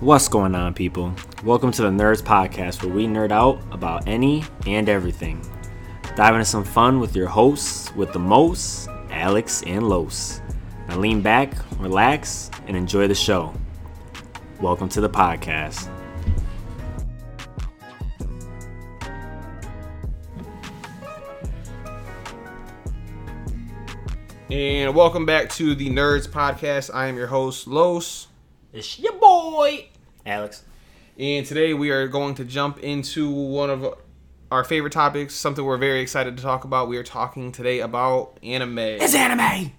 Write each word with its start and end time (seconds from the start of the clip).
What's 0.00 0.28
going 0.28 0.54
on, 0.54 0.72
people? 0.72 1.12
Welcome 1.44 1.72
to 1.72 1.82
the 1.82 1.90
Nerdz 1.90 2.22
Podcast, 2.22 2.82
where 2.82 2.90
we 2.90 3.06
nerd 3.06 3.32
out 3.32 3.60
about 3.70 4.08
any 4.08 4.42
and 4.66 4.88
everything. 4.88 5.46
Dive 6.16 6.32
into 6.32 6.46
some 6.46 6.64
fun 6.64 7.00
with 7.00 7.14
your 7.14 7.26
hosts 7.26 7.94
with 7.94 8.10
the 8.14 8.18
most, 8.18 8.88
Alex 9.10 9.62
and 9.66 9.90
Los. 9.90 10.40
Now 10.88 10.96
lean 10.96 11.20
back, 11.20 11.52
relax, 11.78 12.50
and 12.66 12.78
enjoy 12.78 13.08
the 13.08 13.14
show. 13.14 13.52
Welcome 14.58 14.88
to 14.88 15.02
the 15.02 15.10
podcast. 15.10 15.90
And 24.48 24.94
welcome 24.94 25.26
back 25.26 25.50
to 25.50 25.74
the 25.74 25.90
Nerdz 25.90 26.26
Podcast. 26.26 26.88
I 26.94 27.08
am 27.08 27.18
your 27.18 27.26
host, 27.26 27.66
Los. 27.66 28.28
It's 28.72 29.00
your 29.00 29.14
boy, 29.14 29.29
Alex. 30.26 30.64
And 31.18 31.46
today 31.46 31.72
we 31.72 31.90
are 31.90 32.06
going 32.08 32.34
to 32.34 32.44
jump 32.44 32.78
into 32.80 33.30
one 33.30 33.70
of 33.70 33.94
our 34.50 34.64
favorite 34.64 34.92
topics, 34.92 35.34
something 35.34 35.64
we're 35.64 35.78
very 35.78 36.00
excited 36.00 36.36
to 36.36 36.42
talk 36.42 36.64
about. 36.64 36.88
We 36.88 36.98
are 36.98 37.02
talking 37.02 37.50
today 37.50 37.80
about 37.80 38.36
anime. 38.42 38.78
It's 38.78 39.14
anime! 39.14 39.72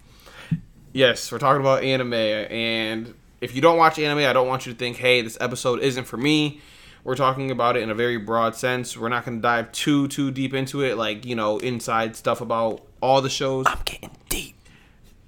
Yes, 0.94 1.32
we're 1.32 1.38
talking 1.38 1.62
about 1.62 1.84
anime. 1.84 2.14
And 2.14 3.14
if 3.40 3.56
you 3.56 3.62
don't 3.62 3.78
watch 3.78 4.00
anime, 4.00 4.28
I 4.28 4.34
don't 4.34 4.48
want 4.48 4.66
you 4.66 4.74
to 4.74 4.78
think, 4.78 4.98
hey, 4.98 5.22
this 5.22 5.38
episode 5.40 5.80
isn't 5.82 6.06
for 6.06 6.18
me. 6.18 6.60
We're 7.04 7.16
talking 7.16 7.52
about 7.52 7.78
it 7.78 7.84
in 7.84 7.92
a 7.92 7.96
very 7.96 8.18
broad 8.18 8.56
sense. 8.56 8.98
We're 8.98 9.10
not 9.10 9.26
going 9.26 9.38
to 9.38 9.42
dive 9.42 9.72
too, 9.72 10.08
too 10.08 10.32
deep 10.32 10.56
into 10.56 10.82
it, 10.82 10.98
like, 10.98 11.24
you 11.26 11.36
know, 11.36 11.60
inside 11.60 12.16
stuff 12.16 12.42
about 12.42 12.82
all 13.00 13.22
the 13.22 13.30
shows. 13.30 13.66
I'm 13.68 13.80
getting 13.86 14.12
deep. 14.28 14.56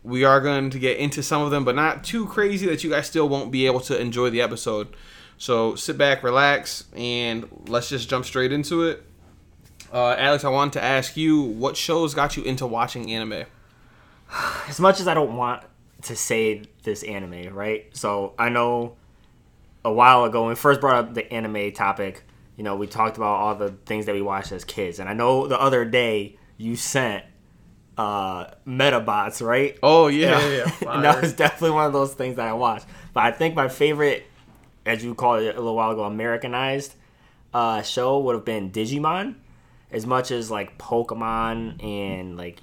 We 0.04 0.24
are 0.24 0.42
going 0.42 0.70
to 0.70 0.80
get 0.80 0.98
into 0.98 1.24
some 1.24 1.42
of 1.42 1.52
them, 1.52 1.64
but 1.64 1.76
not 1.76 2.04
too 2.04 2.26
crazy 2.28 2.66
that 2.68 2.84
you 2.84 2.90
guys 2.90 3.08
still 3.08 3.30
won't 3.30 3.52
be 3.52 3.66
able 3.66 3.80
to 3.82 4.00
enjoy 4.00 4.30
the 4.30 4.42
episode. 4.42 4.96
So 5.38 5.76
sit 5.76 5.98
back, 5.98 6.24
relax, 6.24 6.86
and 6.96 7.48
let's 7.68 7.90
just 7.90 8.10
jump 8.10 8.26
straight 8.26 8.52
into 8.52 8.84
it. 8.84 9.04
Uh, 9.92 10.16
Alex, 10.18 10.44
I 10.44 10.50
wanted 10.50 10.74
to 10.74 10.84
ask 10.84 11.16
you 11.16 11.42
what 11.42 11.78
shows 11.78 12.14
got 12.14 12.36
you 12.36 12.44
into 12.44 12.66
watching 12.66 13.12
anime? 13.12 13.46
as 14.68 14.80
much 14.80 15.00
as 15.00 15.08
I 15.08 15.14
don't 15.14 15.36
want 15.38 15.64
to 16.04 16.16
say 16.16 16.64
this 16.84 17.04
anime, 17.04 17.54
right? 17.54 17.96
So 17.96 18.34
I 18.38 18.50
know 18.50 18.96
a 19.86 19.92
while 19.92 20.26
ago 20.26 20.42
when 20.42 20.50
we 20.50 20.56
first 20.56 20.82
brought 20.82 20.96
up 20.96 21.14
the 21.14 21.32
anime 21.32 21.72
topic, 21.72 22.24
you 22.58 22.64
know, 22.64 22.76
we 22.76 22.88
talked 22.88 23.18
about 23.18 23.36
all 23.36 23.56
the 23.56 23.72
things 23.86 24.06
that 24.06 24.16
we 24.16 24.22
watched 24.22 24.52
as 24.52 24.64
kids, 24.64 25.00
and 25.00 25.10
I 25.10 25.14
know 25.14 25.48
the 25.48 25.60
other 25.60 25.86
day 25.86 26.38
you 26.58 26.76
sent 26.76 27.24
uh 27.98 28.46
Medabots, 28.68 29.46
right? 29.46 29.78
Oh 29.84 30.08
yeah, 30.08 30.40
yeah, 30.40 30.72
yeah. 30.82 30.90
and 30.94 31.04
that 31.04 31.22
was 31.22 31.34
definitely 31.34 31.72
one 31.72 31.86
of 31.86 31.94
those 31.94 32.14
things 32.14 32.36
that 32.38 32.48
I 32.48 32.54
watched. 32.54 32.86
But 33.14 33.24
I 33.24 33.32
think 33.32 33.56
my 33.56 33.68
favorite, 33.68 34.26
as 34.86 35.04
you 35.04 35.16
called 35.16 35.44
it 35.44 35.56
a 35.56 35.60
little 35.60 35.76
while 35.76 35.92
ago, 35.92 36.04
Americanized 36.04 36.96
uh, 37.54 37.82
show 37.82 38.20
would 38.20 38.36
have 38.36 38.46
been 38.46 38.72
Digimon. 38.72 39.36
As 39.92 40.08
much 40.08 40.32
as 40.32 40.50
like 40.50 40.80
Pokemon 40.80 41.84
and 41.84 42.36
like 42.36 42.62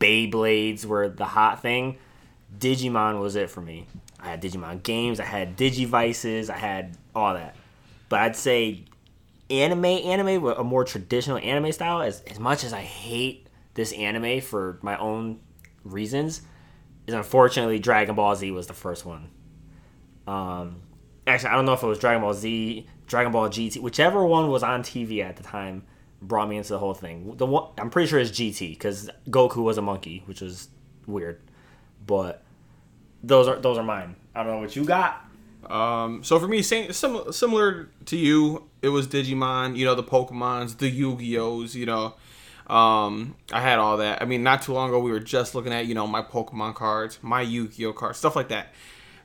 Beyblades 0.00 0.86
were 0.86 1.08
the 1.10 1.26
hot 1.26 1.60
thing, 1.60 1.98
Digimon 2.58 3.20
was 3.20 3.36
it 3.36 3.50
for 3.50 3.60
me. 3.60 3.86
I 4.18 4.28
had 4.28 4.40
Digimon 4.40 4.82
games, 4.82 5.20
I 5.20 5.24
had 5.24 5.56
Digivices, 5.56 6.48
I 6.48 6.56
had 6.56 6.96
all 7.14 7.34
that. 7.34 7.56
But 8.08 8.20
I'd 8.20 8.36
say 8.36 8.84
anime, 9.50 9.84
anime, 9.84 10.44
a 10.46 10.64
more 10.64 10.84
traditional 10.84 11.36
anime 11.38 11.72
style. 11.72 12.00
As 12.00 12.22
as 12.22 12.38
much 12.38 12.64
as 12.64 12.72
I 12.72 12.80
hate 12.80 13.41
this 13.74 13.92
anime 13.92 14.40
for 14.40 14.78
my 14.82 14.96
own 14.98 15.40
reasons, 15.84 16.42
is 17.06 17.14
unfortunately 17.14 17.78
Dragon 17.78 18.14
Ball 18.14 18.36
Z 18.36 18.50
was 18.50 18.66
the 18.66 18.74
first 18.74 19.04
one. 19.04 19.30
Um, 20.26 20.82
actually, 21.26 21.50
I 21.50 21.56
don't 21.56 21.66
know 21.66 21.72
if 21.72 21.82
it 21.82 21.86
was 21.86 21.98
Dragon 21.98 22.22
Ball 22.22 22.34
Z, 22.34 22.86
Dragon 23.06 23.32
Ball 23.32 23.48
GT, 23.48 23.80
whichever 23.80 24.24
one 24.24 24.48
was 24.50 24.62
on 24.62 24.82
TV 24.82 25.24
at 25.24 25.36
the 25.36 25.42
time, 25.42 25.84
brought 26.20 26.48
me 26.48 26.56
into 26.56 26.70
the 26.70 26.78
whole 26.78 26.94
thing. 26.94 27.36
The 27.36 27.46
one 27.46 27.70
I'm 27.78 27.90
pretty 27.90 28.08
sure 28.08 28.18
it's 28.18 28.30
GT 28.30 28.70
because 28.70 29.10
Goku 29.28 29.62
was 29.62 29.78
a 29.78 29.82
monkey, 29.82 30.22
which 30.26 30.40
was 30.40 30.68
weird, 31.06 31.40
but 32.06 32.42
those 33.22 33.48
are 33.48 33.56
those 33.56 33.78
are 33.78 33.84
mine. 33.84 34.16
I 34.34 34.42
don't 34.42 34.52
know 34.52 34.58
what 34.58 34.76
you 34.76 34.84
got. 34.84 35.26
Um, 35.68 36.24
so 36.24 36.40
for 36.40 36.48
me, 36.48 36.62
same, 36.62 36.92
sim- 36.92 37.32
similar 37.32 37.90
to 38.06 38.16
you, 38.16 38.68
it 38.82 38.88
was 38.88 39.06
Digimon. 39.06 39.76
You 39.76 39.84
know, 39.84 39.94
the 39.94 40.02
Pokemon's, 40.02 40.76
the 40.76 40.88
Yu-Gi-Ohs. 40.88 41.76
You 41.76 41.86
know, 41.86 42.14
um, 42.72 43.36
I 43.52 43.60
had 43.60 43.78
all 43.78 43.98
that. 43.98 44.22
I 44.22 44.24
mean, 44.24 44.42
not 44.42 44.62
too 44.62 44.72
long 44.72 44.88
ago, 44.88 44.98
we 44.98 45.10
were 45.10 45.20
just 45.20 45.54
looking 45.54 45.72
at 45.72 45.86
you 45.86 45.94
know 45.94 46.06
my 46.06 46.22
Pokemon 46.22 46.74
cards, 46.74 47.18
my 47.20 47.42
Yu-Gi-Oh 47.42 47.92
cards, 47.92 48.18
stuff 48.18 48.34
like 48.34 48.48
that. 48.48 48.68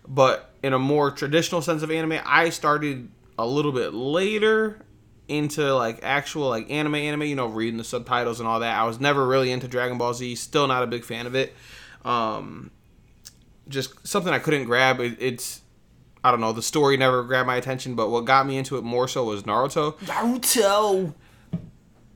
But 0.06 0.52
in 0.62 0.74
a 0.74 0.80
more 0.80 1.12
traditional 1.12 1.62
sense 1.62 1.82
of 1.82 1.90
anime, 1.90 2.20
I 2.26 2.50
started 2.50 3.10
a 3.40 3.48
little 3.48 3.72
bit 3.72 3.94
later 3.94 4.82
into 5.30 5.74
like 5.74 6.00
actual 6.04 6.50
like 6.50 6.70
anime 6.72 6.96
anime 6.96 7.24
you 7.24 7.36
know 7.36 7.48
reading 7.48 7.78
the 7.78 7.84
subtitles 7.84 8.40
and 8.40 8.48
all 8.48 8.62
that 8.62 8.80
i 8.80 8.86
was 8.86 8.98
never 9.02 9.28
really 9.28 9.52
into 9.52 9.68
dragon 9.68 9.98
ball 9.98 10.14
z 10.14 10.36
still 10.36 10.68
not 10.68 10.84
a 10.84 10.88
big 10.88 11.04
fan 11.04 11.26
of 11.26 11.36
it 11.36 11.54
um 12.06 12.72
just 13.68 14.08
something 14.08 14.32
i 14.32 14.40
couldn't 14.40 14.64
grab 14.64 15.02
it, 15.02 15.18
it's 15.20 15.64
i 16.24 16.32
don't 16.32 16.40
know 16.40 16.54
the 16.54 16.62
story 16.62 16.96
never 16.96 17.24
grabbed 17.24 17.46
my 17.46 17.58
attention 17.58 17.94
but 17.94 18.10
what 18.10 18.24
got 18.24 18.48
me 18.48 18.58
into 18.58 18.78
it 18.78 18.86
more 18.86 19.06
so 19.06 19.26
was 19.26 19.44
naruto 19.44 19.98
Naruto. 20.00 21.14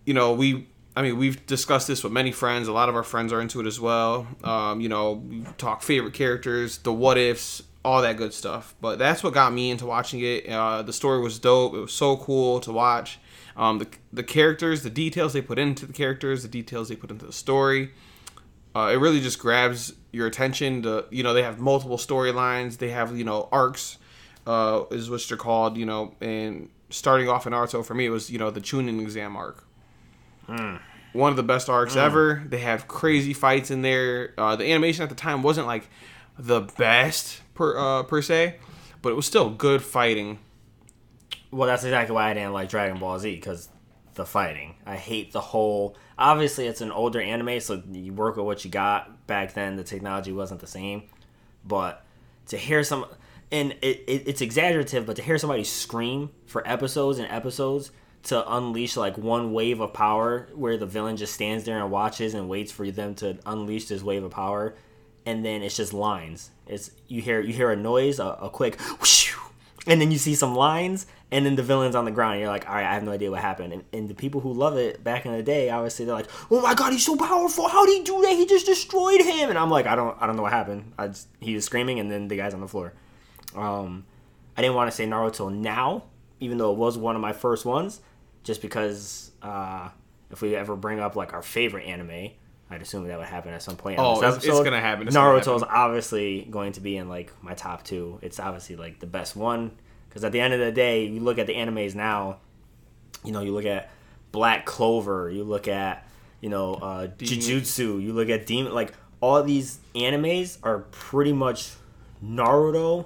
you 0.05 0.13
know 0.13 0.31
we 0.31 0.69
i 0.95 1.01
mean 1.01 1.17
we've 1.17 1.45
discussed 1.45 1.87
this 1.87 2.03
with 2.03 2.13
many 2.13 2.31
friends. 2.31 2.67
A 2.67 2.73
lot 2.73 2.89
of 2.89 2.95
our 2.95 3.03
friends 3.03 3.31
are 3.33 3.41
into 3.41 3.59
it 3.59 3.67
as 3.67 3.79
well. 3.79 4.27
Um, 4.43 4.81
you 4.81 4.89
know 4.89 5.23
talk 5.57 5.81
favorite 5.83 6.13
characters 6.13 6.79
the 6.79 6.93
what 6.93 7.17
ifs 7.17 7.63
all 7.83 8.01
that 8.03 8.15
good 8.17 8.33
stuff. 8.33 8.75
But 8.79 8.99
that's 8.99 9.23
what 9.23 9.33
got 9.33 9.51
me 9.53 9.71
into 9.71 9.87
watching 9.87 10.19
it. 10.19 10.47
Uh, 10.47 10.83
the 10.83 10.93
story 10.93 11.19
was 11.19 11.39
dope. 11.39 11.73
It 11.73 11.79
was 11.79 11.93
so 11.93 12.15
cool 12.17 12.59
to 12.59 12.71
watch. 12.71 13.19
Um, 13.57 13.79
the, 13.79 13.87
the 14.13 14.23
characters 14.23 14.83
the 14.83 14.89
details 14.89 15.33
they 15.33 15.41
put 15.41 15.59
into 15.59 15.85
the 15.85 15.93
characters 15.93 16.43
the 16.43 16.47
details 16.47 16.89
they 16.89 16.95
put 16.95 17.11
into 17.11 17.25
the 17.25 17.33
story 17.33 17.91
uh, 18.75 18.91
it 18.93 18.97
really 18.97 19.19
just 19.19 19.39
grabs 19.39 19.93
your 20.11 20.27
attention. 20.27 20.83
To 20.83 21.05
you 21.09 21.23
know 21.23 21.33
they 21.33 21.43
have 21.43 21.59
multiple 21.59 21.97
storylines. 21.97 22.77
They 22.77 22.89
have 22.89 23.17
you 23.17 23.23
know 23.23 23.49
arcs 23.51 23.97
uh, 24.47 24.83
is 24.91 25.09
what 25.09 25.21
they're 25.27 25.37
called 25.37 25.77
you 25.77 25.85
know. 25.85 26.15
And 26.21 26.69
starting 26.89 27.29
off 27.29 27.45
in 27.47 27.53
Naruto 27.53 27.85
for 27.85 27.93
me 27.93 28.05
it 28.05 28.09
was 28.09 28.29
you 28.29 28.37
know 28.37 28.51
the 28.51 28.61
Chunin 28.61 29.01
exam 29.01 29.35
arc 29.35 29.65
one 31.13 31.29
of 31.31 31.37
the 31.37 31.43
best 31.43 31.69
arcs 31.69 31.95
ever 31.95 32.43
they 32.47 32.59
have 32.59 32.87
crazy 32.87 33.33
fights 33.33 33.71
in 33.71 33.81
there 33.81 34.33
uh, 34.37 34.55
the 34.55 34.65
animation 34.71 35.03
at 35.03 35.09
the 35.09 35.15
time 35.15 35.43
wasn't 35.43 35.67
like 35.67 35.89
the 36.39 36.61
best 36.77 37.41
per 37.53 37.77
uh, 37.77 38.03
per 38.03 38.21
se 38.21 38.55
but 39.01 39.09
it 39.09 39.15
was 39.15 39.25
still 39.25 39.49
good 39.49 39.81
fighting 39.81 40.39
Well, 41.51 41.67
that's 41.67 41.83
exactly 41.83 42.15
why 42.15 42.29
I 42.29 42.33
didn't 42.33 42.53
like 42.53 42.69
Dragon 42.69 42.97
Ball 42.99 43.19
Z 43.19 43.35
because 43.35 43.67
the 44.13 44.25
fighting. 44.25 44.75
I 44.85 44.95
hate 44.95 45.31
the 45.33 45.41
whole. 45.41 45.97
Obviously, 46.17 46.67
it's 46.67 46.81
an 46.81 46.91
older 46.91 47.19
anime, 47.21 47.59
so 47.59 47.81
you 47.91 48.13
work 48.13 48.35
with 48.37 48.45
what 48.45 48.63
you 48.63 48.71
got. 48.71 49.27
Back 49.27 49.53
then, 49.53 49.75
the 49.75 49.83
technology 49.83 50.31
wasn't 50.31 50.59
the 50.61 50.67
same, 50.67 51.03
but 51.65 52.05
to 52.47 52.57
hear 52.57 52.83
some, 52.83 53.05
and 53.51 53.71
it, 53.81 54.03
it, 54.07 54.27
it's 54.27 54.41
exaggerative, 54.41 55.05
but 55.05 55.15
to 55.15 55.21
hear 55.21 55.37
somebody 55.37 55.63
scream 55.63 56.29
for 56.45 56.65
episodes 56.67 57.19
and 57.19 57.29
episodes 57.31 57.91
to 58.23 58.55
unleash 58.55 58.97
like 58.97 59.17
one 59.17 59.53
wave 59.53 59.79
of 59.79 59.93
power, 59.93 60.47
where 60.53 60.77
the 60.77 60.85
villain 60.85 61.17
just 61.17 61.33
stands 61.33 61.63
there 61.63 61.79
and 61.81 61.91
watches 61.91 62.33
and 62.33 62.47
waits 62.49 62.71
for 62.71 62.89
them 62.91 63.15
to 63.15 63.37
unleash 63.45 63.85
this 63.85 64.03
wave 64.03 64.23
of 64.23 64.31
power, 64.31 64.75
and 65.25 65.43
then 65.43 65.63
it's 65.63 65.75
just 65.75 65.93
lines. 65.93 66.51
It's 66.67 66.91
you 67.07 67.21
hear 67.21 67.41
you 67.41 67.53
hear 67.53 67.71
a 67.71 67.75
noise, 67.75 68.19
a, 68.19 68.25
a 68.41 68.49
quick 68.49 68.79
whoosh, 68.99 69.33
and 69.87 69.99
then 69.99 70.11
you 70.11 70.17
see 70.17 70.35
some 70.35 70.55
lines, 70.55 71.07
and 71.31 71.45
then 71.45 71.55
the 71.55 71.63
villain's 71.63 71.95
on 71.95 72.05
the 72.05 72.11
ground. 72.11 72.33
And 72.33 72.41
you're 72.41 72.49
like, 72.49 72.69
all 72.69 72.75
right, 72.75 72.85
I 72.85 72.93
have 72.93 73.03
no 73.03 73.11
idea 73.11 73.31
what 73.31 73.41
happened. 73.41 73.73
And, 73.73 73.83
and 73.91 74.09
the 74.09 74.13
people 74.13 74.41
who 74.41 74.53
love 74.53 74.77
it 74.77 75.03
back 75.03 75.25
in 75.25 75.31
the 75.31 75.41
day, 75.41 75.69
obviously, 75.69 76.05
they're 76.05 76.13
like, 76.13 76.29
oh 76.51 76.61
my 76.61 76.75
god, 76.75 76.93
he's 76.93 77.05
so 77.05 77.15
powerful. 77.15 77.67
How 77.67 77.85
did 77.85 77.97
he 77.97 78.03
do 78.03 78.21
that? 78.21 78.33
He 78.33 78.45
just 78.45 78.65
destroyed 78.65 79.21
him. 79.21 79.49
And 79.49 79.57
I'm 79.57 79.71
like, 79.71 79.87
I 79.87 79.95
don't, 79.95 80.15
I 80.21 80.27
don't 80.27 80.35
know 80.35 80.43
what 80.43 80.53
happened. 80.53 80.93
I 80.97 81.07
just, 81.07 81.27
he 81.39 81.55
was 81.55 81.65
screaming, 81.65 81.99
and 81.99 82.11
then 82.11 82.27
the 82.27 82.37
guy's 82.37 82.53
on 82.53 82.61
the 82.61 82.67
floor. 82.67 82.93
Um, 83.55 84.05
I 84.55 84.61
didn't 84.61 84.75
want 84.75 84.91
to 84.91 84.95
say 84.95 85.07
Naruto 85.07 85.51
now, 85.51 86.03
even 86.39 86.57
though 86.57 86.71
it 86.71 86.77
was 86.77 86.97
one 86.97 87.15
of 87.15 87.21
my 87.21 87.33
first 87.33 87.65
ones, 87.65 88.01
just 88.43 88.61
because 88.61 89.31
uh, 89.41 89.89
if 90.31 90.41
we 90.41 90.55
ever 90.55 90.75
bring 90.75 90.99
up 90.99 91.15
like 91.15 91.33
our 91.33 91.41
favorite 91.41 91.85
anime. 91.85 92.31
I'd 92.73 92.81
assume 92.81 93.05
that 93.09 93.17
would 93.19 93.27
happen 93.27 93.53
at 93.53 93.61
some 93.61 93.75
point. 93.75 93.99
Oh, 93.99 94.13
it's- 94.19 94.45
it's 94.45 94.63
gonna 94.63 94.79
happen. 94.79 95.05
It's 95.05 95.13
gonna 95.13 95.39
Naruto's 95.41 95.61
obviously 95.67 96.47
going 96.49 96.71
to 96.71 96.79
be 96.79 96.95
in 96.95 97.09
like 97.09 97.33
my 97.43 97.53
top 97.53 97.83
two. 97.83 98.17
It's 98.21 98.39
obviously 98.39 98.77
like 98.77 98.99
the 99.01 99.07
best 99.07 99.35
one 99.35 99.71
because 100.07 100.23
at 100.23 100.31
the 100.31 100.39
end 100.39 100.53
of 100.53 100.61
the 100.61 100.71
day, 100.71 101.03
you 101.05 101.19
look 101.19 101.37
at 101.37 101.47
the 101.47 101.53
animes 101.53 101.95
now. 101.95 102.37
You 103.25 103.33
know, 103.33 103.41
you 103.41 103.51
look 103.51 103.65
at 103.65 103.89
Black 104.31 104.65
Clover, 104.65 105.29
you 105.29 105.43
look 105.43 105.67
at 105.67 106.07
you 106.39 106.47
know 106.47 106.75
uh, 106.75 107.07
Jujutsu, 107.07 108.01
you 108.01 108.13
look 108.13 108.29
at 108.29 108.45
Demon. 108.45 108.73
Like 108.73 108.93
all 109.19 109.43
these 109.43 109.79
animes 109.93 110.57
are 110.63 110.79
pretty 110.91 111.33
much 111.33 111.71
Naruto 112.23 113.05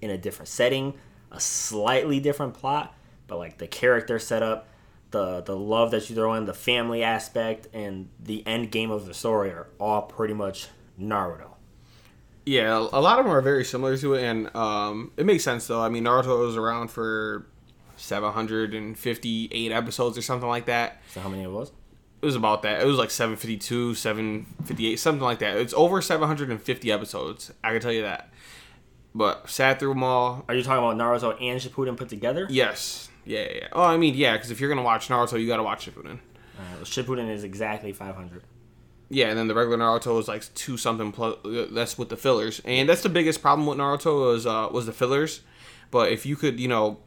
in 0.00 0.08
a 0.10 0.16
different 0.18 0.48
setting, 0.48 0.94
a 1.30 1.38
slightly 1.38 2.18
different 2.20 2.54
plot, 2.54 2.94
but 3.26 3.36
like 3.38 3.58
the 3.58 3.66
character 3.66 4.18
setup, 4.18 4.68
the 5.12 5.42
the 5.42 5.56
love 5.56 5.90
that 5.92 6.08
you 6.10 6.16
throw 6.16 6.34
in, 6.34 6.46
the 6.46 6.54
family 6.54 7.02
aspect, 7.02 7.68
and 7.72 8.08
the 8.18 8.46
end 8.46 8.70
game 8.70 8.90
of 8.90 9.06
the 9.06 9.14
story 9.14 9.50
are 9.50 9.68
all 9.78 10.02
pretty 10.02 10.34
much 10.34 10.68
Naruto. 11.00 11.48
Yeah, 12.44 12.76
a 12.76 13.00
lot 13.00 13.20
of 13.20 13.24
them 13.24 13.32
are 13.32 13.40
very 13.40 13.64
similar 13.64 13.96
to 13.98 14.14
it, 14.14 14.24
and 14.24 14.54
um, 14.56 15.12
it 15.16 15.24
makes 15.24 15.44
sense 15.44 15.68
though. 15.68 15.80
I 15.80 15.88
mean, 15.88 16.04
Naruto 16.04 16.44
was 16.44 16.56
around 16.56 16.90
for 16.90 17.46
758 17.96 19.72
episodes 19.72 20.18
or 20.18 20.22
something 20.22 20.48
like 20.48 20.66
that. 20.66 21.00
So 21.12 21.20
how 21.20 21.28
many 21.28 21.44
it 21.44 21.50
was? 21.50 21.70
It 22.20 22.26
was 22.26 22.36
about 22.36 22.62
that. 22.62 22.80
It 22.80 22.86
was 22.86 22.96
like 22.96 23.10
752, 23.10 23.94
758, 23.94 24.96
something 24.96 25.22
like 25.22 25.38
that. 25.40 25.56
It's 25.56 25.74
over 25.74 26.00
750 26.00 26.92
episodes. 26.92 27.52
I 27.62 27.72
can 27.72 27.80
tell 27.80 27.92
you 27.92 28.02
that. 28.02 28.32
But 29.14 29.48
sat 29.50 29.78
through 29.78 29.90
them 29.90 30.02
all. 30.04 30.44
Are 30.48 30.54
you 30.54 30.62
talking 30.62 30.84
about 30.84 30.96
Naruto 30.96 31.36
and 31.40 31.60
Shippuden 31.60 31.96
put 31.96 32.08
together? 32.08 32.46
Yes. 32.48 33.08
Yeah, 33.24 33.40
yeah. 33.40 33.48
yeah. 33.62 33.68
Oh, 33.72 33.82
I 33.84 33.96
mean, 33.96 34.14
yeah, 34.14 34.32
because 34.34 34.50
if 34.50 34.60
you're 34.60 34.68
gonna 34.68 34.82
watch 34.82 35.08
Naruto, 35.08 35.40
you 35.40 35.46
gotta 35.46 35.62
watch 35.62 35.86
Shippuden. 35.86 36.18
Uh, 36.58 36.62
well, 36.76 36.84
Shippuden 36.84 37.28
is 37.30 37.44
exactly 37.44 37.92
500. 37.92 38.42
Yeah, 39.08 39.28
and 39.28 39.38
then 39.38 39.46
the 39.48 39.54
regular 39.54 39.76
Naruto 39.78 40.18
is 40.20 40.28
like 40.28 40.42
two 40.54 40.76
something 40.76 41.12
plus. 41.12 41.36
uh, 41.44 41.66
That's 41.70 41.98
with 41.98 42.08
the 42.08 42.16
fillers, 42.16 42.60
and 42.64 42.88
that's 42.88 43.02
the 43.02 43.08
biggest 43.08 43.42
problem 43.42 43.66
with 43.66 43.78
Naruto 43.78 44.32
was 44.32 44.46
uh, 44.46 44.68
was 44.72 44.86
the 44.86 44.92
fillers. 44.92 45.40
But 45.90 46.10
if 46.12 46.24
you 46.24 46.36
could, 46.36 46.58
you 46.58 46.68
know, 46.68 46.98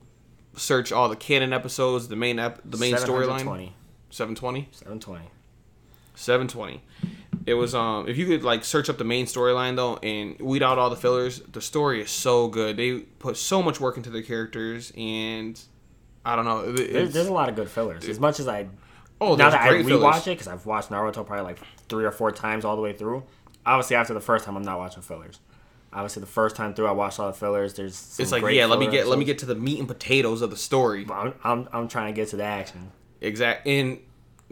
search 0.56 0.92
all 0.92 1.10
the 1.10 1.16
canon 1.16 1.52
episodes, 1.52 2.08
the 2.08 2.16
main 2.16 2.38
ep- 2.40 2.62
the 2.64 2.78
main 2.78 2.94
storyline, 2.94 3.40
720. 3.40 3.74
720, 4.12 4.70
720. 4.72 5.30
720. 6.16 6.82
It 7.46 7.54
was 7.56 7.76
um 7.76 8.08
if 8.08 8.18
you 8.18 8.26
could 8.26 8.44
like 8.44 8.64
search 8.64 8.90
up 8.90 8.98
the 8.98 9.04
main 9.04 9.26
storyline 9.26 9.76
though 9.76 9.98
and 9.98 10.40
weed 10.40 10.64
out 10.64 10.78
all 10.80 10.90
the 10.90 10.96
fillers, 10.96 11.40
the 11.42 11.62
story 11.62 12.02
is 12.02 12.10
so 12.10 12.48
good. 12.48 12.78
They 12.78 13.00
put 13.00 13.38
so 13.38 13.62
much 13.62 13.80
work 13.80 13.98
into 13.98 14.10
their 14.10 14.24
characters 14.24 14.92
and 14.98 15.60
I 16.26 16.36
don't 16.36 16.46
know. 16.46 16.72
There's, 16.72 17.14
there's 17.14 17.28
a 17.28 17.34
lot 17.34 17.50
of 17.50 17.56
good 17.56 17.70
fillers. 17.70 18.08
As 18.10 18.20
much 18.20 18.40
as 18.40 18.48
I 18.48 18.68
oh, 19.22 19.36
now 19.36 19.52
that 19.52 19.62
I 19.62 19.70
rewatch 19.70 19.88
fillers. 19.88 20.28
it 20.28 20.30
because 20.32 20.48
I've 20.48 20.66
watched 20.66 20.90
Naruto 20.90 21.26
probably 21.26 21.46
like 21.46 21.60
three 21.88 22.04
or 22.04 22.12
four 22.12 22.32
times 22.32 22.66
all 22.66 22.76
the 22.76 22.82
way 22.82 22.94
through. 22.94 23.24
Obviously, 23.66 23.96
after 23.96 24.14
the 24.14 24.22
first 24.22 24.46
time, 24.46 24.58
I'm 24.58 24.64
not 24.64 24.80
watching 24.80 25.04
fillers. 25.04 25.40
Obviously, 25.94 26.20
the 26.20 26.28
first 26.28 26.56
time 26.56 26.74
through, 26.74 26.88
I 26.88 26.92
watched 26.92 27.20
all 27.20 27.28
the 27.28 27.38
fillers. 27.38 27.76
There's 27.76 28.20
It's 28.20 28.32
like 28.32 28.44
yeah, 28.54 28.66
let 28.66 28.80
me 28.80 28.90
get 28.90 29.08
let 29.08 29.20
me 29.20 29.26
get 29.26 29.40
to 29.40 29.46
the 29.46 29.56
meat 29.56 29.80
and 29.80 29.88
potatoes 29.88 30.42
of 30.42 30.50
the 30.50 30.58
story. 30.58 31.06
I'm, 31.10 31.34
I'm 31.44 31.70
I'm 31.72 31.88
trying 31.88 32.14
to 32.14 32.20
get 32.20 32.30
to 32.30 32.38
the 32.38 32.44
action. 32.44 32.92
Exact. 33.22 33.68
And 33.68 34.00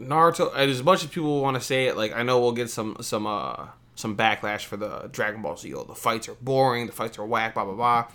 Naruto, 0.00 0.54
as 0.54 0.82
much 0.82 1.04
as 1.04 1.10
people 1.10 1.42
want 1.42 1.56
to 1.56 1.60
say 1.60 1.86
it, 1.86 1.96
like 1.96 2.14
I 2.14 2.22
know 2.22 2.40
we'll 2.40 2.52
get 2.52 2.70
some 2.70 2.96
some 3.00 3.26
uh 3.26 3.66
some 3.96 4.16
backlash 4.16 4.64
for 4.64 4.76
the 4.76 5.08
Dragon 5.12 5.42
Ball 5.42 5.56
Z. 5.56 5.74
Oh, 5.74 5.84
the 5.84 5.94
fights 5.94 6.28
are 6.28 6.34
boring. 6.40 6.86
The 6.86 6.92
fights 6.92 7.18
are 7.18 7.26
whack. 7.26 7.54
Blah 7.54 7.64
blah 7.64 7.74
blah. 7.74 8.06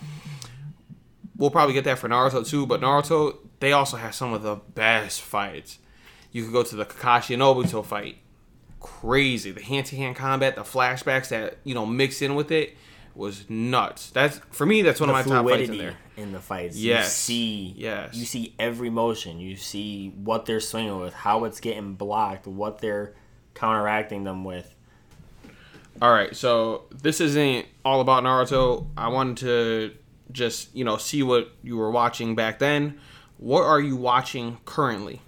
We'll 1.38 1.52
probably 1.52 1.74
get 1.74 1.86
that 1.86 2.00
for 2.00 2.10
Naruto 2.10 2.46
too, 2.46 2.66
but 2.66 2.82
Naruto 2.82 3.38
they 3.60 3.72
also 3.72 3.98
have 3.98 4.16
some 4.16 4.34
of 4.34 4.42
the 4.44 4.56
best 4.56 5.22
fights. 5.22 5.80
You 6.32 6.44
could 6.44 6.54
go 6.54 6.64
to 6.64 6.76
the 6.76 6.86
Kakashi 6.86 7.34
and 7.34 7.42
Obito 7.42 7.84
fight. 7.86 8.18
Crazy. 8.80 9.52
The 9.52 9.62
hand 9.62 9.88
to 9.88 9.96
hand 9.96 10.16
combat, 10.16 10.56
the 10.56 10.62
flashbacks 10.62 11.30
that 11.30 11.58
you 11.64 11.74
know 11.74 11.86
mix 11.86 12.22
in 12.22 12.36
with 12.36 12.52
it 12.52 12.78
was 13.16 13.50
nuts. 13.50 14.12
That's 14.12 14.40
for 14.52 14.66
me. 14.66 14.82
That's 14.82 15.00
one 15.02 15.10
the 15.10 15.16
of 15.16 15.28
my 15.28 15.36
top 15.36 15.46
fights 15.50 15.70
in 15.70 15.78
there. 15.78 15.98
in 16.16 16.32
the 16.32 16.40
fights. 16.40 16.78
Yes. 16.78 17.06
You 17.06 17.36
see, 17.36 17.74
Yes. 17.78 18.16
you 18.16 18.26
see 18.26 18.56
every 18.58 18.90
motion. 18.90 19.40
You 19.40 19.58
see 19.58 20.10
what 20.16 20.46
they're 20.46 20.62
swinging 20.62 21.00
with, 21.00 21.14
how 21.14 21.44
it's 21.44 21.60
getting 21.60 21.96
blocked, 21.96 22.48
what 22.48 22.80
they're 22.80 23.16
counteracting 23.56 24.24
them 24.24 24.46
with. 24.46 24.74
All 26.02 26.14
right, 26.14 26.34
so 26.34 26.86
this 27.02 27.20
isn't 27.20 27.66
all 27.84 28.00
about 28.00 28.24
Naruto. 28.24 28.88
I 28.96 29.10
wanted 29.10 29.38
to 29.38 29.96
just, 30.32 30.74
you 30.74 30.86
know, 30.86 30.96
see 30.96 31.24
what 31.24 31.52
you 31.62 31.76
were 31.76 31.92
watching 31.92 32.36
back 32.36 32.60
then. 32.60 33.00
What 33.40 33.64
are 33.64 33.80
you 33.80 33.96
watching 33.96 34.58
currently? 34.66 35.22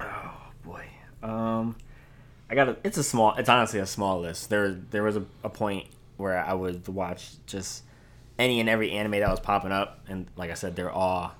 Oh 0.00 0.32
boy, 0.64 0.84
um, 1.22 1.76
I 2.48 2.54
got 2.54 2.70
a. 2.70 2.76
It's 2.82 2.96
a 2.96 3.02
small. 3.02 3.34
It's 3.36 3.48
honestly 3.48 3.78
a 3.78 3.86
small 3.86 4.20
list. 4.20 4.48
There, 4.48 4.70
there 4.72 5.02
was 5.02 5.16
a, 5.16 5.24
a 5.44 5.50
point 5.50 5.86
where 6.16 6.42
I 6.42 6.54
would 6.54 6.88
watch 6.88 7.32
just 7.46 7.84
any 8.38 8.58
and 8.58 8.70
every 8.70 8.92
anime 8.92 9.12
that 9.12 9.28
was 9.28 9.38
popping 9.38 9.70
up, 9.70 10.00
and 10.08 10.28
like 10.36 10.50
I 10.50 10.54
said, 10.54 10.76
they're 10.76 10.90
all 10.90 11.34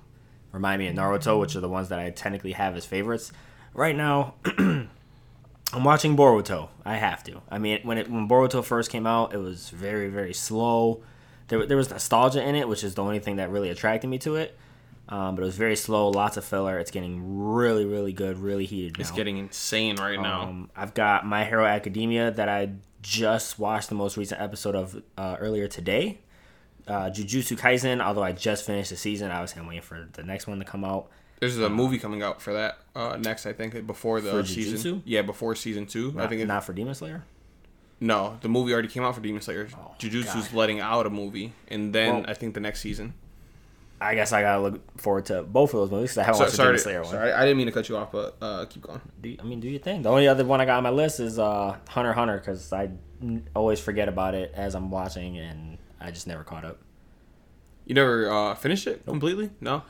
remind 0.51 0.79
me 0.79 0.87
of 0.87 0.95
Naruto, 0.95 1.39
which 1.39 1.55
are 1.55 1.61
the 1.61 1.69
ones 1.69 1.89
that 1.89 1.97
I 1.97 2.11
technically 2.11 2.51
have 2.51 2.75
as 2.75 2.85
favorites. 2.85 3.31
Right 3.73 3.95
now, 3.95 4.35
I'm 4.57 4.89
watching 5.73 6.15
Boruto. 6.15 6.69
I 6.85 6.97
have 6.97 7.23
to. 7.23 7.41
I 7.49 7.57
mean, 7.57 7.79
when 7.81 7.97
it 7.97 8.07
when 8.07 8.27
Boruto 8.27 8.63
first 8.63 8.91
came 8.91 9.07
out, 9.07 9.33
it 9.33 9.37
was 9.37 9.69
very 9.71 10.09
very 10.09 10.33
slow. 10.33 11.01
There, 11.47 11.65
there 11.65 11.77
was 11.77 11.89
nostalgia 11.89 12.47
in 12.47 12.53
it, 12.53 12.67
which 12.67 12.83
is 12.83 12.93
the 12.93 13.03
only 13.03 13.17
thing 13.17 13.37
that 13.37 13.49
really 13.49 13.69
attracted 13.69 14.07
me 14.07 14.19
to 14.19 14.35
it. 14.35 14.55
Um, 15.09 15.35
but 15.35 15.41
it 15.41 15.45
was 15.45 15.57
very 15.57 15.75
slow, 15.75 16.09
lots 16.09 16.37
of 16.37 16.45
filler. 16.45 16.79
It's 16.79 16.91
getting 16.91 17.43
really, 17.43 17.83
really 17.85 18.13
good, 18.13 18.37
really 18.37 18.65
heated 18.65 18.97
now. 18.97 19.01
It's 19.01 19.11
getting 19.11 19.37
insane 19.37 19.97
right 19.97 20.19
now. 20.19 20.43
Um, 20.43 20.69
I've 20.75 20.93
got 20.93 21.25
My 21.25 21.43
Hero 21.43 21.65
Academia 21.65 22.31
that 22.31 22.47
I 22.47 22.69
just 23.01 23.59
watched 23.59 23.89
the 23.89 23.95
most 23.95 24.15
recent 24.15 24.39
episode 24.39 24.75
of 24.75 25.01
uh, 25.17 25.35
earlier 25.39 25.67
today. 25.67 26.19
Uh, 26.87 27.09
Jujutsu 27.09 27.57
Kaisen, 27.59 28.01
although 28.01 28.23
I 28.23 28.31
just 28.31 28.65
finished 28.65 28.89
the 28.89 28.95
season, 28.95 29.31
I 29.31 29.41
was 29.41 29.53
waiting 29.55 29.81
for 29.81 30.07
the 30.13 30.23
next 30.23 30.47
one 30.47 30.59
to 30.59 30.65
come 30.65 30.83
out. 30.85 31.09
There's 31.39 31.57
a 31.57 31.69
movie 31.69 31.97
coming 31.97 32.21
out 32.21 32.41
for 32.41 32.53
that 32.53 32.77
uh, 32.95 33.17
next, 33.19 33.45
I 33.45 33.53
think, 33.53 33.85
before 33.87 34.21
the 34.21 34.45
season. 34.45 35.01
Yeah, 35.05 35.23
before 35.23 35.55
season 35.55 35.87
two. 35.87 36.11
I 36.15 36.21
Not, 36.21 36.29
think 36.29 36.41
it, 36.41 36.45
not 36.45 36.63
for 36.63 36.71
Demon 36.73 36.93
Slayer. 36.95 37.23
no, 37.99 38.37
the 38.41 38.49
movie 38.49 38.71
already 38.73 38.87
came 38.87 39.03
out 39.03 39.15
for 39.15 39.21
Demon 39.21 39.41
Slayer. 39.41 39.67
Jujutsu's 39.99 40.27
Oh, 40.35 40.41
God. 40.41 40.53
letting 40.53 40.79
out 40.79 41.05
a 41.05 41.09
movie, 41.09 41.53
and 41.67 41.93
then 41.93 42.13
Well- 42.17 42.25
I 42.27 42.33
think 42.35 42.53
the 42.53 42.59
next 42.59 42.81
season. 42.81 43.13
I 44.01 44.15
guess 44.15 44.33
I 44.33 44.41
gotta 44.41 44.61
look 44.63 44.99
forward 44.99 45.25
to 45.27 45.43
both 45.43 45.73
of 45.75 45.79
those 45.81 45.91
movies 45.91 46.09
because 46.09 46.17
I 46.17 46.23
haven't 46.23 46.37
So, 46.37 46.43
watched 46.45 46.51
the 46.51 46.57
sorry, 46.57 46.67
Demon 46.69 46.79
Slayer 46.81 47.01
one. 47.03 47.11
sorry, 47.11 47.31
I 47.33 47.41
didn't 47.41 47.57
mean 47.57 47.67
to 47.67 47.71
cut 47.71 47.87
you 47.87 47.97
off, 47.97 48.11
but 48.11 48.35
uh, 48.41 48.65
keep 48.65 48.81
going. 48.81 48.99
Do, 49.21 49.35
I 49.39 49.43
mean, 49.43 49.59
do 49.59 49.69
your 49.69 49.79
thing. 49.79 50.01
The 50.01 50.09
only 50.09 50.27
other 50.27 50.43
one 50.43 50.59
I 50.59 50.65
got 50.65 50.77
on 50.77 50.83
my 50.83 50.89
list 50.89 51.19
is 51.19 51.37
uh, 51.37 51.77
Hunter 51.87 52.11
Hunter 52.13 52.37
because 52.39 52.73
I 52.73 52.89
always 53.55 53.79
forget 53.79 54.09
about 54.09 54.33
it 54.33 54.51
as 54.55 54.73
I'm 54.73 54.89
watching 54.89 55.37
and 55.37 55.77
I 55.99 56.09
just 56.09 56.25
never 56.25 56.43
caught 56.43 56.65
up. 56.65 56.79
You 57.85 57.93
never 57.95 58.29
uh, 58.31 58.55
finished 58.55 58.87
it 58.87 59.05
completely? 59.05 59.51
No. 59.61 59.83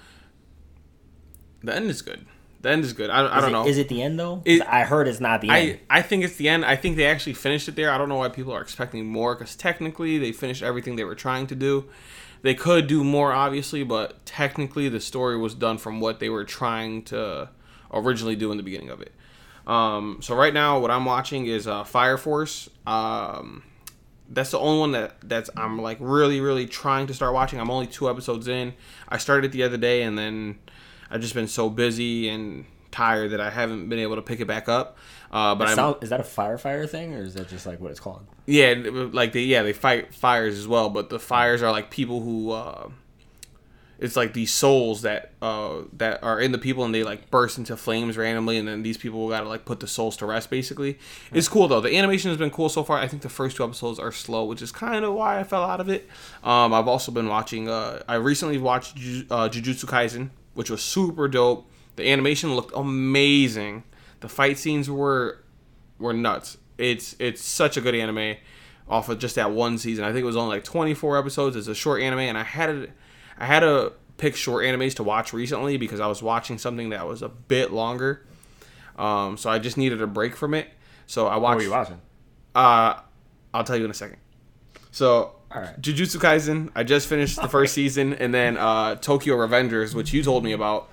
The 1.64 1.76
end 1.76 1.90
is 1.90 2.02
good. 2.02 2.26
The 2.62 2.70
end 2.70 2.84
is 2.84 2.94
good. 2.94 3.10
I, 3.10 3.22
I 3.22 3.38
Is 3.38 3.42
don't 3.42 3.50
it- 3.50 3.54
know. 3.54 3.68
Is 3.68 3.78
it 3.78 3.88
the 3.90 4.02
end 4.02 4.20
though? 4.20 4.42
It- 4.46 4.62
I 4.68 4.84
heard 4.84 5.08
it's 5.08 5.20
not 5.20 5.42
the 5.42 5.50
end. 5.50 5.80
I, 5.90 6.00
I 6.00 6.02
think 6.02 6.24
it's 6.24 6.36
the 6.36 6.50
end. 6.50 6.66
I 6.66 6.76
think 6.76 6.98
they 6.98 7.06
actually 7.06 7.34
finished 7.34 7.68
it 7.68 7.76
there. 7.76 7.92
I 7.92 7.98
don't 7.98 8.10
know 8.10 8.18
why 8.18 8.30
people 8.30 8.54
are 8.54 8.62
expecting 8.62 9.06
more 9.06 9.36
because 9.36 9.56
technically 9.56 10.18
they 10.18 10.32
finished 10.32 10.62
everything 10.64 10.96
they 10.96 11.04
were 11.04 11.16
trying 11.16 11.48
to 11.48 11.56
do. 11.56 11.86
They 12.42 12.56
could 12.56 12.88
do 12.88 13.04
more, 13.04 13.32
obviously, 13.32 13.84
but 13.84 14.26
technically 14.26 14.90
the 14.90 15.00
story 15.00 15.38
was 15.38 15.54
done 15.54 15.78
from 15.78 16.00
what 16.00 16.20
they 16.20 16.30
were 16.30 16.44
trying 16.44 17.04
to 17.04 17.50
originally 17.94 18.36
do 18.36 18.52
in 18.52 18.58
the 18.58 18.64
beginning 18.64 18.90
of 18.90 19.02
it. 19.02 19.14
Um, 19.68 20.20
so 20.22 20.36
right 20.36 20.54
now, 20.54 20.80
what 20.80 20.90
I'm 20.90 21.06
watching 21.06 21.46
is 21.46 21.68
uh, 21.68 21.84
Fire 21.84 22.18
Force. 22.18 22.70
Um, 22.88 23.64
that's 24.32 24.52
the 24.52 24.60
only 24.60 24.80
one 24.80 24.92
that 24.94 25.18
that's 25.24 25.50
I'm 25.58 25.80
like 25.82 25.98
really 26.00 26.40
really 26.40 26.66
trying 26.66 27.08
to 27.08 27.14
start 27.14 27.34
watching. 27.34 27.60
I'm 27.60 27.70
only 27.70 27.88
two 27.88 28.10
episodes 28.10 28.48
in. 28.48 28.74
I 29.08 29.18
started 29.18 29.48
it 29.48 29.52
the 29.52 29.64
other 29.64 29.78
day 29.78 30.04
and 30.04 30.18
then 30.18 30.60
I've 31.10 31.22
just 31.22 31.34
been 31.34 31.48
so 31.48 31.70
busy 31.70 32.30
and 32.30 32.66
tired 32.92 33.32
that 33.32 33.42
I 33.42 33.50
haven't 33.50 33.90
been 33.90 34.00
able 34.00 34.16
to 34.16 34.22
pick 34.22 34.40
it 34.40 34.48
back 34.48 34.70
up. 34.70 34.98
Uh, 35.32 35.56
but 35.56 35.74
sound- 35.76 35.96
is 36.02 36.10
that 36.10 36.20
a 36.20 36.24
firefighter 36.24 36.88
thing, 36.90 37.14
or 37.16 37.24
is 37.24 37.34
that 37.36 37.48
just 37.48 37.66
like 37.66 37.80
what 37.80 37.90
it's 37.92 38.00
called? 38.02 38.26
yeah, 38.46 38.74
like 39.14 39.32
they 39.32 39.44
yeah 39.44 39.64
they 39.64 39.72
fight 39.74 40.14
fires 40.14 40.58
as 40.58 40.68
well, 40.68 40.90
but 40.90 41.10
the 41.10 41.20
fires 41.20 41.64
are 41.64 41.72
like 41.72 41.90
people 41.90 42.20
who 42.22 42.52
uh, 42.52 42.90
it's 43.98 44.16
like 44.16 44.34
these 44.34 44.52
souls 44.52 45.04
that 45.04 45.32
uh, 45.42 45.84
that 45.94 46.22
are 46.24 46.40
in 46.40 46.52
the 46.52 46.58
people 46.58 46.84
and 46.84 46.94
they 46.94 47.04
like 47.04 47.30
burst 47.30 47.58
into 47.60 47.78
flames 47.78 48.18
randomly, 48.18 48.58
and 48.58 48.68
then 48.68 48.82
these 48.84 48.98
people 48.98 49.30
gotta 49.30 49.48
like 49.48 49.64
put 49.64 49.80
the 49.80 49.88
souls 49.88 50.18
to 50.18 50.26
rest. 50.26 50.50
Basically, 50.50 50.98
it's 51.32 51.48
cool 51.48 51.68
though. 51.70 51.80
The 51.82 51.96
animation 51.96 52.30
has 52.30 52.38
been 52.38 52.50
cool 52.52 52.68
so 52.68 52.84
far. 52.84 52.98
I 52.98 53.08
think 53.08 53.22
the 53.22 53.30
first 53.30 53.56
two 53.56 53.64
episodes 53.64 54.00
are 54.00 54.12
slow, 54.12 54.44
which 54.46 54.62
is 54.62 54.72
kind 54.72 55.06
of 55.06 55.14
why 55.14 55.40
I 55.40 55.44
fell 55.44 55.64
out 55.64 55.80
of 55.80 55.88
it. 55.88 56.10
Um, 56.44 56.74
I've 56.74 56.88
also 56.90 57.12
been 57.12 57.28
watching. 57.30 57.70
Uh, 57.70 58.02
I 58.08 58.16
recently 58.16 58.58
watched 58.58 58.96
Ju- 58.98 59.28
uh, 59.32 59.48
Jujutsu 59.48 59.86
Kaisen, 59.86 60.32
which 60.56 60.70
was 60.70 60.82
super 60.82 61.28
dope. 61.28 61.70
The 61.96 62.10
animation 62.12 62.56
looked 62.56 62.76
amazing. 62.76 63.84
The 64.22 64.30
fight 64.30 64.58
scenes 64.58 64.90
were 64.90 65.44
were 66.00 66.14
nuts. 66.14 66.58
It's 66.78 67.16
it's 67.20 67.44
such 67.44 67.78
a 67.78 67.82
good 67.82 67.96
anime 67.96 68.38
off 68.88 69.10
of 69.10 69.20
just 69.20 69.36
that 69.36 69.52
one 69.52 69.78
season. 69.78 70.04
I 70.04 70.10
think 70.12 70.24
it 70.24 70.26
was 70.26 70.36
only 70.36 70.58
like 70.58 70.64
24 70.64 71.18
episodes. 71.18 71.56
It's 71.56 71.68
a 71.68 71.76
short 71.76 72.02
anime, 72.02 72.20
and 72.20 72.38
I 72.38 72.44
had 72.44 72.68
to, 72.68 72.90
I 73.38 73.46
had 73.46 73.62
to 73.62 73.94
pick 74.18 74.36
short 74.36 74.66
animes 74.66 74.96
to 74.96 75.04
watch 75.04 75.34
recently 75.34 75.78
because 75.78 76.00
I 76.00 76.08
was 76.08 76.22
watching 76.22 76.58
something 76.58 76.90
that 76.90 77.08
was 77.08 77.22
a 77.22 77.30
bit 77.30 77.72
longer. 77.72 78.26
Um, 78.98 79.38
so 79.38 79.50
I 79.50 79.60
just 79.60 79.78
needed 79.78 80.02
a 80.02 80.08
break 80.08 80.36
from 80.36 80.54
it. 80.54 80.68
So 81.08 81.28
I 81.28 81.38
watched. 81.38 81.42
What 81.42 81.56
were 81.58 81.64
you 81.64 81.72
watching? 81.72 82.02
Uh, 82.54 83.00
I'll 83.54 83.64
tell 83.64 83.78
you 83.78 83.86
in 83.86 83.92
a 83.92 83.96
second. 83.96 84.18
So, 84.92 85.36
right. 85.54 85.80
Jujutsu 85.82 86.18
Kaisen. 86.18 86.70
I 86.76 86.84
just 86.84 87.08
finished 87.08 87.42
the 87.42 87.48
first 87.50 87.74
season, 87.74 88.14
and 88.14 88.34
then 88.34 88.58
uh, 88.58 88.96
Tokyo 88.96 89.36
Revengers, 89.36 89.96
which 89.96 90.14
you 90.14 90.22
told 90.22 90.44
me 90.44 90.52
about, 90.52 90.90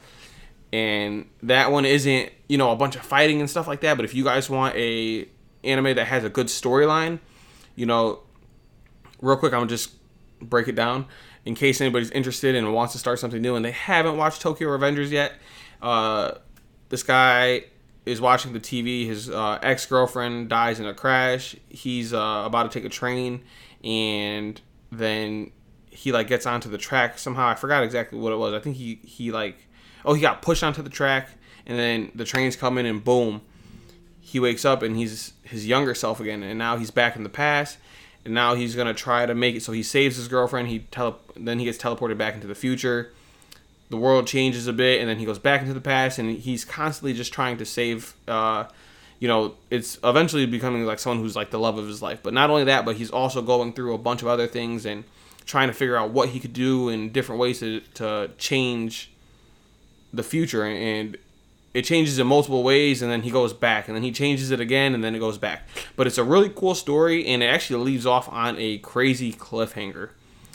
and 0.72 1.28
that 1.42 1.70
one 1.70 1.84
isn't 1.84 2.30
you 2.48 2.58
know 2.58 2.70
a 2.70 2.76
bunch 2.76 2.96
of 2.96 3.02
fighting 3.02 3.40
and 3.40 3.48
stuff 3.48 3.66
like 3.66 3.80
that. 3.80 3.96
But 3.96 4.04
if 4.04 4.14
you 4.14 4.24
guys 4.24 4.48
want 4.50 4.76
a 4.76 5.28
anime 5.64 5.96
that 5.96 6.06
has 6.06 6.24
a 6.24 6.28
good 6.28 6.46
storyline, 6.46 7.20
you 7.74 7.86
know, 7.86 8.20
real 9.20 9.36
quick, 9.36 9.52
I'm 9.52 9.68
just 9.68 9.92
break 10.40 10.68
it 10.68 10.74
down 10.74 11.06
in 11.44 11.54
case 11.54 11.80
anybody's 11.80 12.10
interested 12.10 12.54
and 12.54 12.72
wants 12.74 12.92
to 12.92 12.98
start 12.98 13.18
something 13.18 13.40
new 13.40 13.56
and 13.56 13.64
they 13.64 13.70
haven't 13.70 14.16
watched 14.16 14.40
Tokyo 14.40 14.68
Revengers 14.68 15.10
yet. 15.10 15.32
Uh, 15.80 16.32
this 16.88 17.02
guy 17.02 17.64
is 18.04 18.20
watching 18.20 18.52
the 18.52 18.60
TV. 18.60 19.06
His 19.06 19.30
uh, 19.30 19.58
ex 19.62 19.86
girlfriend 19.86 20.48
dies 20.48 20.80
in 20.80 20.86
a 20.86 20.94
crash. 20.94 21.56
He's 21.68 22.12
uh, 22.12 22.42
about 22.44 22.70
to 22.70 22.78
take 22.78 22.84
a 22.84 22.92
train 22.92 23.44
and 23.84 24.60
then 24.90 25.52
he 25.90 26.12
like 26.12 26.28
gets 26.28 26.46
onto 26.46 26.68
the 26.68 26.78
track 26.78 27.18
somehow. 27.18 27.48
I 27.48 27.54
forgot 27.54 27.82
exactly 27.82 28.18
what 28.18 28.32
it 28.32 28.36
was. 28.36 28.54
I 28.54 28.60
think 28.60 28.76
he 28.76 29.00
he 29.02 29.32
like 29.32 29.67
oh 30.04 30.14
he 30.14 30.20
got 30.20 30.42
pushed 30.42 30.62
onto 30.62 30.82
the 30.82 30.90
track, 30.90 31.30
and 31.66 31.78
then 31.78 32.12
the 32.14 32.24
train's 32.24 32.56
coming 32.56 32.86
and 32.86 33.02
boom, 33.02 33.40
he 34.20 34.40
wakes 34.40 34.64
up 34.64 34.82
and 34.82 34.96
he's 34.96 35.32
his 35.42 35.66
younger 35.66 35.94
self 35.94 36.20
again, 36.20 36.42
and 36.42 36.58
now 36.58 36.76
he's 36.76 36.90
back 36.90 37.16
in 37.16 37.22
the 37.22 37.28
past. 37.28 37.78
And 38.24 38.34
now 38.34 38.54
he's 38.54 38.74
gonna 38.74 38.94
try 38.94 39.24
to 39.24 39.34
make 39.34 39.54
it 39.56 39.62
so 39.62 39.72
he 39.72 39.82
saves 39.82 40.16
his 40.16 40.28
girlfriend. 40.28 40.68
He 40.68 40.80
tele- 40.80 41.18
then 41.36 41.58
he 41.58 41.64
gets 41.64 41.78
teleported 41.78 42.18
back 42.18 42.34
into 42.34 42.46
the 42.46 42.54
future 42.54 43.10
the 43.90 43.96
world 43.96 44.26
changes 44.26 44.66
a 44.66 44.72
bit 44.72 45.00
and 45.00 45.08
then 45.08 45.18
he 45.18 45.24
goes 45.24 45.38
back 45.38 45.60
into 45.60 45.74
the 45.74 45.80
past 45.80 46.18
and 46.18 46.38
he's 46.38 46.64
constantly 46.64 47.12
just 47.12 47.32
trying 47.32 47.56
to 47.56 47.64
save 47.64 48.14
uh, 48.26 48.64
you 49.18 49.28
know 49.28 49.54
it's 49.70 49.98
eventually 50.04 50.46
becoming 50.46 50.84
like 50.84 50.98
someone 50.98 51.22
who's 51.22 51.36
like 51.36 51.50
the 51.50 51.58
love 51.58 51.78
of 51.78 51.86
his 51.86 52.02
life 52.02 52.20
but 52.22 52.34
not 52.34 52.50
only 52.50 52.64
that 52.64 52.84
but 52.84 52.96
he's 52.96 53.10
also 53.10 53.42
going 53.42 53.72
through 53.72 53.94
a 53.94 53.98
bunch 53.98 54.22
of 54.22 54.28
other 54.28 54.46
things 54.46 54.84
and 54.84 55.04
trying 55.46 55.68
to 55.68 55.74
figure 55.74 55.96
out 55.96 56.10
what 56.10 56.28
he 56.28 56.40
could 56.40 56.52
do 56.52 56.90
in 56.90 57.10
different 57.10 57.40
ways 57.40 57.60
to, 57.60 57.80
to 57.94 58.30
change 58.36 59.10
the 60.12 60.22
future 60.22 60.64
and 60.64 61.16
it 61.74 61.82
changes 61.82 62.18
in 62.18 62.26
multiple 62.26 62.62
ways 62.62 63.02
and 63.02 63.10
then 63.12 63.22
he 63.22 63.30
goes 63.30 63.52
back 63.52 63.88
and 63.88 63.96
then 63.96 64.02
he 64.02 64.10
changes 64.10 64.50
it 64.50 64.58
again 64.60 64.94
and 64.94 65.04
then 65.04 65.14
it 65.14 65.18
goes 65.18 65.36
back 65.38 65.68
but 65.96 66.06
it's 66.06 66.16
a 66.18 66.24
really 66.24 66.48
cool 66.48 66.74
story 66.74 67.26
and 67.26 67.42
it 67.42 67.46
actually 67.46 67.84
leaves 67.84 68.06
off 68.06 68.28
on 68.32 68.56
a 68.58 68.78
crazy 68.78 69.32
cliffhanger 69.32 70.10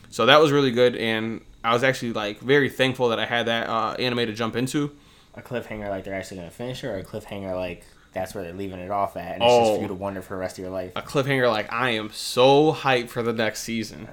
so 0.09 0.25
that 0.25 0.39
was 0.41 0.51
really 0.51 0.71
good 0.71 0.95
and 0.95 1.41
I 1.63 1.73
was 1.73 1.83
actually 1.83 2.13
like 2.13 2.39
very 2.39 2.69
thankful 2.69 3.09
that 3.09 3.19
I 3.19 3.25
had 3.25 3.45
that 3.45 3.69
uh, 3.69 3.93
anime 3.93 4.19
to 4.25 4.33
jump 4.33 4.55
into. 4.57 4.91
A 5.35 5.41
cliffhanger 5.41 5.87
like 5.89 6.03
they're 6.03 6.13
actually 6.13 6.37
gonna 6.37 6.51
finish 6.51 6.83
it, 6.83 6.87
or 6.87 6.97
a 6.97 7.03
cliffhanger 7.05 7.55
like 7.55 7.85
that's 8.11 8.35
where 8.35 8.43
they're 8.43 8.53
leaving 8.53 8.79
it 8.79 8.91
off 8.91 9.15
at, 9.15 9.35
and 9.35 9.43
it's 9.43 9.51
just 9.51 9.71
Oh. 9.71 9.75
for 9.77 9.81
you 9.81 9.87
to 9.87 9.93
wonder 9.93 10.21
for 10.21 10.33
the 10.33 10.39
rest 10.41 10.57
of 10.57 10.63
your 10.63 10.71
life. 10.73 10.91
A 10.97 11.01
cliffhanger 11.01 11.49
like 11.49 11.71
I 11.71 11.91
am 11.91 12.11
so 12.11 12.73
hyped 12.73 13.09
for 13.09 13.23
the 13.23 13.31
next 13.31 13.61
season, 13.61 14.09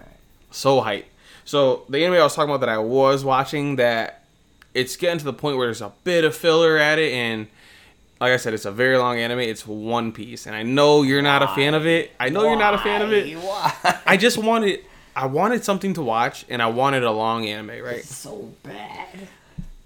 so 0.53 0.81
hyped. 0.81 1.05
So 1.45 1.85
the 1.89 2.05
anime 2.05 2.21
I 2.21 2.23
was 2.23 2.37
talking 2.37 2.51
about 2.51 2.61
that 2.61 2.69
I 2.69 2.79
was 2.79 3.25
watching 3.25 3.75
that 3.77 4.20
it's 4.75 4.97
getting 4.97 5.19
to 5.19 5.25
the 5.25 5.33
point 5.33 5.57
where 5.57 5.67
there's 5.67 5.81
a 5.83 5.93
bit 6.05 6.25
of 6.25 6.35
filler 6.35 6.77
at 6.77 6.99
it, 6.99 7.13
and 7.13 7.47
like 8.21 8.33
I 8.33 8.37
said, 8.37 8.53
it's 8.55 8.67
a 8.67 8.73
very 8.73 8.99
long 8.99 9.19
anime. 9.19 9.41
It's 9.41 9.67
One 9.67 10.13
Piece, 10.13 10.47
and 10.47 10.55
I 10.55 10.63
know 10.63 11.03
you're 11.03 11.23
not 11.23 11.43
a 11.43 11.49
fan 11.49 11.75
of 11.75 11.87
it. 11.87 12.13
I 12.21 12.29
know 12.29 12.45
you're 12.45 12.59
not 12.59 12.75
a 12.75 12.79
fan 12.79 13.03
of 13.03 13.13
it. 13.13 13.37
Why? 13.39 13.73
I 14.07 14.17
just 14.17 14.37
wanted, 14.39 14.85
I 15.17 15.27
wanted 15.27 15.65
something 15.65 15.95
to 15.95 16.03
watch, 16.03 16.45
and 16.49 16.61
I 16.61 16.67
wanted 16.67 17.03
a 17.03 17.11
long 17.11 17.47
anime, 17.47 17.83
right? 17.83 18.05
so 18.05 18.53
bad. 18.63 19.09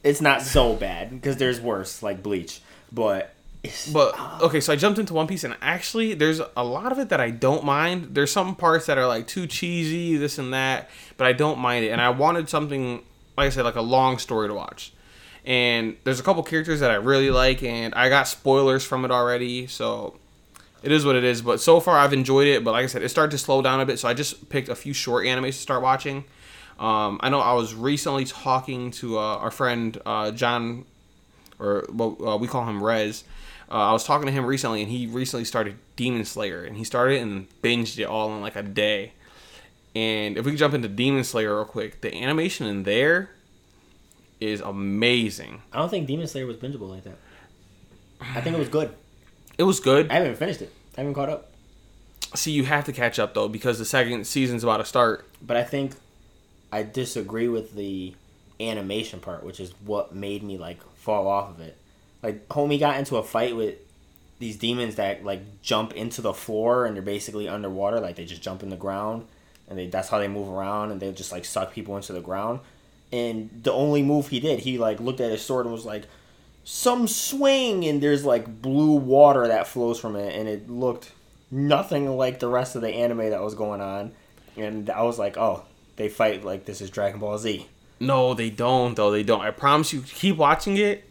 It's 0.03 0.21
not 0.21 0.43
so 0.43 0.75
bad 0.75 1.11
because 1.11 1.37
there's 1.37 1.61
worse, 1.61 2.03
like 2.03 2.23
Bleach, 2.23 2.61
but 2.93 3.33
it's, 3.63 3.91
But 3.91 4.15
uh. 4.19 4.39
okay, 4.43 4.61
so 4.61 4.73
I 4.73 4.77
jumped 4.77 4.99
into 4.99 5.15
One 5.15 5.27
Piece, 5.27 5.45
and 5.45 5.57
actually, 5.63 6.13
there's 6.13 6.41
a 6.57 6.63
lot 6.65 6.93
of 6.93 6.99
it 6.99 7.09
that 7.09 7.21
I 7.21 7.31
don't 7.31 7.65
mind. 7.65 8.09
There's 8.15 8.31
some 8.31 8.55
parts 8.55 8.87
that 8.87 8.99
are 8.99 9.07
like 9.07 9.27
too 9.27 9.47
cheesy, 9.47 10.17
this 10.19 10.39
and 10.39 10.53
that, 10.53 10.91
but 11.17 11.27
I 11.27 11.33
don't 11.33 11.59
mind 11.59 11.87
it. 11.87 11.89
And 11.89 12.01
I 12.01 12.11
wanted 12.11 12.51
something, 12.51 13.03
like 13.37 13.47
I 13.47 13.51
said, 13.51 13.65
like 13.65 13.77
a 13.77 13.83
long 13.83 14.19
story 14.19 14.49
to 14.49 14.55
watch. 14.55 14.93
And 15.45 15.97
there's 16.05 16.21
a 16.21 16.23
couple 16.23 16.43
characters 16.43 16.81
that 16.81 16.91
I 16.91 16.95
really 16.95 17.31
like, 17.31 17.63
and 17.63 17.95
I 17.95 18.09
got 18.09 18.29
spoilers 18.29 18.85
from 18.85 19.05
it 19.05 19.11
already, 19.11 19.67
so 19.67 20.17
it 20.83 20.91
is 20.91 21.05
what 21.05 21.17
it 21.17 21.25
is. 21.25 21.43
But 21.43 21.61
so 21.61 21.81
far, 21.81 21.99
I've 21.99 22.13
enjoyed 22.13 22.47
it. 22.47 22.65
But 22.65 22.73
like 22.73 22.85
I 22.85 22.87
said, 22.87 23.03
it 23.03 23.11
started 23.11 23.31
to 23.33 23.39
slow 23.39 23.61
down 23.61 23.81
a 23.81 23.87
bit, 23.87 23.99
so 23.99 24.09
I 24.09 24.15
just 24.15 24.49
picked 24.49 24.69
a 24.69 24.75
few 24.75 24.95
short 24.95 25.27
animes 25.27 25.53
to 25.53 25.59
start 25.59 25.83
watching. 25.83 26.25
Um, 26.79 27.21
I 27.23 27.29
know 27.29 27.41
I 27.41 27.53
was 27.53 27.75
recently 27.75 28.25
talking 28.25 28.91
to 28.93 29.19
uh, 29.19 29.37
our 29.37 29.51
friend 29.51 30.01
uh, 30.05 30.31
John 30.33 30.87
or 31.59 31.87
well, 31.93 32.17
uh, 32.27 32.37
we 32.37 32.49
call 32.49 32.67
him 32.67 32.83
Rez. 32.83 33.25
Uh, 33.71 33.89
I 33.89 33.93
was 33.93 34.05
talking 34.05 34.27
to 34.27 34.33
him 34.33 34.45
recently, 34.45 34.83
and 34.83 34.91
he 34.91 35.07
recently 35.07 35.45
started 35.45 35.77
Demon 35.97 36.25
Slayer, 36.25 36.65
and 36.65 36.77
he 36.77 36.85
started 36.85 37.21
and 37.23 37.49
binged 37.63 37.99
it 37.99 38.05
all 38.05 38.35
in 38.35 38.41
like 38.41 38.57
a 38.57 38.63
day. 38.63 39.13
And 39.95 40.37
if 40.37 40.45
we 40.45 40.53
can 40.53 40.59
jump 40.59 40.75
into 40.75 40.89
Demon 40.89 41.25
Slayer 41.25 41.55
real 41.55 41.65
quick, 41.65 42.01
the 42.01 42.15
animation 42.15 42.67
in 42.67 42.83
there 42.83 43.31
is 44.41 44.61
amazing. 44.61 45.63
I 45.73 45.79
don't 45.79 45.89
think 45.89 46.07
Demon 46.07 46.27
Slayer 46.27 46.47
was 46.47 46.57
bingeable 46.57 46.91
like 46.91 47.05
that. 47.05 47.17
I 48.21 48.41
think 48.41 48.57
it 48.57 48.59
was 48.59 48.69
good. 48.69 48.95
It 49.57 49.63
was 49.63 49.79
good. 49.79 50.11
I 50.11 50.15
haven't 50.15 50.35
finished 50.35 50.63
it. 50.63 50.73
I 50.97 51.03
haven't 51.03 51.15
caught 51.15 51.29
up. 51.29 51.53
See, 52.35 52.51
you 52.51 52.65
have 52.65 52.85
to 52.87 52.93
catch 52.93 53.21
up 53.21 53.35
though 53.35 53.47
because 53.47 53.79
the 53.79 53.85
second 53.85 54.27
season's 54.27 54.65
about 54.65 54.79
to 54.79 54.85
start. 54.85 55.29
But 55.41 55.57
I 55.57 55.63
think 55.63 55.93
I 56.73 56.83
disagree 56.83 57.47
with 57.47 57.77
the 57.77 58.17
animation 58.59 59.21
part, 59.21 59.45
which 59.45 59.61
is 59.61 59.73
what 59.87 60.13
made 60.13 60.43
me 60.43 60.59
like 60.59 60.83
fall 60.97 61.29
off 61.29 61.51
of 61.51 61.61
it. 61.61 61.77
Like 62.21 62.49
homie 62.49 62.81
got 62.81 62.99
into 62.99 63.17
a 63.17 63.23
fight 63.23 63.55
with 63.55 63.77
these 64.41 64.57
demons 64.57 64.97
that 64.97 65.25
like 65.25 65.63
jump 65.63 65.93
into 65.93 66.21
the 66.21 66.35
floor 66.35 66.85
and 66.85 66.97
they're 66.97 67.03
basically 67.05 67.49
underwater, 67.49 68.01
like 68.01 68.17
they 68.17 68.25
just 68.25 68.43
jump 68.43 68.65
in 68.65 68.71
the 68.71 68.77
ground 68.77 69.29
and 69.69 69.79
they 69.79 69.87
that's 69.87 70.09
how 70.09 70.19
they 70.19 70.29
move 70.29 70.49
around 70.49 70.91
and 70.91 71.01
they 71.01 71.11
just 71.13 71.33
like 71.33 71.45
suck 71.45 71.73
people 71.73 71.97
into 71.97 72.13
the 72.13 72.21
ground. 72.21 72.61
And 73.13 73.51
the 73.63 73.73
only 73.73 74.03
move 74.03 74.29
he 74.29 74.41
did, 74.41 74.61
he 74.61 74.79
like 74.79 75.01
looked 75.01 75.21
at 75.21 75.31
his 75.31 75.43
sword 75.43 75.67
and 75.67 75.73
was 75.73 75.85
like 75.85 76.05
some 76.65 77.07
swing 77.07 77.85
and 77.85 78.03
there's 78.03 78.25
like 78.25 78.63
blue 78.63 78.97
water 78.97 79.47
that 79.49 79.67
flows 79.67 80.01
from 80.01 80.17
it 80.17 80.35
and 80.35 80.49
it 80.49 80.69
looked 80.69 81.13
nothing 81.51 82.17
like 82.17 82.41
the 82.41 82.49
rest 82.49 82.75
of 82.75 82.83
the 82.83 82.89
anime 82.89 83.31
that 83.31 83.43
was 83.43 83.55
going 83.55 83.81
on. 83.81 84.13
And 84.57 84.91
I 84.91 85.03
was 85.03 85.19
like, 85.19 85.37
oh, 85.37 85.65
they 85.97 86.09
fight 86.09 86.45
like 86.45 86.65
this 86.65 86.81
is 86.81 86.91
Dragon 86.91 87.21
Ball 87.21 87.39
Z. 87.39 87.67
No, 88.01 88.35
they 88.35 88.51
don't 88.51 88.95
though. 88.95 89.11
They 89.11 89.23
don't. 89.23 89.41
I 89.41 89.51
promise 89.51 89.93
you. 89.93 90.03
Keep 90.03 90.37
watching 90.37 90.77
it. 90.77 91.09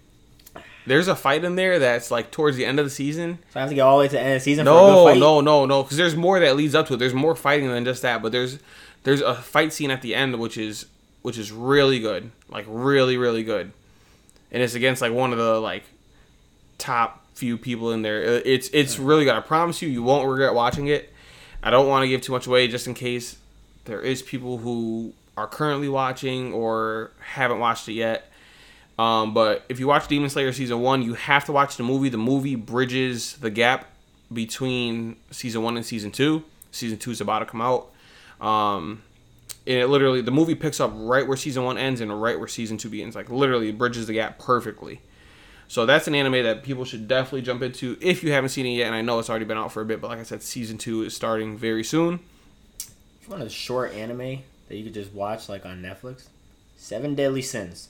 There's 0.85 1.07
a 1.07 1.15
fight 1.15 1.43
in 1.43 1.55
there 1.55 1.79
that's 1.79 2.11
like 2.11 2.29
towards 2.31 2.57
the 2.57 2.65
end 2.65 2.79
of 2.79 2.85
the 2.85 2.89
season. 2.89 3.39
So 3.51 3.59
I 3.59 3.61
have 3.61 3.69
to 3.69 3.75
get 3.75 3.81
all 3.81 3.97
the 3.97 4.01
way 4.01 4.07
to 4.09 4.13
the 4.13 4.19
end 4.21 4.33
of 4.33 4.41
the 4.41 4.43
season 4.43 4.65
No, 4.65 5.05
good 5.05 5.11
fight. 5.13 5.19
no, 5.19 5.41
no, 5.41 5.65
no. 5.65 5.83
Because 5.83 5.97
there's 5.97 6.15
more 6.15 6.39
that 6.39 6.55
leads 6.55 6.75
up 6.75 6.87
to 6.87 6.95
it. 6.95 6.97
There's 6.97 7.13
more 7.13 7.35
fighting 7.35 7.69
than 7.69 7.85
just 7.85 8.01
that. 8.01 8.21
But 8.21 8.31
there's 8.31 8.59
there's 9.03 9.21
a 9.21 9.33
fight 9.35 9.71
scene 9.73 9.91
at 9.91 10.01
the 10.01 10.13
end 10.15 10.39
which 10.39 10.57
is 10.57 10.85
which 11.21 11.37
is 11.37 11.51
really 11.51 11.99
good, 11.99 12.31
like 12.49 12.65
really, 12.67 13.15
really 13.17 13.43
good. 13.43 13.71
And 14.51 14.61
it's 14.61 14.75
against 14.75 15.01
like 15.01 15.13
one 15.13 15.31
of 15.31 15.37
the 15.37 15.59
like 15.59 15.83
top 16.77 17.23
few 17.33 17.57
people 17.57 17.91
in 17.91 18.01
there. 18.01 18.21
It's 18.21 18.69
it's 18.73 18.99
really 18.99 19.25
good. 19.25 19.33
I 19.35 19.39
promise 19.39 19.81
you, 19.81 19.89
you 19.89 20.03
won't 20.03 20.27
regret 20.27 20.53
watching 20.53 20.87
it. 20.87 21.11
I 21.61 21.69
don't 21.69 21.87
want 21.87 22.03
to 22.03 22.09
give 22.09 22.21
too 22.21 22.33
much 22.33 22.45
away, 22.45 22.67
just 22.67 22.87
in 22.87 22.93
case 22.93 23.37
there 23.85 24.01
is 24.01 24.21
people 24.21 24.57
who 24.57 25.13
are 25.37 25.47
currently 25.47 25.87
watching 25.89 26.51
or 26.53 27.11
haven't 27.21 27.59
watched 27.59 27.87
it 27.87 27.93
yet. 27.93 28.29
Um, 28.97 29.33
but 29.33 29.65
if 29.69 29.79
you 29.79 29.87
watch 29.87 30.07
Demon 30.07 30.29
Slayer 30.29 30.53
season 30.53 30.81
one, 30.81 31.01
you 31.01 31.15
have 31.15 31.45
to 31.45 31.51
watch 31.51 31.77
the 31.77 31.83
movie. 31.83 32.09
The 32.09 32.17
movie 32.17 32.55
bridges 32.55 33.37
the 33.37 33.49
gap 33.49 33.89
between 34.31 35.17
season 35.31 35.63
one 35.63 35.77
and 35.77 35.85
season 35.85 36.11
two. 36.11 36.43
Season 36.71 36.97
two 36.97 37.11
is 37.11 37.21
about 37.21 37.39
to 37.39 37.45
come 37.45 37.61
out. 37.61 37.91
Um, 38.39 39.01
and 39.65 39.77
it 39.77 39.87
literally, 39.87 40.21
the 40.21 40.31
movie 40.31 40.55
picks 40.55 40.79
up 40.79 40.91
right 40.93 41.27
where 41.27 41.37
season 41.37 41.63
one 41.63 41.77
ends 41.77 42.01
and 42.01 42.21
right 42.21 42.37
where 42.37 42.47
season 42.47 42.77
two 42.77 42.89
begins. 42.89 43.15
Like 43.15 43.29
literally, 43.29 43.69
it 43.69 43.77
bridges 43.77 44.07
the 44.07 44.13
gap 44.13 44.37
perfectly. 44.37 45.01
So 45.67 45.85
that's 45.85 46.07
an 46.07 46.13
anime 46.13 46.43
that 46.43 46.63
people 46.63 46.85
should 46.85 47.07
definitely 47.07 47.41
jump 47.41 47.63
into 47.63 47.97
if 47.99 48.23
you 48.23 48.31
haven't 48.31 48.49
seen 48.49 48.65
it 48.65 48.71
yet. 48.71 48.87
And 48.87 48.95
I 48.95 49.01
know 49.01 49.17
it's 49.19 49.29
already 49.29 49.45
been 49.45 49.57
out 49.57 49.71
for 49.71 49.81
a 49.81 49.85
bit, 49.85 50.01
but 50.01 50.09
like 50.09 50.19
I 50.19 50.23
said, 50.23 50.43
season 50.43 50.77
two 50.77 51.03
is 51.03 51.15
starting 51.15 51.57
very 51.57 51.83
soon. 51.83 52.19
If 52.77 53.27
you 53.27 53.31
want 53.31 53.43
a 53.43 53.49
short 53.49 53.93
anime 53.93 54.43
that 54.67 54.75
you 54.75 54.83
could 54.83 54.93
just 54.93 55.13
watch 55.13 55.49
like 55.49 55.65
on 55.65 55.81
Netflix, 55.81 56.27
Seven 56.77 57.15
Deadly 57.15 57.41
Sins. 57.41 57.87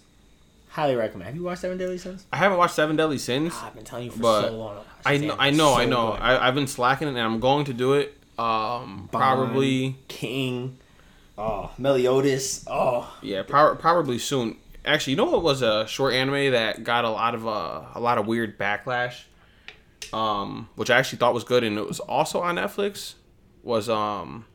Highly 0.73 0.95
recommend. 0.95 1.27
Have 1.27 1.35
you 1.35 1.43
watched 1.43 1.61
Seven 1.61 1.77
Deadly 1.77 1.99
Sins? 1.99 2.25
I 2.33 2.37
haven't 2.37 2.57
watched 2.57 2.73
Seven 2.73 2.95
Deadly 2.95 3.19
Sins. 3.19 3.53
Ah, 3.55 3.67
I've 3.67 3.75
been 3.75 3.83
telling 3.83 4.05
you 4.05 4.11
for 4.11 4.23
so 4.23 4.57
long. 4.57 4.75
watch 4.77 4.85
I 5.05 5.17
know, 5.17 5.33
anime. 5.33 5.39
I 5.39 5.49
know, 5.51 5.73
I 5.75 5.85
know. 5.85 6.11
I, 6.13 6.47
I've 6.47 6.55
been 6.55 6.65
slacking 6.65 7.07
and 7.07 7.19
I'm 7.19 7.39
going 7.39 7.65
to 7.65 7.73
do 7.73 7.93
it. 7.93 8.17
Um, 8.39 9.07
probably, 9.11 9.97
King. 10.07 10.79
Oh, 11.37 11.69
Meliodas. 11.77 12.65
Oh, 12.65 13.15
yeah, 13.21 13.43
prob- 13.43 13.79
probably 13.79 14.17
soon. 14.17 14.57
Actually, 14.83 15.11
you 15.11 15.17
know 15.17 15.25
what 15.25 15.43
was 15.43 15.61
a 15.61 15.85
short 15.85 16.15
anime 16.15 16.53
that 16.53 16.83
got 16.83 17.05
a 17.05 17.09
lot 17.09 17.35
of 17.35 17.47
uh, 17.47 17.81
a 17.93 17.99
lot 17.99 18.17
of 18.17 18.25
weird 18.25 18.57
backlash, 18.57 19.25
um, 20.11 20.69
which 20.73 20.89
I 20.89 20.97
actually 20.97 21.19
thought 21.19 21.35
was 21.35 21.43
good, 21.43 21.63
and 21.63 21.77
it 21.77 21.87
was 21.87 21.99
also 21.99 22.41
on 22.41 22.55
Netflix. 22.55 23.13
Was 23.61 23.89
um, 23.89 24.47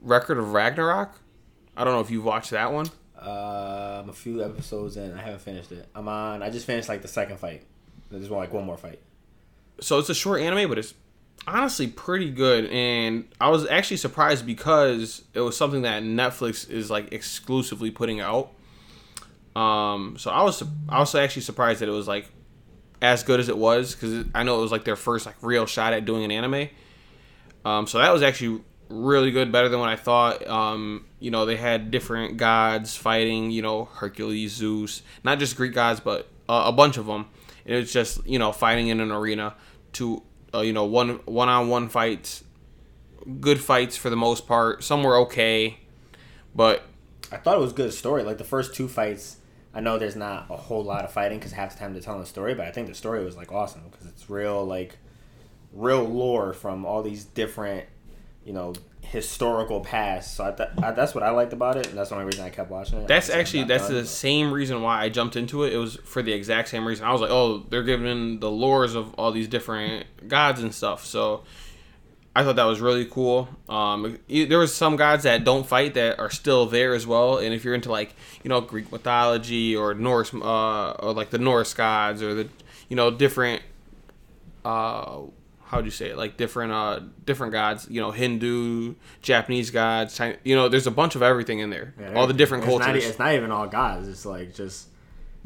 Record 0.00 0.38
of 0.38 0.52
Ragnarok. 0.52 1.20
I 1.76 1.84
don't 1.84 1.94
know 1.94 2.00
if 2.00 2.10
you've 2.10 2.24
watched 2.24 2.50
that 2.50 2.72
one. 2.72 2.88
Um, 3.22 4.08
a 4.08 4.12
few 4.12 4.44
episodes 4.44 4.96
in. 4.96 5.12
I 5.14 5.22
haven't 5.22 5.40
finished 5.40 5.72
it. 5.72 5.88
I'm 5.94 6.08
on. 6.08 6.42
I 6.42 6.50
just 6.50 6.66
finished 6.66 6.88
like 6.88 7.02
the 7.02 7.08
second 7.08 7.38
fight. 7.38 7.62
There's 8.10 8.28
one 8.28 8.40
like 8.40 8.52
one 8.52 8.64
more 8.64 8.76
fight. 8.76 9.00
so 9.80 9.98
it's 9.98 10.10
a 10.10 10.14
short 10.14 10.40
anime, 10.40 10.68
but 10.68 10.78
it's 10.78 10.94
honestly 11.46 11.86
pretty 11.86 12.30
good. 12.30 12.66
And 12.66 13.28
I 13.40 13.48
was 13.48 13.66
actually 13.68 13.96
surprised 13.96 14.46
because 14.46 15.24
it 15.34 15.40
was 15.40 15.56
something 15.56 15.82
that 15.82 16.02
Netflix 16.02 16.68
is 16.68 16.90
like 16.90 17.12
exclusively 17.12 17.90
putting 17.90 18.20
out. 18.20 18.52
Um, 19.54 20.16
so 20.18 20.30
I 20.30 20.42
was 20.42 20.62
I 20.88 20.98
was 20.98 21.14
actually 21.14 21.42
surprised 21.42 21.80
that 21.80 21.88
it 21.88 21.92
was 21.92 22.08
like 22.08 22.30
as 23.00 23.22
good 23.22 23.40
as 23.40 23.48
it 23.48 23.58
was 23.58 23.94
because 23.94 24.26
I 24.34 24.44
know 24.44 24.58
it 24.58 24.62
was 24.62 24.72
like 24.72 24.84
their 24.84 24.96
first 24.96 25.26
like 25.26 25.36
real 25.42 25.66
shot 25.66 25.92
at 25.92 26.04
doing 26.04 26.24
an 26.24 26.30
anime. 26.30 26.68
Um, 27.64 27.86
so 27.86 27.98
that 27.98 28.12
was 28.12 28.22
actually 28.22 28.62
really 28.92 29.30
good, 29.30 29.50
better 29.50 29.68
than 29.68 29.80
what 29.80 29.88
I 29.88 29.96
thought. 29.96 30.46
Um, 30.46 31.06
you 31.18 31.30
know, 31.30 31.46
they 31.46 31.56
had 31.56 31.90
different 31.90 32.36
gods 32.36 32.96
fighting. 32.96 33.50
You 33.50 33.62
know, 33.62 33.86
Hercules, 33.86 34.52
Zeus, 34.52 35.02
not 35.24 35.38
just 35.38 35.56
Greek 35.56 35.72
gods, 35.72 36.00
but 36.00 36.28
uh, 36.48 36.64
a 36.66 36.72
bunch 36.72 36.96
of 36.96 37.06
them. 37.06 37.26
And 37.64 37.76
it's 37.76 37.92
just 37.92 38.26
you 38.26 38.38
know 38.38 38.52
fighting 38.52 38.88
in 38.88 39.00
an 39.00 39.10
arena 39.10 39.54
to 39.94 40.22
uh, 40.54 40.60
you 40.60 40.72
know 40.72 40.84
one 40.84 41.20
one 41.24 41.48
on 41.48 41.68
one 41.68 41.88
fights 41.88 42.44
good 43.40 43.60
fights 43.60 43.96
for 43.96 44.10
the 44.10 44.16
most 44.16 44.46
part. 44.46 44.82
Some 44.82 45.02
were 45.02 45.16
okay, 45.18 45.78
but 46.54 46.82
I 47.30 47.36
thought 47.36 47.56
it 47.56 47.60
was 47.60 47.72
good 47.72 47.92
story. 47.92 48.22
Like 48.22 48.38
the 48.38 48.44
first 48.44 48.74
two 48.74 48.88
fights, 48.88 49.38
I 49.74 49.80
know 49.80 49.98
there's 49.98 50.16
not 50.16 50.46
a 50.50 50.56
whole 50.56 50.84
lot 50.84 51.04
of 51.04 51.12
fighting 51.12 51.38
because 51.38 51.52
half 51.52 51.72
the 51.72 51.78
time 51.78 51.92
they're 51.92 52.02
telling 52.02 52.20
the 52.20 52.26
story, 52.26 52.54
but 52.54 52.66
I 52.66 52.72
think 52.72 52.88
the 52.88 52.94
story 52.94 53.24
was 53.24 53.36
like 53.36 53.52
awesome 53.52 53.82
because 53.90 54.06
it's 54.06 54.28
real 54.28 54.64
like 54.64 54.96
real 55.72 56.04
lore 56.04 56.52
from 56.52 56.84
all 56.84 57.02
these 57.02 57.24
different 57.24 57.86
you 58.44 58.52
know 58.52 58.72
historical 59.02 59.80
past. 59.80 60.34
So 60.36 60.44
I 60.44 60.52
th- 60.52 60.68
I, 60.82 60.92
that's 60.92 61.14
what 61.14 61.22
I 61.22 61.30
liked 61.30 61.52
about 61.52 61.76
it, 61.76 61.88
and 61.88 61.98
that's 61.98 62.08
the 62.10 62.14
only 62.16 62.26
reason 62.26 62.44
I 62.44 62.50
kept 62.50 62.70
watching 62.70 63.00
it. 63.00 63.08
That's 63.08 63.28
actually 63.30 63.64
that's 63.64 63.84
done, 63.84 63.94
the 63.94 64.00
but- 64.02 64.08
same 64.08 64.50
reason 64.52 64.80
why 64.82 65.02
I 65.02 65.08
jumped 65.08 65.36
into 65.36 65.64
it. 65.64 65.72
It 65.72 65.76
was 65.78 65.96
for 66.04 66.22
the 66.22 66.32
exact 66.32 66.68
same 66.68 66.86
reason. 66.86 67.04
I 67.04 67.12
was 67.12 67.20
like, 67.20 67.30
oh, 67.30 67.58
they're 67.68 67.82
giving 67.82 68.40
the 68.40 68.48
lores 68.50 68.94
of 68.96 69.12
all 69.14 69.30
these 69.32 69.48
different 69.48 70.06
gods 70.28 70.62
and 70.62 70.74
stuff. 70.74 71.04
So 71.04 71.42
I 72.34 72.42
thought 72.42 72.56
that 72.56 72.64
was 72.64 72.80
really 72.80 73.04
cool. 73.04 73.48
Um, 73.68 74.18
there 74.28 74.58
was 74.58 74.74
some 74.74 74.96
gods 74.96 75.24
that 75.24 75.44
don't 75.44 75.66
fight 75.66 75.92
that 75.94 76.18
are 76.18 76.30
still 76.30 76.64
there 76.64 76.94
as 76.94 77.06
well. 77.06 77.36
And 77.36 77.52
if 77.52 77.64
you're 77.64 77.74
into 77.74 77.90
like 77.90 78.14
you 78.42 78.48
know 78.48 78.62
Greek 78.62 78.90
mythology 78.90 79.76
or 79.76 79.92
Norse 79.92 80.32
uh, 80.32 80.92
or 80.92 81.12
like 81.12 81.28
the 81.28 81.38
Norse 81.38 81.74
gods 81.74 82.22
or 82.22 82.32
the 82.34 82.48
you 82.88 82.96
know 82.96 83.10
different 83.10 83.62
uh 84.64 85.18
how 85.72 85.78
would 85.78 85.86
you 85.86 85.90
say 85.90 86.10
it 86.10 86.16
like 86.18 86.36
different 86.36 86.70
uh 86.70 87.00
different 87.24 87.50
gods 87.52 87.88
you 87.90 87.98
know 87.98 88.10
hindu 88.10 88.94
japanese 89.22 89.70
gods 89.70 90.14
China, 90.14 90.36
you 90.44 90.54
know 90.54 90.68
there's 90.68 90.86
a 90.86 90.90
bunch 90.90 91.16
of 91.16 91.22
everything 91.22 91.60
in 91.60 91.70
there 91.70 91.94
Yeah, 91.98 92.12
all 92.14 92.26
the 92.26 92.34
different 92.34 92.62
it's 92.64 92.68
cultures 92.70 92.86
Not, 92.88 92.96
it's 92.96 93.18
not 93.18 93.34
even 93.34 93.50
all 93.50 93.66
gods. 93.66 94.06
It's 94.06 94.26
like 94.26 94.54
just 94.54 94.88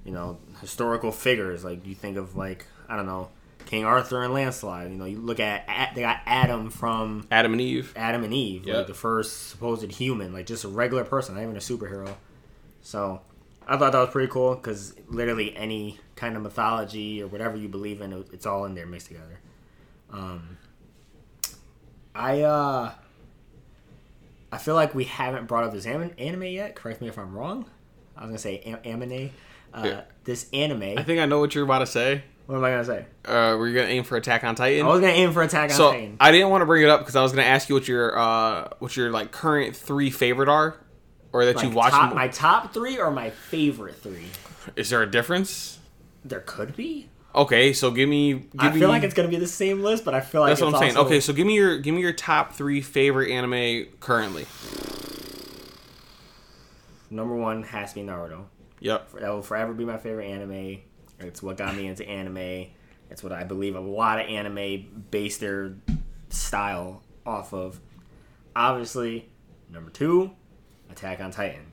you 0.04 0.12
know 0.12 0.38
historical 0.60 1.12
figures. 1.12 1.64
Like 1.64 1.86
you 1.86 1.94
think 1.94 2.16
of 2.16 2.36
like 2.36 2.66
I 2.88 2.96
don't 2.96 3.06
know 3.06 3.28
King 3.66 3.84
Arthur 3.84 4.22
and 4.22 4.32
Lancelot. 4.34 4.88
You 4.90 4.96
know 4.96 5.04
you 5.04 5.18
look 5.18 5.38
at, 5.40 5.92
they 5.94 6.00
got 6.02 6.20
Adam 6.26 6.70
from 6.70 7.26
adam 7.30 7.52
and 7.52 7.60
eve 7.60 7.92
Adam 7.96 8.22
and 8.24 8.34
Eve, 8.34 8.66
Yeah. 8.66 8.78
like 8.78 8.86
the 8.88 8.94
first 8.94 9.48
supposed 9.50 9.90
human, 9.92 10.32
like 10.32 10.46
just 10.46 10.64
a 10.64 10.68
regular 10.68 11.04
person, 11.04 11.34
not 11.36 11.42
even 11.42 11.56
a 11.56 11.60
superhero. 11.60 12.14
So 12.82 13.20
I 13.66 13.76
thought 13.76 13.92
that 13.92 14.00
was 14.00 14.10
pretty 14.10 14.30
cool 14.30 14.54
because 14.56 14.94
literally 15.08 15.56
any 15.56 15.98
kind 16.16 16.36
of 16.36 16.42
mythology 16.42 17.22
or 17.22 17.26
whatever 17.26 17.56
you 17.56 17.68
believe 17.68 18.00
in, 18.00 18.24
it's 18.32 18.46
all 18.46 18.64
in 18.64 18.74
there 18.74 18.86
mixed 18.86 19.08
together. 19.08 19.38
Um, 20.10 20.56
I 22.14 22.42
uh, 22.42 22.92
I 24.52 24.58
feel 24.58 24.74
like 24.74 24.94
we 24.94 25.04
haven't 25.04 25.46
brought 25.46 25.64
up 25.64 25.72
this 25.72 25.86
anime 25.86 26.42
yet. 26.44 26.74
Correct 26.76 27.00
me 27.00 27.08
if 27.08 27.18
I'm 27.18 27.34
wrong. 27.36 27.66
I 28.16 28.22
was 28.22 28.28
gonna 28.30 28.38
say 28.38 28.58
am- 28.60 28.78
anime. 28.84 29.30
Uh, 29.74 29.82
Yeah. 29.84 30.00
This 30.24 30.46
anime. 30.54 30.96
i 30.96 31.02
think 31.02 31.20
i 31.20 31.26
know 31.26 31.38
what 31.38 31.54
you're 31.54 31.64
about 31.64 31.80
to 31.80 31.86
say 31.86 32.22
what 32.46 32.56
am 32.56 32.64
I 32.64 32.70
gonna 32.70 32.84
say? 32.84 33.04
uh 33.26 33.56
we're 33.58 33.72
gonna 33.74 33.88
aim 33.88 34.04
for 34.04 34.16
attack 34.16 34.42
on 34.42 34.54
titan 34.54 34.86
I 34.86 34.88
was 34.88 35.00
gonna 35.00 35.12
aim 35.12 35.32
for 35.32 35.42
Attack 35.42 35.70
on 35.70 35.76
so 35.76 35.90
Titan. 35.92 36.16
i 36.18 36.32
didn't 36.32 36.48
want 36.48 36.62
to 36.62 36.66
bring 36.66 36.82
it 36.82 36.88
up 36.88 37.00
because 37.00 37.14
i 37.16 37.22
was 37.22 37.32
gonna 37.32 37.42
ask 37.46 37.68
you 37.68 37.74
what 37.74 37.86
your 37.86 38.16
uh 38.18 38.68
what 38.78 38.96
your 38.96 39.10
like 39.10 39.32
current 39.32 39.76
three 39.76 40.10
favorite 40.10 40.48
are 40.48 40.76
or 41.32 41.44
that 41.44 41.56
Like, 41.56 41.64
you've 41.64 41.74
watched 41.74 41.94
top, 41.94 42.14
my 42.14 42.28
top 42.28 42.72
three 42.72 42.98
or 42.98 43.10
my 43.10 43.30
favorite 43.30 43.96
three? 43.96 44.26
is 44.76 44.88
there 44.90 45.02
a 45.02 45.10
difference 45.10 45.78
There 46.24 46.40
could 46.40 46.74
be. 46.74 47.08
Okay 47.36 47.72
so 47.72 47.90
give 47.90 48.08
me 48.08 48.32
give 48.34 48.48
I 48.58 48.70
me 48.72 48.80
feel 48.80 48.88
like 48.88 49.02
it's 49.02 49.14
gonna 49.14 49.28
be 49.28 49.36
the 49.36 49.46
same 49.46 49.82
list, 49.82 50.04
but 50.04 50.14
I 50.14 50.20
feel 50.20 50.40
like 50.40 50.50
that's 50.50 50.60
what 50.62 50.74
i'm 50.74 50.80
saying 50.80 50.96
also- 50.96 51.06
okay 51.06 51.20
so 51.20 51.32
give 51.32 51.46
me 51.46 51.54
your 51.54 51.78
give 51.78 51.94
me 51.94 52.00
your 52.00 52.12
top 52.12 52.54
three 52.54 52.80
favorite 52.80 53.30
anime 53.30 53.86
currently 54.00 54.46
number 57.10 57.34
one 57.36 57.62
has 57.62 57.90
to 57.92 58.00
be 58.00 58.06
Naruto. 58.06 58.44
yep 58.80 59.10
That 59.12 59.30
will 59.30 59.42
forever 59.42 59.72
be 59.72 59.84
my 59.84 59.98
favorite 59.98 60.26
anime. 60.26 60.80
It's 61.18 61.42
what 61.42 61.56
got 61.56 61.74
me 61.74 61.86
into 61.86 62.06
anime. 62.06 62.66
It's 63.10 63.22
what 63.22 63.32
I 63.32 63.44
believe 63.44 63.74
a 63.76 63.80
lot 63.80 64.20
of 64.20 64.26
anime 64.28 65.04
base 65.10 65.38
their 65.38 65.76
style 66.28 67.02
off 67.24 67.54
of. 67.54 67.80
Obviously, 68.54 69.28
number 69.70 69.90
two, 69.90 70.32
Attack 70.90 71.20
on 71.20 71.30
Titan. 71.30 71.72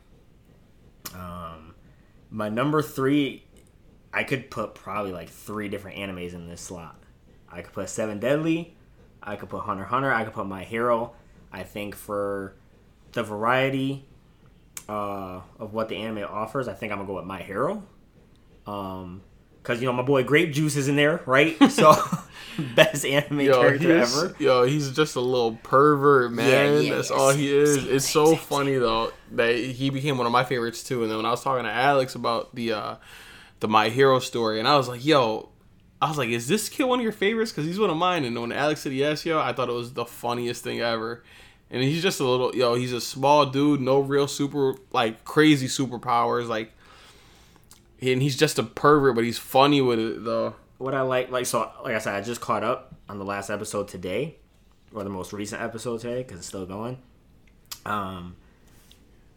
Um, 1.14 1.74
my 2.30 2.50
number 2.50 2.82
three, 2.82 3.44
I 4.14 4.24
could 4.24 4.52
put 4.52 4.76
probably 4.76 5.12
like 5.12 5.30
three 5.30 5.70
different 5.70 5.98
animes 5.98 6.34
in 6.34 6.48
this 6.48 6.62
slot. 6.62 7.02
I 7.50 7.62
could 7.62 7.74
put 7.74 7.90
Seven 7.90 8.20
Deadly. 8.20 8.76
I 9.22 9.36
could 9.36 9.50
put 9.50 9.62
Hunter 9.62 9.86
Hunter. 9.86 10.14
I 10.14 10.24
could 10.24 10.34
put 10.34 10.46
My 10.46 10.64
Hero. 10.64 11.14
I 11.52 11.64
think 11.64 11.96
for 11.96 12.56
the 13.14 13.24
variety 13.24 14.06
uh, 14.90 15.42
of 15.60 15.74
what 15.74 15.90
the 15.90 15.96
anime 15.98 16.26
offers, 16.30 16.68
I 16.68 16.74
think 16.74 16.92
I'm 16.92 17.00
gonna 17.00 17.08
go 17.08 17.16
with 17.16 17.26
My 17.26 17.42
Hero. 17.42 17.84
Um, 18.68 19.22
cause 19.64 19.82
you 19.82 19.88
know 19.88 19.94
my 19.94 20.04
boy 20.04 20.24
Grape 20.24 20.54
Juice 20.54 20.76
is 20.76 20.88
in 20.88 20.96
there, 20.96 21.22
right? 21.26 21.58
So 21.70 21.96
best 22.76 23.06
anime 23.06 23.46
character 23.48 24.00
he's, 24.00 24.16
ever. 24.16 24.36
Yo, 24.40 24.64
he's 24.64 24.92
just 24.92 25.16
a 25.16 25.22
little 25.22 25.56
pervert, 25.64 26.32
man. 26.32 26.84
yeah, 26.84 26.96
That's 26.96 27.10
yeah, 27.10 27.16
all 27.16 27.32
same, 27.32 27.40
he 27.40 27.56
is. 27.56 27.76
same, 27.76 27.96
it's 27.96 28.06
same, 28.06 28.26
so 28.28 28.36
funny 28.36 28.76
though 28.76 29.12
that 29.32 29.56
he 29.56 29.90
became 29.90 30.18
one 30.18 30.28
of 30.28 30.32
my 30.34 30.44
favorites 30.44 30.84
too. 30.84 31.02
And 31.02 31.10
then 31.10 31.18
when 31.18 31.26
I 31.26 31.32
was 31.32 31.44
talking 31.44 31.64
to 31.64 31.72
Alex 31.72 32.16
about 32.16 32.54
the 32.54 32.74
uh 32.74 32.96
the 33.64 33.68
My 33.70 33.88
Hero 33.90 34.20
story, 34.20 34.60
and 34.60 34.68
I 34.68 34.78
was 34.78 34.88
like, 34.88 35.04
yo. 35.04 35.50
I 36.02 36.10
was 36.10 36.18
like, 36.18 36.28
"Is 36.28 36.50
this 36.50 36.68
kid 36.68 36.84
one 36.84 37.00
of 37.00 37.04
your 37.04 37.14
favorites?" 37.14 37.54
Because 37.54 37.66
he's 37.66 37.80
one 37.80 37.90
of 37.90 37.96
mine. 37.96 38.26
And 38.26 38.38
when 38.38 38.52
Alex 38.52 38.82
said 38.82 38.92
yes, 38.92 39.26
yo, 39.26 39.40
I 39.40 39.54
thought 39.54 39.70
it 39.70 39.74
was 39.74 39.94
the 39.94 40.04
funniest 40.04 40.62
thing 40.62 40.82
ever. 40.82 41.24
And 41.72 41.82
he's 41.82 42.02
just 42.02 42.20
a 42.20 42.26
little, 42.26 42.54
yo, 42.54 42.76
he's 42.76 42.92
a 42.92 43.00
small 43.00 43.46
dude, 43.46 43.80
no 43.80 44.00
real 44.00 44.28
super, 44.28 44.76
like 44.92 45.24
crazy 45.24 45.68
superpowers, 45.68 46.50
like, 46.50 46.74
and 48.02 48.22
he's 48.22 48.36
just 48.36 48.60
a 48.60 48.64
pervert, 48.64 49.16
but 49.16 49.24
he's 49.24 49.40
funny 49.40 49.80
with 49.82 49.98
it 49.98 50.26
though. 50.26 50.56
What 50.78 50.94
I 50.94 51.02
like, 51.02 51.32
like 51.32 51.46
so, 51.46 51.72
like 51.86 51.96
I 51.96 52.00
said, 52.00 52.16
I 52.16 52.22
just 52.22 52.42
caught 52.42 52.66
up 52.66 52.94
on 53.08 53.18
the 53.18 53.26
last 53.26 53.50
episode 53.50 53.88
today, 53.88 54.36
or 54.94 55.04
the 55.04 55.10
most 55.10 55.32
recent 55.32 55.62
episode 55.62 56.02
today, 56.02 56.22
because 56.22 56.38
it's 56.38 56.48
still 56.48 56.66
going. 56.66 56.98
Um, 57.86 58.36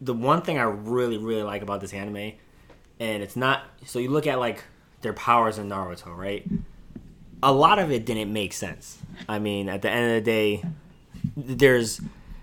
the 0.01 0.13
one 0.13 0.41
thing 0.41 0.59
I 0.59 0.63
really, 0.63 1.17
really 1.17 1.43
like 1.43 1.61
about 1.61 1.79
this 1.79 1.93
anime, 1.93 2.33
and 2.99 3.23
it's 3.23 3.35
not 3.35 3.63
so 3.85 3.99
you 3.99 4.09
look 4.09 4.27
at 4.27 4.39
like 4.39 4.63
their 5.01 5.13
powers 5.13 5.57
in 5.57 5.69
Naruto, 5.69 6.15
right? 6.15 6.45
A 7.43 7.51
lot 7.51 7.79
of 7.79 7.91
it 7.91 8.05
didn't 8.05 8.33
make 8.33 8.53
sense. 8.53 8.97
I 9.29 9.39
mean, 9.39 9.69
at 9.69 9.81
the 9.81 9.89
end 9.89 10.17
of 10.17 10.23
the 10.23 10.31
day, 10.31 10.63
there's 11.35 12.01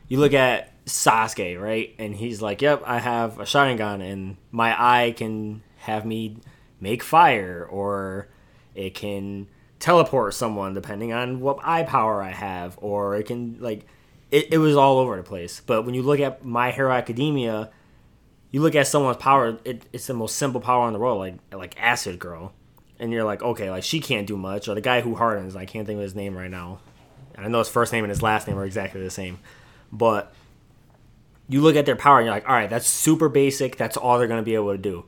you 0.08 0.18
look 0.18 0.34
at 0.34 0.70
Sasuke, 0.86 1.60
right? 1.60 1.94
And 1.98 2.14
he's 2.14 2.40
like, 2.40 2.62
"Yep, 2.62 2.82
I 2.86 2.98
have 2.98 3.40
a 3.40 3.44
Sharingan, 3.44 4.02
and 4.02 4.36
my 4.52 4.74
eye 4.78 5.12
can 5.12 5.62
have 5.78 6.04
me 6.04 6.36
make 6.80 7.02
fire, 7.02 7.66
or 7.68 8.28
it 8.74 8.94
can 8.94 9.48
teleport 9.80 10.34
someone 10.34 10.74
depending 10.74 11.12
on 11.12 11.40
what 11.40 11.58
eye 11.62 11.82
power 11.82 12.22
I 12.22 12.30
have, 12.30 12.78
or 12.80 13.16
it 13.16 13.26
can 13.26 13.56
like." 13.60 13.86
It, 14.30 14.52
it 14.52 14.58
was 14.58 14.74
all 14.74 14.98
over 14.98 15.16
the 15.16 15.22
place. 15.22 15.60
But 15.64 15.84
when 15.84 15.94
you 15.94 16.02
look 16.02 16.18
at 16.18 16.44
My 16.44 16.72
Hero 16.72 16.90
Academia, 16.90 17.70
you 18.54 18.60
look 18.60 18.76
at 18.76 18.86
someone's 18.86 19.16
power. 19.16 19.58
It, 19.64 19.84
it's 19.92 20.06
the 20.06 20.14
most 20.14 20.36
simple 20.36 20.60
power 20.60 20.86
in 20.86 20.92
the 20.92 21.00
world, 21.00 21.18
like 21.18 21.34
like 21.52 21.74
Acid 21.76 22.20
Girl, 22.20 22.52
and 23.00 23.10
you're 23.10 23.24
like, 23.24 23.42
okay, 23.42 23.68
like 23.68 23.82
she 23.82 23.98
can't 23.98 24.28
do 24.28 24.36
much. 24.36 24.68
Or 24.68 24.76
the 24.76 24.80
guy 24.80 25.00
who 25.00 25.16
hardens, 25.16 25.56
I 25.56 25.64
can't 25.64 25.88
think 25.88 25.96
of 25.96 26.04
his 26.04 26.14
name 26.14 26.36
right 26.36 26.48
now. 26.50 26.78
I 27.36 27.48
know 27.48 27.58
his 27.58 27.68
first 27.68 27.92
name 27.92 28.04
and 28.04 28.12
his 28.12 28.22
last 28.22 28.46
name 28.46 28.56
are 28.56 28.64
exactly 28.64 29.02
the 29.02 29.10
same, 29.10 29.40
but 29.90 30.32
you 31.48 31.62
look 31.62 31.74
at 31.74 31.84
their 31.84 31.96
power 31.96 32.20
and 32.20 32.26
you're 32.26 32.34
like, 32.34 32.48
all 32.48 32.54
right, 32.54 32.70
that's 32.70 32.86
super 32.86 33.28
basic. 33.28 33.76
That's 33.76 33.96
all 33.96 34.20
they're 34.20 34.28
gonna 34.28 34.44
be 34.44 34.54
able 34.54 34.70
to 34.70 34.78
do. 34.78 35.04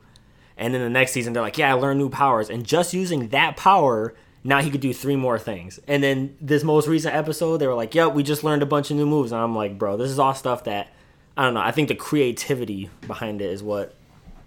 And 0.57 0.73
then 0.73 0.81
the 0.81 0.89
next 0.89 1.13
season, 1.13 1.31
they're 1.31 1.41
like, 1.41 1.57
yeah, 1.57 1.69
I 1.69 1.73
learned 1.75 2.01
new 2.01 2.09
powers, 2.09 2.49
and 2.49 2.65
just 2.65 2.93
using 2.93 3.29
that 3.29 3.55
power, 3.55 4.13
now 4.43 4.61
he 4.61 4.69
could 4.69 4.81
do 4.81 4.93
three 4.93 5.15
more 5.15 5.39
things. 5.39 5.79
And 5.87 6.03
then 6.03 6.35
this 6.41 6.65
most 6.65 6.89
recent 6.89 7.15
episode, 7.15 7.59
they 7.59 7.67
were 7.67 7.75
like, 7.75 7.95
yep, 7.95 8.11
we 8.11 8.23
just 8.23 8.43
learned 8.43 8.61
a 8.61 8.65
bunch 8.65 8.91
of 8.91 8.97
new 8.97 9.05
moves, 9.05 9.31
and 9.31 9.39
I'm 9.39 9.55
like, 9.55 9.77
bro, 9.77 9.95
this 9.95 10.11
is 10.11 10.19
all 10.19 10.33
stuff 10.33 10.65
that 10.65 10.91
I 11.37 11.43
don't 11.43 11.53
know. 11.53 11.61
I 11.61 11.71
think 11.71 11.87
the 11.87 11.95
creativity 11.95 12.89
behind 13.05 13.41
it 13.41 13.51
is 13.51 13.61
what 13.61 13.93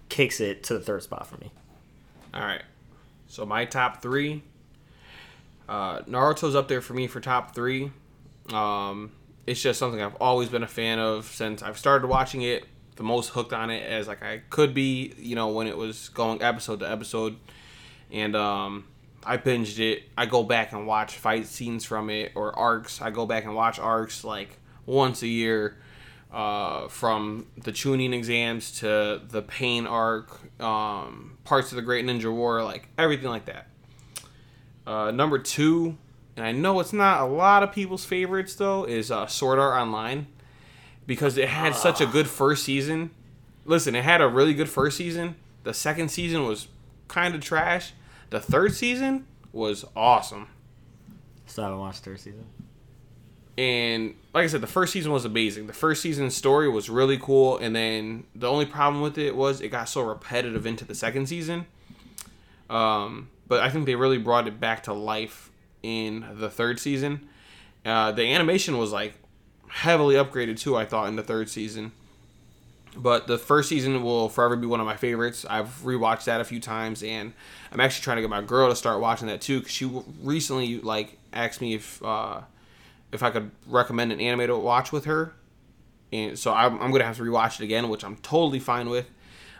kicks 0.09 0.41
it 0.41 0.63
to 0.63 0.73
the 0.73 0.81
third 0.81 1.01
spot 1.01 1.25
for 1.25 1.37
me. 1.37 1.49
All 2.33 2.41
right. 2.41 2.63
So 3.27 3.45
my 3.45 3.63
top 3.63 4.01
three. 4.01 4.43
Uh, 5.69 6.01
Naruto's 6.01 6.53
up 6.53 6.67
there 6.67 6.81
for 6.81 6.93
me 6.93 7.07
for 7.07 7.21
top 7.21 7.55
three. 7.55 7.91
Um, 8.51 9.13
it's 9.47 9.61
just 9.61 9.79
something 9.79 10.01
I've 10.01 10.15
always 10.15 10.49
been 10.49 10.63
a 10.63 10.67
fan 10.67 10.99
of 10.99 11.25
since 11.27 11.63
I've 11.63 11.77
started 11.77 12.07
watching 12.07 12.41
it. 12.41 12.65
The 12.97 13.03
most 13.03 13.29
hooked 13.29 13.53
on 13.53 13.69
it 13.69 13.89
as 13.89 14.09
like 14.09 14.21
I 14.21 14.41
could 14.49 14.73
be, 14.73 15.13
you 15.17 15.35
know, 15.35 15.47
when 15.47 15.67
it 15.67 15.77
was 15.77 16.09
going 16.09 16.41
episode 16.41 16.81
to 16.81 16.91
episode, 16.91 17.37
and 18.11 18.35
um, 18.35 18.85
I 19.25 19.37
binged 19.37 19.79
it. 19.79 20.03
I 20.17 20.25
go 20.25 20.43
back 20.43 20.73
and 20.73 20.85
watch 20.85 21.15
fight 21.15 21.47
scenes 21.47 21.85
from 21.85 22.09
it 22.09 22.33
or 22.35 22.57
arcs. 22.59 23.01
I 23.01 23.09
go 23.09 23.25
back 23.25 23.45
and 23.45 23.55
watch 23.55 23.79
arcs 23.79 24.25
like 24.25 24.59
once 24.85 25.23
a 25.23 25.27
year 25.27 25.77
uh, 26.31 26.87
from 26.87 27.47
the 27.57 27.71
Chunin 27.71 28.13
exams 28.13 28.79
to 28.79 29.21
the 29.27 29.41
pain 29.41 29.85
arc, 29.85 30.39
um, 30.61 31.37
parts 31.43 31.71
of 31.71 31.75
the 31.75 31.81
Great 31.81 32.05
Ninja 32.05 32.33
War, 32.33 32.63
like 32.63 32.87
everything 32.97 33.29
like 33.29 33.45
that. 33.45 33.67
Uh, 34.87 35.11
number 35.11 35.37
two, 35.37 35.97
and 36.35 36.45
I 36.45 36.51
know 36.51 36.79
it's 36.79 36.93
not 36.93 37.21
a 37.21 37.25
lot 37.25 37.63
of 37.63 37.71
people's 37.71 38.05
favorites 38.05 38.55
though, 38.55 38.85
is 38.85 39.11
uh, 39.11 39.27
Sword 39.27 39.59
Art 39.59 39.79
Online 39.79 40.27
because 41.05 41.37
it 41.37 41.49
had 41.49 41.75
such 41.75 41.99
a 41.99 42.05
good 42.05 42.27
first 42.27 42.63
season. 42.63 43.11
Listen, 43.65 43.95
it 43.95 44.03
had 44.03 44.21
a 44.21 44.27
really 44.27 44.53
good 44.53 44.69
first 44.69 44.97
season. 44.97 45.35
The 45.63 45.73
second 45.73 46.09
season 46.09 46.45
was 46.45 46.67
kind 47.07 47.35
of 47.35 47.41
trash. 47.41 47.93
The 48.29 48.39
third 48.39 48.73
season 48.73 49.27
was 49.51 49.85
awesome. 49.95 50.47
Still 51.45 51.65
haven't 51.65 51.79
watched 51.79 52.03
third 52.03 52.19
season. 52.19 52.45
And 53.57 54.15
like 54.33 54.45
I 54.45 54.47
said, 54.47 54.61
the 54.61 54.67
first 54.67 54.93
season 54.93 55.11
was 55.11 55.25
amazing. 55.25 55.67
The 55.67 55.73
first 55.73 56.01
season 56.01 56.29
story 56.31 56.69
was 56.69 56.89
really 56.89 57.17
cool, 57.17 57.57
and 57.57 57.75
then 57.75 58.25
the 58.33 58.49
only 58.49 58.65
problem 58.65 59.01
with 59.01 59.17
it 59.17 59.35
was 59.35 59.61
it 59.61 59.69
got 59.69 59.89
so 59.89 60.01
repetitive 60.01 60.65
into 60.65 60.85
the 60.85 60.95
second 60.95 61.27
season. 61.27 61.65
Um, 62.69 63.29
but 63.47 63.61
I 63.61 63.69
think 63.69 63.85
they 63.85 63.95
really 63.95 64.17
brought 64.17 64.47
it 64.47 64.59
back 64.59 64.83
to 64.83 64.93
life 64.93 65.51
in 65.83 66.25
the 66.35 66.49
third 66.49 66.79
season. 66.79 67.27
Uh, 67.85 68.11
the 68.11 68.23
animation 68.33 68.77
was 68.77 68.91
like 68.91 69.15
heavily 69.67 70.15
upgraded 70.15 70.57
too. 70.59 70.77
I 70.77 70.85
thought 70.85 71.07
in 71.07 71.15
the 71.15 71.23
third 71.23 71.49
season. 71.49 71.91
But 72.95 73.27
the 73.27 73.37
first 73.37 73.69
season 73.69 74.03
will 74.03 74.27
forever 74.27 74.55
be 74.57 74.67
one 74.67 74.81
of 74.81 74.85
my 74.85 74.97
favorites. 74.97 75.45
I've 75.49 75.69
rewatched 75.81 76.25
that 76.25 76.41
a 76.41 76.43
few 76.43 76.59
times, 76.59 77.03
and 77.03 77.33
I'm 77.71 77.79
actually 77.79 78.03
trying 78.03 78.17
to 78.17 78.21
get 78.21 78.29
my 78.29 78.41
girl 78.41 78.69
to 78.69 78.75
start 78.75 78.99
watching 78.99 79.27
that 79.27 79.41
too. 79.41 79.61
Cause 79.61 79.71
she 79.71 79.85
recently 80.21 80.79
like 80.79 81.17
asked 81.31 81.61
me 81.61 81.73
if 81.73 82.03
uh, 82.03 82.41
if 83.11 83.23
I 83.23 83.29
could 83.29 83.51
recommend 83.67 84.11
an 84.11 84.19
anime 84.19 84.47
to 84.47 84.57
watch 84.57 84.91
with 84.91 85.05
her, 85.05 85.33
and 86.13 86.37
so 86.37 86.53
I'm, 86.53 86.81
I'm 86.81 86.91
gonna 86.91 87.05
have 87.05 87.17
to 87.17 87.23
rewatch 87.23 87.59
it 87.59 87.63
again, 87.63 87.89
which 87.89 88.03
I'm 88.03 88.17
totally 88.17 88.59
fine 88.59 88.89
with. 88.89 89.09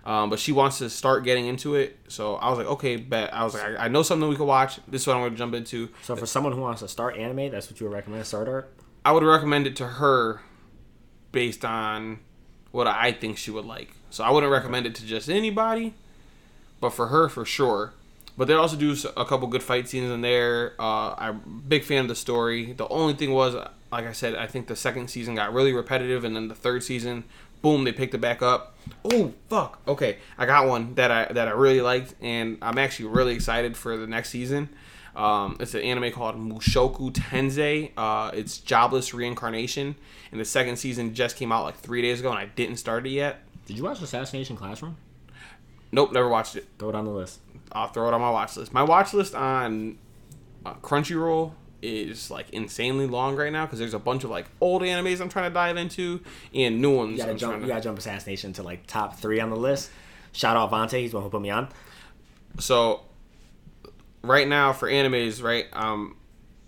Um, 0.03 0.31
but 0.31 0.39
she 0.39 0.51
wants 0.51 0.79
to 0.79 0.89
start 0.89 1.23
getting 1.23 1.45
into 1.45 1.75
it, 1.75 1.99
so 2.07 2.35
I 2.35 2.49
was 2.49 2.57
like, 2.57 2.67
okay, 2.67 2.95
bet. 2.95 3.33
I 3.33 3.43
was 3.43 3.53
like, 3.53 3.63
I, 3.63 3.85
I 3.85 3.87
know 3.87 4.01
something 4.01 4.27
we 4.27 4.35
could 4.35 4.47
watch. 4.47 4.79
This 4.87 5.01
is 5.01 5.07
what 5.07 5.15
I'm 5.15 5.23
gonna 5.23 5.35
jump 5.35 5.53
into. 5.53 5.89
So 6.01 6.15
for 6.15 6.25
someone 6.25 6.53
who 6.53 6.61
wants 6.61 6.81
to 6.81 6.87
start 6.87 7.17
anime, 7.17 7.51
that's 7.51 7.69
what 7.69 7.79
you 7.79 7.87
would 7.87 7.93
recommend. 7.93 8.25
Start 8.25 8.47
art. 8.47 8.73
I 9.05 9.11
would 9.11 9.23
recommend 9.23 9.67
it 9.67 9.75
to 9.77 9.87
her 9.87 10.41
based 11.31 11.63
on 11.63 12.19
what 12.71 12.87
I 12.87 13.11
think 13.11 13.37
she 13.37 13.51
would 13.51 13.65
like. 13.65 13.95
So 14.09 14.23
I 14.23 14.31
wouldn't 14.31 14.51
recommend 14.51 14.85
it 14.85 14.95
to 14.95 15.05
just 15.05 15.29
anybody, 15.29 15.93
but 16.79 16.91
for 16.91 17.07
her 17.07 17.29
for 17.29 17.45
sure. 17.45 17.93
But 18.37 18.47
they 18.47 18.53
also 18.53 18.77
do 18.77 18.95
a 19.17 19.25
couple 19.25 19.47
good 19.47 19.63
fight 19.63 19.87
scenes 19.87 20.09
in 20.09 20.21
there. 20.21 20.73
Uh, 20.79 21.13
I'm 21.17 21.35
a 21.35 21.61
big 21.67 21.83
fan 21.83 22.03
of 22.03 22.07
the 22.07 22.15
story. 22.15 22.73
The 22.73 22.87
only 22.87 23.13
thing 23.13 23.33
was, 23.33 23.55
like 23.55 24.05
I 24.05 24.13
said, 24.13 24.35
I 24.35 24.47
think 24.47 24.67
the 24.67 24.75
second 24.75 25.09
season 25.09 25.35
got 25.35 25.53
really 25.53 25.73
repetitive, 25.73 26.23
and 26.23 26.35
then 26.35 26.47
the 26.47 26.55
third 26.55 26.83
season, 26.83 27.25
boom, 27.61 27.83
they 27.83 27.91
picked 27.91 28.13
it 28.13 28.21
back 28.21 28.41
up. 28.41 28.77
Oh 29.03 29.33
fuck! 29.49 29.79
Okay, 29.87 30.17
I 30.37 30.45
got 30.45 30.67
one 30.67 30.95
that 30.95 31.11
I 31.11 31.25
that 31.33 31.47
I 31.47 31.51
really 31.51 31.81
liked, 31.81 32.15
and 32.21 32.57
I'm 32.61 32.77
actually 32.77 33.09
really 33.09 33.33
excited 33.33 33.75
for 33.75 33.97
the 33.97 34.07
next 34.07 34.29
season. 34.29 34.69
Um, 35.15 35.57
it's 35.59 35.73
an 35.73 35.81
anime 35.81 36.11
called 36.13 36.35
Mushoku 36.37 37.11
Tensei. 37.11 37.91
Uh, 37.97 38.31
it's 38.33 38.59
Jobless 38.59 39.13
Reincarnation, 39.13 39.95
and 40.31 40.39
the 40.39 40.45
second 40.45 40.77
season 40.77 41.13
just 41.13 41.35
came 41.35 41.51
out 41.51 41.65
like 41.65 41.75
three 41.75 42.01
days 42.01 42.21
ago, 42.21 42.29
and 42.29 42.39
I 42.39 42.45
didn't 42.45 42.77
start 42.77 43.05
it 43.05 43.09
yet. 43.09 43.41
Did 43.65 43.77
you 43.77 43.83
watch 43.83 44.01
Assassination 44.01 44.55
Classroom? 44.55 44.95
Nope, 45.91 46.13
never 46.13 46.29
watched 46.29 46.55
it. 46.55 46.67
Throw 46.79 46.89
it 46.89 46.95
on 46.95 47.03
the 47.03 47.11
list. 47.11 47.39
I'll 47.71 47.87
throw 47.87 48.07
it 48.07 48.13
on 48.13 48.21
my 48.21 48.29
watch 48.29 48.57
list. 48.57 48.73
My 48.73 48.83
watch 48.83 49.13
list 49.13 49.35
on 49.35 49.97
uh, 50.65 50.73
Crunchyroll 50.75 51.53
is 51.81 52.29
like 52.29 52.49
insanely 52.51 53.07
long 53.07 53.35
right 53.35 53.51
now 53.51 53.65
because 53.65 53.79
there's 53.79 53.93
a 53.95 53.99
bunch 53.99 54.23
of 54.23 54.29
like 54.29 54.45
old 54.61 54.81
animes 54.83 55.19
I'm 55.19 55.29
trying 55.29 55.49
to 55.49 55.53
dive 55.53 55.77
into 55.77 56.21
and 56.53 56.81
new 56.81 56.95
ones. 56.95 57.11
You 57.13 57.17
gotta, 57.17 57.31
I'm 57.31 57.37
jump, 57.37 57.51
trying 57.51 57.61
you 57.61 57.67
to- 57.67 57.73
gotta 57.73 57.83
jump 57.83 57.97
Assassination 57.97 58.53
to 58.53 58.63
like 58.63 58.85
top 58.87 59.17
three 59.17 59.39
on 59.39 59.49
the 59.49 59.55
list. 59.55 59.89
Shout 60.33 60.55
out 60.55 60.71
Vante, 60.71 60.99
he's 60.99 61.11
the 61.11 61.17
one 61.17 61.23
who 61.23 61.29
put 61.29 61.41
me 61.41 61.49
on. 61.49 61.69
So 62.59 63.01
right 64.21 64.47
now 64.47 64.73
for 64.73 64.87
animes, 64.89 65.41
right, 65.41 65.65
I'm 65.73 66.15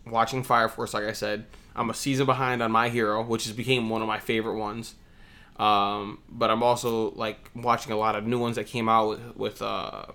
watching 0.08 0.44
Fire 0.44 0.68
Force. 0.70 0.94
Like 0.94 1.04
I 1.06 1.14
said, 1.14 1.46
I'm 1.76 1.90
a 1.90 1.94
season 1.94 2.26
behind 2.26 2.62
on 2.64 2.72
My 2.72 2.90
Hero, 2.90 3.24
which 3.24 3.46
has 3.46 3.54
became 3.54 3.90
one 3.90 4.02
of 4.02 4.08
my 4.08 4.20
favorite 4.20 4.58
ones. 4.58 4.96
Um, 5.58 6.20
but 6.28 6.50
I'm 6.50 6.64
also 6.64 7.12
like 7.12 7.52
watching 7.56 7.94
a 7.94 7.98
lot 7.98 8.16
of 8.16 8.26
new 8.26 8.40
ones 8.40 8.56
that 8.56 8.66
came 8.66 8.90
out 8.90 9.10
with 9.10 9.36
with 9.38 9.62
uh, 9.62 10.06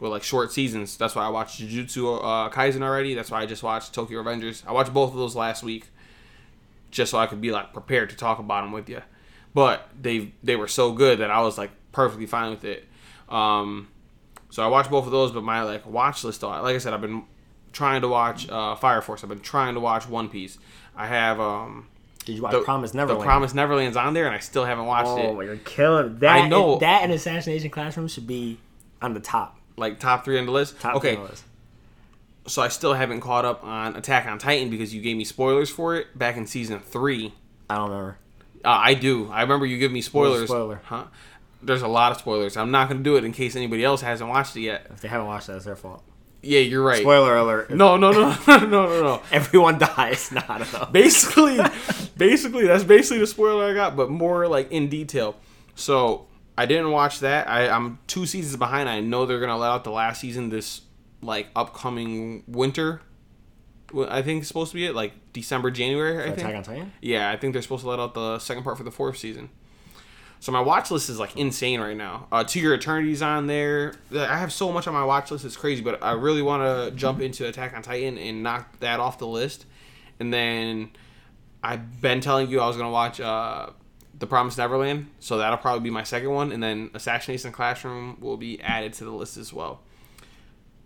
with 0.00 0.10
like 0.12 0.22
short 0.22 0.52
seasons. 0.52 0.96
That's 0.96 1.14
why 1.14 1.24
I 1.24 1.28
watched 1.28 1.60
Jujutsu 1.60 2.18
uh, 2.22 2.50
Kaisen 2.50 2.82
already. 2.82 3.14
That's 3.14 3.30
why 3.30 3.42
I 3.42 3.46
just 3.46 3.62
watched 3.62 3.92
Tokyo 3.94 4.22
Revengers. 4.22 4.62
I 4.66 4.72
watched 4.72 4.92
both 4.94 5.10
of 5.10 5.16
those 5.16 5.34
last 5.36 5.62
week, 5.62 5.86
just 6.90 7.10
so 7.10 7.18
I 7.18 7.26
could 7.26 7.40
be 7.40 7.50
like 7.50 7.72
prepared 7.72 8.10
to 8.10 8.16
talk 8.16 8.38
about 8.38 8.62
them 8.62 8.72
with 8.72 8.88
you. 8.88 9.02
But 9.54 9.88
they 10.00 10.32
they 10.42 10.56
were 10.56 10.68
so 10.68 10.92
good 10.92 11.18
that 11.20 11.30
I 11.30 11.40
was 11.40 11.58
like 11.58 11.70
perfectly 11.92 12.26
fine 12.26 12.50
with 12.50 12.64
it. 12.64 12.86
Um, 13.28 13.88
so 14.50 14.62
I 14.62 14.68
watched 14.68 14.90
both 14.90 15.04
of 15.06 15.12
those, 15.12 15.32
but 15.32 15.42
my 15.42 15.62
like 15.62 15.86
watch 15.86 16.24
list, 16.24 16.40
though, 16.40 16.48
like 16.48 16.74
I 16.74 16.78
said, 16.78 16.92
I've 16.94 17.00
been 17.00 17.24
trying 17.72 18.00
to 18.02 18.08
watch 18.08 18.48
uh, 18.48 18.74
Fire 18.76 19.02
Force. 19.02 19.22
I've 19.22 19.28
been 19.28 19.40
trying 19.40 19.74
to 19.74 19.80
watch 19.80 20.08
One 20.08 20.28
Piece. 20.28 20.58
I 20.96 21.06
have 21.06 21.38
um, 21.40 21.88
Did 22.24 22.36
you 22.36 22.42
watch 22.42 22.52
the 22.52 22.60
Promise 22.60 22.92
The 22.92 23.06
Promised 23.16 23.54
Neverland's 23.54 23.96
on 23.96 24.14
there, 24.14 24.26
and 24.26 24.34
I 24.34 24.38
still 24.38 24.64
haven't 24.64 24.86
watched 24.86 25.08
Oh, 25.08 25.40
it. 25.40 25.44
you're 25.44 25.56
killing 25.56 26.18
that. 26.20 26.44
I 26.44 26.48
know. 26.48 26.78
that 26.78 27.02
and 27.02 27.12
Assassination 27.12 27.70
Classroom 27.70 28.08
should 28.08 28.26
be 28.26 28.58
on 29.02 29.12
the 29.14 29.20
top. 29.20 29.57
Like 29.78 29.98
top 30.00 30.24
three 30.24 30.38
on 30.38 30.46
the 30.46 30.52
list. 30.52 30.80
Top 30.80 30.96
okay, 30.96 31.14
three 31.14 31.16
on 31.18 31.24
the 31.24 31.30
list. 31.30 31.44
so 32.46 32.62
I 32.62 32.68
still 32.68 32.94
haven't 32.94 33.20
caught 33.20 33.44
up 33.44 33.64
on 33.64 33.96
Attack 33.96 34.26
on 34.26 34.38
Titan 34.38 34.70
because 34.70 34.94
you 34.94 35.00
gave 35.00 35.16
me 35.16 35.24
spoilers 35.24 35.70
for 35.70 35.96
it 35.96 36.18
back 36.18 36.36
in 36.36 36.46
season 36.46 36.80
three. 36.80 37.32
I 37.70 37.76
don't 37.76 37.90
remember. 37.90 38.18
Uh, 38.64 38.68
I 38.70 38.94
do. 38.94 39.30
I 39.30 39.42
remember 39.42 39.66
you 39.66 39.78
give 39.78 39.92
me 39.92 40.02
spoilers. 40.02 40.48
spoiler? 40.48 40.80
Huh? 40.84 41.04
There's 41.62 41.82
a 41.82 41.88
lot 41.88 42.12
of 42.12 42.18
spoilers. 42.18 42.56
I'm 42.56 42.70
not 42.70 42.88
going 42.88 42.98
to 42.98 43.04
do 43.04 43.16
it 43.16 43.24
in 43.24 43.32
case 43.32 43.56
anybody 43.56 43.84
else 43.84 44.00
hasn't 44.00 44.28
watched 44.28 44.56
it 44.56 44.60
yet. 44.62 44.86
If 44.90 45.00
they 45.00 45.08
haven't 45.08 45.26
watched 45.26 45.48
it, 45.48 45.52
it's 45.52 45.64
their 45.64 45.76
fault. 45.76 46.02
Yeah, 46.40 46.60
you're 46.60 46.84
right. 46.84 47.00
Spoiler 47.00 47.36
alert. 47.36 47.70
No, 47.70 47.96
no, 47.96 48.12
no, 48.12 48.36
no, 48.46 48.58
no, 48.58 48.66
no, 48.66 49.02
no. 49.02 49.22
Everyone 49.32 49.78
dies. 49.78 50.28
Don't 50.48 50.72
know. 50.72 50.88
basically 50.92 51.58
basically 52.16 52.66
that's 52.66 52.84
basically 52.84 53.18
the 53.18 53.26
spoiler 53.26 53.70
i 53.70 53.74
got 53.74 53.94
but 53.96 54.10
more 54.10 54.48
like 54.48 54.70
in 54.72 54.88
detail 54.88 55.36
so 55.76 56.26
i 56.58 56.66
didn't 56.66 56.90
watch 56.90 57.20
that. 57.20 57.48
I, 57.48 57.68
i'm 57.68 57.98
two 58.06 58.26
seasons 58.26 58.56
behind. 58.56 58.88
I 58.88 59.00
know 59.00 59.24
they're 59.26 59.40
gonna 59.40 59.56
let 59.56 59.70
out 59.70 59.84
the 59.84 59.90
last 59.92 60.20
season 60.20 60.50
this 60.50 60.82
like 61.22 61.48
upcoming 61.56 62.42
winter. 62.46 63.00
I 64.08 64.20
think 64.22 64.40
it's 64.40 64.48
supposed 64.48 64.72
to 64.72 64.76
be 64.76 64.84
it 64.86 64.94
like 64.94 65.12
december 65.32 65.70
january 65.70 66.22
i 66.22 66.26
think. 66.26 66.38
Attack 66.40 66.54
on 66.56 66.62
Titan? 66.62 66.92
yeah 67.00 67.30
i 67.30 67.36
think 67.36 67.52
they're 67.52 67.62
supposed 67.62 67.84
to 67.84 67.88
let 67.88 67.98
out 67.98 68.12
the 68.12 68.38
second 68.38 68.64
part 68.64 68.76
for 68.76 68.84
the 68.84 68.90
fourth 68.90 69.16
season. 69.16 69.48
So 70.40 70.52
my 70.52 70.60
watch 70.60 70.90
list 70.92 71.08
is 71.08 71.18
like 71.18 71.36
insane 71.36 71.80
right 71.80 71.96
now. 71.96 72.28
Uh, 72.30 72.44
to 72.44 72.60
your 72.60 72.74
eternity's 72.74 73.22
on 73.22 73.48
there. 73.48 73.94
I 74.12 74.38
have 74.38 74.52
so 74.52 74.70
much 74.70 74.86
on 74.86 74.94
my 74.94 75.04
watch 75.04 75.30
list 75.32 75.44
it's 75.44 75.56
crazy 75.56 75.82
but 75.82 76.02
i 76.02 76.12
really 76.12 76.42
want 76.42 76.62
to 76.62 76.96
jump 76.96 77.20
into 77.20 77.46
attack 77.46 77.74
on 77.74 77.82
titan 77.82 78.18
and 78.18 78.42
knock 78.42 78.78
that 78.80 79.00
off 79.00 79.18
the 79.18 79.26
list. 79.26 79.64
And 80.20 80.32
then 80.32 80.90
I've 81.62 82.00
been 82.00 82.20
telling 82.20 82.48
you 82.48 82.60
I 82.60 82.66
was 82.66 82.76
gonna 82.76 82.90
watch 82.90 83.20
uh, 83.20 83.70
The 84.18 84.26
Promised 84.26 84.58
Neverland, 84.58 85.10
so 85.20 85.38
that'll 85.38 85.58
probably 85.58 85.80
be 85.80 85.90
my 85.90 86.02
second 86.02 86.30
one, 86.30 86.50
and 86.50 86.60
then 86.62 86.90
Assassination 86.94 87.52
Classroom 87.52 88.16
will 88.20 88.36
be 88.36 88.60
added 88.60 88.92
to 88.94 89.04
the 89.04 89.12
list 89.12 89.36
as 89.36 89.52
well. 89.52 89.80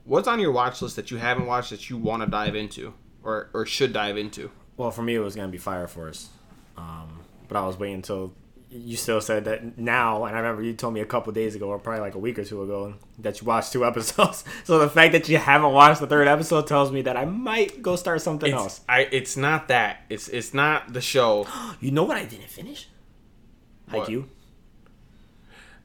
What's 0.04 0.28
on 0.28 0.38
your 0.40 0.52
watch 0.52 0.82
list 0.82 0.96
that 0.96 1.10
you 1.10 1.16
haven't 1.16 1.46
watched 1.46 1.70
that 1.70 1.88
you 1.88 1.96
want 1.96 2.22
to 2.22 2.28
dive 2.28 2.54
into 2.56 2.92
or 3.22 3.48
or 3.54 3.64
should 3.64 3.92
dive 3.92 4.16
into? 4.18 4.50
Well, 4.76 4.90
for 4.90 5.02
me, 5.02 5.14
it 5.14 5.20
was 5.20 5.34
gonna 5.36 5.48
be 5.48 5.58
Fire 5.58 5.86
Force, 5.86 6.28
um, 6.76 7.20
but 7.48 7.56
I 7.56 7.66
was 7.66 7.78
waiting 7.78 7.96
until 7.96 8.34
you 8.68 8.96
still 8.96 9.20
said 9.20 9.44
that 9.44 9.78
now, 9.78 10.24
and 10.24 10.34
I 10.34 10.40
remember 10.40 10.62
you 10.62 10.72
told 10.72 10.94
me 10.94 11.00
a 11.00 11.04
couple 11.06 11.30
days 11.32 11.54
ago, 11.54 11.68
or 11.68 11.78
probably 11.78 12.00
like 12.00 12.14
a 12.14 12.18
week 12.18 12.38
or 12.38 12.44
two 12.44 12.62
ago, 12.62 12.94
that 13.18 13.40
you 13.40 13.46
watched 13.46 13.72
two 13.72 13.84
episodes. 13.90 14.44
so 14.64 14.78
the 14.78 14.88
fact 14.90 15.12
that 15.12 15.28
you 15.28 15.38
haven't 15.38 15.72
watched 15.72 16.00
the 16.00 16.06
third 16.06 16.26
episode 16.26 16.66
tells 16.66 16.90
me 16.90 17.02
that 17.02 17.16
I 17.16 17.24
might 17.26 17.80
go 17.82 17.96
start 17.96 18.20
something 18.22 18.50
It's, 18.52 18.58
else. 18.60 18.80
I 18.88 19.00
it's 19.12 19.36
not 19.36 19.68
that. 19.68 20.02
It's 20.10 20.28
it's 20.28 20.52
not 20.52 20.92
the 20.92 21.00
show. 21.00 21.46
You 21.80 21.92
know 21.92 22.02
what 22.04 22.16
I 22.16 22.24
didn't 22.24 22.48
finish? 22.50 22.88
Haikyuu. 23.92 24.24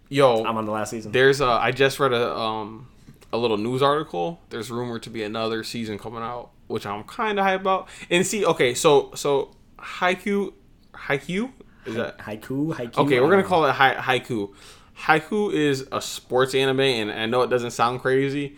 Yo, 0.10 0.44
I'm 0.46 0.58
on 0.58 0.66
the 0.66 0.72
last 0.72 0.92
season. 0.92 1.12
There's 1.12 1.42
a 1.42 1.46
I 1.48 1.72
just 1.72 2.00
read 2.00 2.14
a 2.14 2.36
um 2.36 2.88
a 3.34 3.38
little 3.38 3.58
news 3.58 3.82
article. 3.82 4.40
There's 4.50 4.72
rumored 4.72 5.04
to 5.04 5.10
be 5.10 5.24
another 5.24 5.64
season 5.64 6.00
coming 6.00 6.22
out, 6.22 6.52
which 6.68 6.86
I'm 6.86 7.04
kind 7.04 7.40
of 7.40 7.46
hyped 7.46 7.62
about. 7.62 7.90
And 8.10 8.26
see, 8.26 8.46
okay, 8.46 8.74
so 8.74 9.12
so 9.16 9.56
Haiku, 9.78 10.54
Haiku 10.94 11.52
is 11.86 11.96
that 11.96 12.18
Haiku, 12.20 12.74
Haiku. 12.74 12.98
okay? 13.00 13.20
We're 13.20 13.30
gonna 13.30 13.44
call 13.44 13.66
it 13.66 13.74
Hai- 13.74 13.96
Haiku. 14.20 14.54
Haiku 15.02 15.54
is 15.54 15.88
a 15.92 16.02
sports 16.02 16.56
anime, 16.56 16.80
and 16.80 17.12
I 17.12 17.26
know 17.26 17.42
it 17.42 17.50
doesn't 17.50 17.72
sound 17.72 18.02
crazy, 18.02 18.56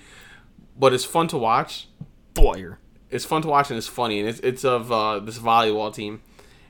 but 0.77 0.93
it's 0.93 1.03
fun 1.03 1.27
to 1.29 1.37
watch. 1.37 1.87
Boyer. 2.33 2.79
It's 3.09 3.25
fun 3.25 3.41
to 3.41 3.47
watch 3.47 3.71
and 3.71 3.77
it's 3.77 3.87
funny, 3.87 4.19
and 4.19 4.29
it's 4.29 4.39
it's 4.41 4.63
of 4.63 4.91
uh, 4.91 5.19
this 5.19 5.39
volleyball 5.39 5.93
team, 5.93 6.21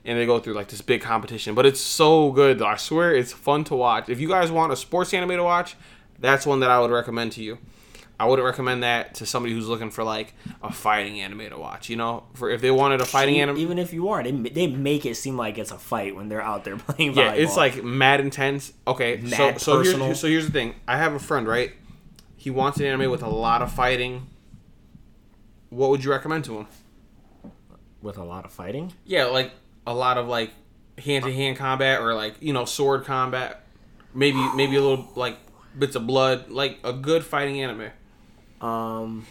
and 0.04 0.18
they 0.18 0.26
go 0.26 0.38
through 0.38 0.54
like 0.54 0.68
this 0.68 0.80
big 0.80 1.00
competition. 1.02 1.54
But 1.54 1.66
it's 1.66 1.80
so 1.80 2.30
good, 2.32 2.58
though. 2.58 2.66
I 2.66 2.76
swear, 2.76 3.14
it's 3.14 3.32
fun 3.32 3.64
to 3.64 3.74
watch. 3.76 4.08
If 4.08 4.20
you 4.20 4.28
guys 4.28 4.50
want 4.50 4.72
a 4.72 4.76
sports 4.76 5.12
anime 5.14 5.30
to 5.30 5.42
watch, 5.44 5.76
that's 6.18 6.46
one 6.46 6.60
that 6.60 6.70
I 6.70 6.80
would 6.80 6.90
recommend 6.90 7.32
to 7.32 7.42
you. 7.42 7.58
I 8.18 8.26
wouldn't 8.26 8.44
recommend 8.44 8.82
that 8.82 9.14
to 9.14 9.24
somebody 9.24 9.54
who's 9.54 9.66
looking 9.66 9.90
for 9.90 10.04
like 10.04 10.34
a 10.62 10.70
fighting 10.70 11.18
anime 11.22 11.48
to 11.48 11.56
watch. 11.56 11.88
You 11.88 11.96
know, 11.96 12.24
for 12.34 12.50
if 12.50 12.60
they 12.60 12.70
wanted 12.70 13.00
a 13.00 13.06
fighting 13.06 13.40
anime, 13.40 13.56
Even 13.56 13.78
if 13.78 13.94
you 13.94 14.10
are, 14.10 14.22
they 14.22 14.30
they 14.32 14.66
make 14.66 15.06
it 15.06 15.14
seem 15.14 15.38
like 15.38 15.56
it's 15.56 15.70
a 15.70 15.78
fight 15.78 16.14
when 16.14 16.28
they're 16.28 16.42
out 16.42 16.64
there 16.64 16.76
playing 16.78 17.14
volleyball. 17.14 17.16
yeah, 17.16 17.32
it's 17.32 17.56
like 17.56 17.82
mad 17.82 18.20
intense. 18.20 18.74
Okay, 18.86 19.16
Mad 19.16 19.58
so 19.58 19.82
so 19.82 20.02
here's, 20.02 20.20
so 20.20 20.28
here's 20.28 20.44
the 20.44 20.52
thing. 20.52 20.74
I 20.86 20.98
have 20.98 21.14
a 21.14 21.18
friend, 21.18 21.48
right? 21.48 21.72
He 22.36 22.50
wants 22.50 22.78
an 22.78 22.84
anime 22.84 23.10
with 23.10 23.22
a 23.22 23.28
lot 23.28 23.62
of 23.62 23.72
fighting. 23.72 24.26
What 25.70 25.88
would 25.90 26.04
you 26.04 26.10
recommend 26.10 26.44
to 26.44 26.58
him? 26.58 26.66
with 28.02 28.16
a 28.16 28.24
lot 28.24 28.44
of 28.44 28.52
fighting. 28.52 28.92
Yeah, 29.04 29.26
like 29.26 29.52
a 29.90 29.94
lot 29.94 30.18
of 30.18 30.28
like 30.28 30.52
hand 30.98 31.24
to 31.24 31.32
hand 31.32 31.56
combat 31.56 32.00
or 32.00 32.14
like 32.14 32.34
you 32.40 32.52
know 32.52 32.64
sword 32.64 33.04
combat. 33.04 33.64
Maybe 34.14 34.38
maybe 34.54 34.76
a 34.76 34.80
little 34.80 35.08
like 35.16 35.36
bits 35.78 35.96
of 35.96 36.06
blood, 36.06 36.50
like 36.50 36.78
a 36.84 36.92
good 36.92 37.24
fighting 37.24 37.60
anime. 37.62 37.90
Um, 38.60 39.26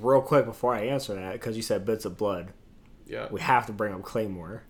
real 0.00 0.20
quick 0.20 0.44
before 0.44 0.74
I 0.74 0.86
answer 0.86 1.14
that, 1.14 1.32
because 1.34 1.56
you 1.56 1.62
said 1.62 1.84
bits 1.86 2.04
of 2.04 2.16
blood, 2.16 2.48
Yeah. 3.06 3.28
we 3.30 3.40
have 3.40 3.66
to 3.66 3.72
bring 3.72 3.94
up 3.94 4.02
Claymore 4.02 4.62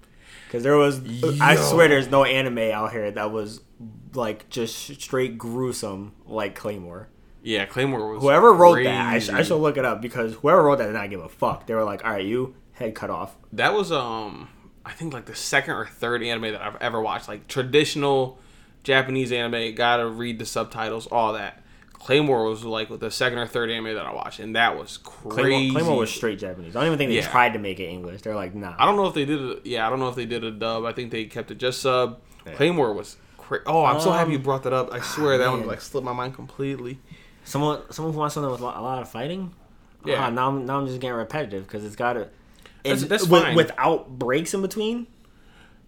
because 0.46 0.62
there 0.62 0.77
was. 0.77 1.01
I 1.40 1.57
swear, 1.57 1.88
there's 1.88 2.09
no 2.11 2.25
anime 2.25 2.59
out 2.72 2.92
here 2.92 3.11
that 3.11 3.31
was 3.33 3.61
like 4.14 4.49
just 4.49 4.77
straight 5.01 5.38
gruesome 5.38 6.12
like 6.27 6.55
Claymore. 6.55 7.09
Yeah, 7.42 7.64
Claymore 7.64 8.14
was. 8.14 8.22
Whoever 8.22 8.53
wrote 8.53 8.83
that, 8.85 9.07
I, 9.14 9.18
sh- 9.20 9.31
I 9.31 9.42
should 9.42 9.57
look 9.57 9.77
it 9.77 9.85
up 9.85 10.03
because 10.03 10.35
whoever 10.35 10.64
wrote 10.64 10.79
that 10.79 10.87
did 10.87 10.94
not 10.94 11.11
give 11.11 11.20
a 11.20 11.29
fuck. 11.29 11.66
They 11.66 11.75
were 11.75 11.85
like, 11.85 12.05
"All 12.05 12.11
right, 12.11 12.25
you 12.25 12.55
head 12.72 12.94
cut 12.94 13.09
off." 13.11 13.37
That 13.53 13.72
was 13.72 13.90
um, 13.92 14.49
I 14.87 14.92
think 14.92 15.12
like 15.12 15.27
the 15.27 15.35
second 15.35 15.75
or 15.75 15.85
third 15.87 16.22
anime 16.22 16.53
that 16.53 16.62
I've 16.62 16.77
ever 16.81 17.01
watched. 17.01 17.27
Like 17.29 17.49
traditional 17.49 18.38
Japanese 18.85 19.33
anime, 19.33 19.75
gotta 19.75 20.07
read 20.07 20.38
the 20.38 20.46
subtitles, 20.46 21.07
all 21.09 21.33
that. 21.35 21.61
Claymore 21.92 22.44
was 22.44 22.64
like 22.64 22.96
the 23.01 23.11
second 23.11 23.38
or 23.38 23.46
third 23.49 23.68
anime 23.68 23.94
that 23.96 24.07
I 24.07 24.12
watched, 24.14 24.38
and 24.38 24.55
that 24.55 24.79
was 24.79 24.99
crazy. 24.99 25.40
Claymore, 25.70 25.72
Claymore 25.72 25.99
was 25.99 26.11
straight 26.14 26.38
Japanese. 26.38 26.77
I 26.77 26.81
don't 26.81 26.87
even 26.87 26.99
think 26.99 27.09
they 27.11 27.16
Yeah. 27.16 27.29
tried 27.29 27.55
to 27.55 27.59
make 27.59 27.81
it 27.81 27.87
English. 27.88 28.22
They're 28.22 28.37
like, 28.37 28.55
"Nah." 28.55 28.75
I 28.79 28.85
don't 28.85 28.94
know 28.96 29.07
if 29.07 29.14
they 29.14 29.25
did 29.25 29.40
it. 29.40 29.66
Yeah, 29.66 29.87
I 29.87 29.90
don't 29.90 29.99
know 29.99 30.09
if 30.09 30.14
they 30.14 30.27
did 30.27 30.44
a 30.44 30.53
dub. 30.53 30.85
I 30.85 30.92
think 30.92 31.11
they 31.11 31.25
kept 31.25 31.51
it 31.51 31.59
just 31.59 31.81
sub. 31.83 32.20
Yeah. 32.46 32.53
Claymore 32.55 32.92
was. 32.92 33.16
Cra- 33.38 33.62
oh, 33.66 33.85
I'm 33.85 34.01
so 34.01 34.12
happy 34.12 34.33
you 34.33 34.37
Um, 34.38 34.42
brought 34.44 34.62
that 34.64 34.72
up. 34.72 34.92
I 34.92 35.01
swear 35.01 35.37
that 35.38 35.51
one 35.51 35.66
like 35.66 35.81
slipped 35.81 36.05
my 36.05 36.12
mind 36.12 36.35
completely. 36.35 36.99
Someone, 37.44 37.81
someone 37.90 38.12
who 38.14 38.18
wants 38.20 38.35
something 38.35 38.51
with 38.53 38.61
a 38.61 38.64
lot, 38.64 39.03
of 39.03 39.09
fighting. 39.09 39.53
Yeah. 40.05 40.14
Yeah. 40.14 40.31
now, 40.31 40.49
I'm, 40.49 40.64
now 40.66 40.79
I'm 40.79 40.87
just 40.87 41.01
getting 41.01 41.16
repetitive 41.16 41.64
because 41.66 41.85
it's 41.85 41.96
got 41.96 42.12
to. 42.14 42.29
That's- 42.88 43.05
that's 43.05 43.27
with, 43.29 43.42
fine. 43.42 43.57
without 43.57 44.18
breaks 44.18 44.55
in 44.55 44.62
between 44.62 45.07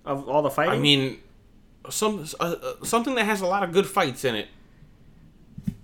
of 0.04 0.28
all 0.28 0.42
the 0.42 0.50
fighting. 0.50 0.74
I 0.74 0.78
mean, 0.78 1.18
some 1.90 2.26
uh, 2.40 2.56
uh, 2.62 2.84
something 2.84 3.14
that 3.16 3.24
has 3.24 3.40
a 3.40 3.46
lot 3.46 3.62
of 3.62 3.72
good 3.72 3.86
fights 3.86 4.24
in 4.24 4.34
it. 4.34 4.48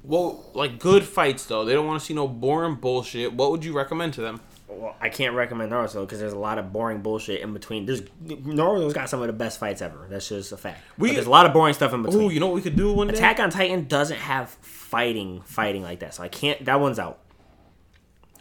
Well, 0.03 0.45
like 0.55 0.79
good 0.79 1.05
fights 1.05 1.47
though. 1.47 1.65
They 1.65 1.73
don't 1.73 1.87
want 1.87 2.01
to 2.01 2.05
see 2.07 2.15
no 2.15 2.29
boring 2.29 2.75
bullshit. 2.77 3.33
What 3.33 3.51
would 3.51 3.65
you 3.65 3.73
recommend 3.73 4.15
to 4.15 4.21
them? 4.21 4.41
well, 4.69 4.97
I 5.01 5.09
can't 5.09 5.35
recommend 5.35 5.73
Naruto 5.73 6.01
because 6.01 6.19
there's 6.21 6.33
a 6.33 6.39
lot 6.39 6.59
of 6.59 6.73
boring 6.73 7.01
bullshit 7.01 7.41
in 7.41 7.53
between. 7.53 7.87
There's 7.87 8.03
Naruto's 8.03 8.93
got 8.93 9.09
some 9.09 9.21
of 9.21 9.27
the 9.27 9.33
best 9.33 9.61
fights 9.61 9.83
ever. 9.83 10.07
That's 10.11 10.29
just 10.29 10.53
a 10.53 10.57
fact. 10.57 10.83
We- 10.99 11.09
but 11.11 11.15
there's 11.15 11.27
a 11.27 11.31
lot 11.31 11.47
of 11.47 11.53
boring 11.53 11.75
stuff 11.75 11.93
in 11.93 12.03
between. 12.03 12.23
Ooh, 12.25 12.31
you 12.31 12.41
know 12.41 12.47
what 12.47 12.57
we 12.57 12.63
could 12.63 12.77
do 12.77 12.93
one 12.93 13.07
day? 13.09 13.15
Attack 13.15 13.41
on 13.41 13.51
Titan 13.51 13.87
doesn't 13.87 14.19
have 14.19 14.51
fighting, 14.51 15.43
fighting 15.43 15.83
like 15.83 16.01
that. 16.01 16.15
So 16.15 16.23
I 16.23 16.29
can't. 16.29 16.65
That 16.65 16.81
one's 16.81 16.99
out. 16.99 17.21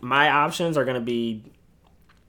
My 0.02 0.30
options 0.30 0.76
are 0.78 0.86
gonna 0.86 1.00
be, 1.00 1.44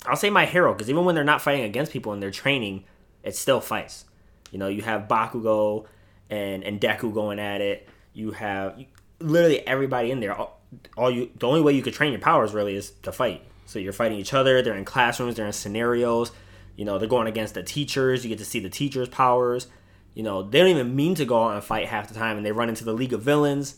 I'll 0.06 0.16
say 0.16 0.30
my 0.30 0.46
hero 0.46 0.72
because 0.72 0.90
even 0.90 1.04
when 1.04 1.14
they're 1.14 1.24
not 1.24 1.42
fighting 1.42 1.64
against 1.64 1.92
people 1.92 2.12
and 2.12 2.22
they're 2.22 2.30
training, 2.30 2.84
it 3.22 3.36
still 3.36 3.60
fights. 3.60 4.04
You 4.50 4.58
know, 4.58 4.68
you 4.68 4.82
have 4.82 5.08
Bakugo 5.08 5.86
and 6.30 6.62
and 6.62 6.80
Deku 6.80 7.12
going 7.12 7.38
at 7.38 7.60
it. 7.60 7.88
You 8.12 8.32
have 8.32 8.78
literally 9.18 9.66
everybody 9.66 10.10
in 10.10 10.20
there. 10.20 10.34
All, 10.34 10.60
all 10.96 11.10
you, 11.10 11.30
the 11.38 11.46
only 11.46 11.60
way 11.60 11.72
you 11.72 11.82
could 11.82 11.94
train 11.94 12.12
your 12.12 12.20
powers 12.20 12.52
really 12.52 12.76
is 12.76 12.90
to 13.02 13.12
fight. 13.12 13.42
So 13.66 13.78
you're 13.78 13.92
fighting 13.92 14.18
each 14.18 14.34
other. 14.34 14.62
They're 14.62 14.76
in 14.76 14.84
classrooms. 14.84 15.36
They're 15.36 15.46
in 15.46 15.52
scenarios. 15.52 16.30
You 16.76 16.84
know, 16.84 16.98
they're 16.98 17.08
going 17.08 17.28
against 17.28 17.54
the 17.54 17.62
teachers. 17.62 18.24
You 18.24 18.28
get 18.28 18.38
to 18.38 18.44
see 18.44 18.60
the 18.60 18.68
teachers' 18.68 19.08
powers. 19.08 19.68
You 20.14 20.22
know, 20.22 20.42
they 20.42 20.58
don't 20.58 20.68
even 20.68 20.94
mean 20.94 21.14
to 21.16 21.24
go 21.24 21.42
out 21.44 21.54
and 21.54 21.64
fight 21.64 21.88
half 21.88 22.08
the 22.08 22.14
time, 22.14 22.36
and 22.36 22.46
they 22.46 22.52
run 22.52 22.68
into 22.68 22.84
the 22.84 22.92
League 22.92 23.12
of 23.12 23.22
Villains. 23.22 23.76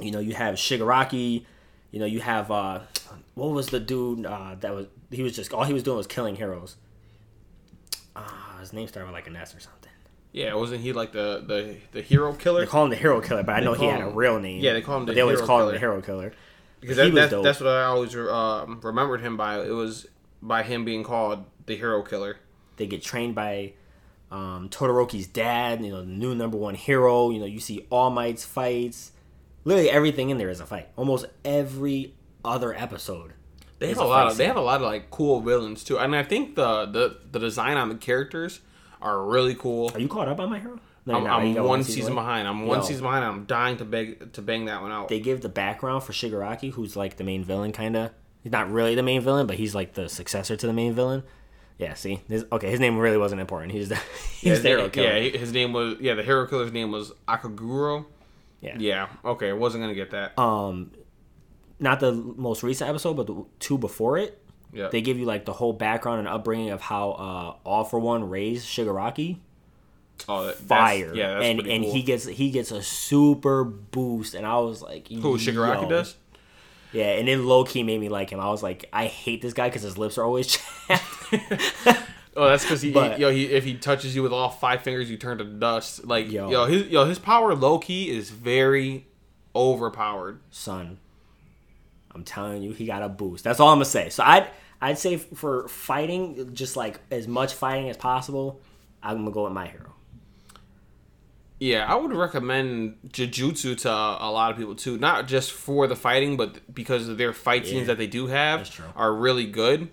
You 0.00 0.10
know, 0.10 0.20
you 0.20 0.34
have 0.34 0.56
Shigaraki. 0.56 1.44
You 1.90 2.00
know, 2.00 2.06
you 2.06 2.20
have 2.20 2.50
uh, 2.50 2.80
what 3.34 3.48
was 3.48 3.68
the 3.68 3.80
dude 3.80 4.26
uh, 4.26 4.56
that 4.60 4.74
was? 4.74 4.86
He 5.10 5.22
was 5.22 5.34
just 5.34 5.52
all 5.52 5.64
he 5.64 5.72
was 5.72 5.82
doing 5.82 5.96
was 5.96 6.06
killing 6.06 6.36
heroes. 6.36 6.76
Uh, 8.14 8.58
his 8.60 8.72
name 8.72 8.88
started 8.88 9.06
with 9.06 9.14
like 9.14 9.26
an 9.26 9.36
S 9.36 9.54
or 9.54 9.60
something. 9.60 9.90
Yeah, 10.32 10.54
wasn't 10.54 10.82
he 10.82 10.92
like 10.92 11.12
the 11.12 11.42
the 11.46 11.76
the 11.92 12.02
hero 12.02 12.34
killer? 12.34 12.60
They 12.60 12.66
call 12.66 12.84
him 12.84 12.90
the 12.90 12.96
Hero 12.96 13.20
Killer, 13.20 13.42
but 13.42 13.54
I 13.54 13.60
know 13.60 13.72
he 13.72 13.86
had 13.86 14.02
a 14.02 14.08
real 14.10 14.38
name. 14.38 14.60
Yeah, 14.62 14.74
they 14.74 14.82
call 14.82 14.98
him 14.98 15.06
the 15.06 15.14
they 15.14 15.20
always 15.20 15.40
call 15.40 15.66
him 15.66 15.72
the 15.72 15.78
Hero 15.78 16.02
Killer. 16.02 16.32
Because 16.80 16.96
He 16.96 17.10
that, 17.10 17.30
that's, 17.30 17.42
that's 17.42 17.60
what 17.60 17.70
I 17.70 17.84
always 17.84 18.14
um, 18.14 18.80
remembered 18.82 19.20
him 19.20 19.36
by. 19.36 19.60
It 19.60 19.70
was 19.70 20.06
by 20.40 20.62
him 20.62 20.84
being 20.84 21.02
called 21.02 21.44
the 21.66 21.76
hero 21.76 22.02
killer. 22.02 22.38
They 22.76 22.86
get 22.86 23.02
trained 23.02 23.34
by 23.34 23.72
um, 24.30 24.68
Todoroki's 24.68 25.26
dad. 25.26 25.84
You 25.84 25.90
know, 25.90 26.00
the 26.02 26.06
new 26.06 26.34
number 26.34 26.56
one 26.56 26.74
hero. 26.74 27.30
You 27.30 27.40
know, 27.40 27.46
you 27.46 27.60
see 27.60 27.86
All 27.90 28.10
Might's 28.10 28.44
fights. 28.44 29.12
Literally 29.64 29.90
everything 29.90 30.30
in 30.30 30.38
there 30.38 30.50
is 30.50 30.60
a 30.60 30.66
fight. 30.66 30.88
Almost 30.96 31.26
every 31.44 32.14
other 32.44 32.74
episode. 32.74 33.32
They 33.78 33.88
have 33.88 33.98
a 33.98 34.04
lot 34.04 34.26
of 34.28 34.36
they 34.36 34.46
have 34.46 34.56
a 34.56 34.60
lot 34.60 34.76
of 34.76 34.82
like 34.82 35.10
cool 35.10 35.40
villains 35.40 35.84
too, 35.84 35.98
and 35.98 36.14
I 36.14 36.22
think 36.22 36.56
the 36.56 36.86
the, 36.86 37.18
the 37.30 37.38
design 37.38 37.76
on 37.76 37.88
the 37.88 37.94
characters 37.94 38.60
are 39.00 39.22
really 39.24 39.54
cool. 39.54 39.90
Are 39.94 40.00
you 40.00 40.08
caught 40.08 40.28
up 40.28 40.40
on 40.40 40.50
my 40.50 40.58
hero? 40.58 40.80
No, 41.06 41.26
I'm. 41.26 41.56
I'm 41.56 41.64
one 41.64 41.84
season 41.84 42.14
behind. 42.14 42.46
I'm 42.46 42.66
one 42.66 42.80
Yo. 42.80 42.84
season 42.84 43.02
behind. 43.02 43.24
I'm 43.24 43.44
dying 43.44 43.78
to 43.78 43.84
beg 43.84 44.32
to 44.34 44.42
bang 44.42 44.66
that 44.66 44.82
one 44.82 44.92
out. 44.92 45.08
They 45.08 45.20
give 45.20 45.40
the 45.40 45.48
background 45.48 46.02
for 46.02 46.12
Shigaraki, 46.12 46.72
who's 46.72 46.96
like 46.96 47.16
the 47.16 47.24
main 47.24 47.44
villain, 47.44 47.72
kind 47.72 47.96
of. 47.96 48.10
He's 48.42 48.52
not 48.52 48.70
really 48.70 48.94
the 48.94 49.02
main 49.02 49.20
villain, 49.22 49.46
but 49.46 49.56
he's 49.56 49.74
like 49.74 49.94
the 49.94 50.08
successor 50.08 50.54
to 50.56 50.66
the 50.66 50.72
main 50.72 50.92
villain. 50.92 51.22
Yeah, 51.78 51.94
see, 51.94 52.20
His- 52.28 52.44
okay, 52.50 52.70
his 52.70 52.80
name 52.80 52.98
really 52.98 53.16
wasn't 53.16 53.40
important. 53.40 53.72
He's 53.72 53.88
the 53.88 53.94
he's 54.40 54.42
yeah, 54.42 54.54
the 54.58 54.68
hero 54.68 54.88
killer. 54.88 55.16
yeah, 55.16 55.38
his 55.38 55.52
name 55.52 55.72
was 55.72 55.96
yeah. 56.00 56.14
The 56.14 56.24
hero 56.24 56.46
killer's 56.46 56.72
name 56.72 56.90
was 56.90 57.12
Akaguro. 57.28 58.04
Yeah. 58.60 58.76
Yeah, 58.78 59.08
okay, 59.24 59.50
I 59.50 59.52
wasn't 59.52 59.84
gonna 59.84 59.94
get 59.94 60.10
that. 60.10 60.36
Um, 60.38 60.90
not 61.80 62.00
the 62.00 62.12
most 62.12 62.62
recent 62.62 62.88
episode, 62.90 63.14
but 63.14 63.26
the 63.26 63.44
two 63.60 63.78
before 63.78 64.18
it. 64.18 64.40
yeah, 64.72 64.88
They 64.88 65.00
give 65.00 65.18
you 65.18 65.24
like 65.26 65.44
the 65.44 65.52
whole 65.52 65.72
background 65.72 66.18
and 66.20 66.28
upbringing 66.28 66.70
of 66.70 66.80
how 66.80 67.10
uh, 67.12 67.68
All 67.68 67.84
for 67.84 67.98
One 68.00 68.28
raised 68.28 68.66
Shigaraki. 68.66 69.38
oh, 70.28 70.46
that- 70.46 70.56
Fire, 70.56 71.14
yeah, 71.14 71.34
that's 71.34 71.44
and 71.46 71.60
and 71.60 71.84
cool. 71.84 71.92
he 71.92 72.02
gets 72.02 72.26
he 72.26 72.50
gets 72.50 72.70
a 72.72 72.82
super 72.82 73.64
boost, 73.64 74.34
and 74.34 74.44
I 74.46 74.58
was 74.58 74.82
like, 74.82 75.08
who 75.08 75.38
Shigaraki 75.38 75.82
yo. 75.82 75.88
does. 75.88 76.16
Yeah, 76.92 77.10
and 77.12 77.28
then 77.28 77.44
low 77.46 77.64
key 77.64 77.82
made 77.82 78.00
me 78.00 78.08
like 78.08 78.30
him. 78.30 78.40
I 78.40 78.48
was 78.48 78.62
like, 78.62 78.86
I 78.94 79.06
hate 79.06 79.42
this 79.42 79.52
guy 79.52 79.68
because 79.68 79.82
his 79.82 79.98
lips 79.98 80.16
are 80.18 80.24
always 80.24 80.46
chapped. 80.88 81.04
Oh, 82.36 82.48
that's 82.48 82.62
because 82.64 82.80
he, 82.80 82.92
But- 82.92 83.16
he, 83.16 83.22
yo, 83.22 83.30
he 83.30 83.44
if 83.46 83.64
he 83.64 83.74
touches 83.74 84.14
you 84.16 84.22
with 84.22 84.32
all 84.32 84.48
five 84.48 84.82
fingers, 84.82 85.10
you 85.10 85.16
turn 85.16 85.38
to 85.38 85.44
dust. 85.44 86.04
Like 86.06 86.30
Yo. 86.30 86.50
yo, 86.50 86.66
his 86.66 86.86
yo 86.88 87.04
his 87.04 87.18
power 87.18 87.54
low 87.54 87.78
key 87.78 88.10
is 88.10 88.30
very 88.30 89.06
overpowered. 89.54 90.40
son. 90.50 90.98
I'm 92.18 92.24
telling 92.24 92.62
you, 92.62 92.72
he 92.72 92.84
got 92.86 93.02
a 93.02 93.08
boost. 93.08 93.44
That's 93.44 93.60
all 93.60 93.68
I'm 93.68 93.76
gonna 93.76 93.84
say. 93.86 94.10
So 94.10 94.22
I'd 94.24 94.48
I'd 94.80 94.98
say 94.98 95.16
for 95.16 95.68
fighting, 95.68 96.52
just 96.54 96.76
like 96.76 97.00
as 97.10 97.26
much 97.28 97.54
fighting 97.54 97.88
as 97.90 97.96
possible, 97.96 98.60
I'm 99.02 99.18
gonna 99.18 99.30
go 99.30 99.44
with 99.44 99.52
my 99.52 99.66
hero. 99.68 99.94
Yeah, 101.60 101.92
I 101.92 101.96
would 101.96 102.12
recommend 102.12 102.96
Jujutsu 103.08 103.76
to 103.78 103.90
a 103.90 104.30
lot 104.30 104.52
of 104.52 104.56
people 104.56 104.76
too, 104.76 104.96
not 104.96 105.26
just 105.26 105.50
for 105.50 105.88
the 105.88 105.96
fighting, 105.96 106.36
but 106.36 106.72
because 106.72 107.08
of 107.08 107.18
their 107.18 107.32
fight 107.32 107.64
Yeah. 107.64 107.70
scenes 107.72 107.86
that 107.88 107.98
they 107.98 108.06
do 108.06 108.28
have 108.28 108.70
are 108.94 109.12
really 109.12 109.46
good. 109.46 109.88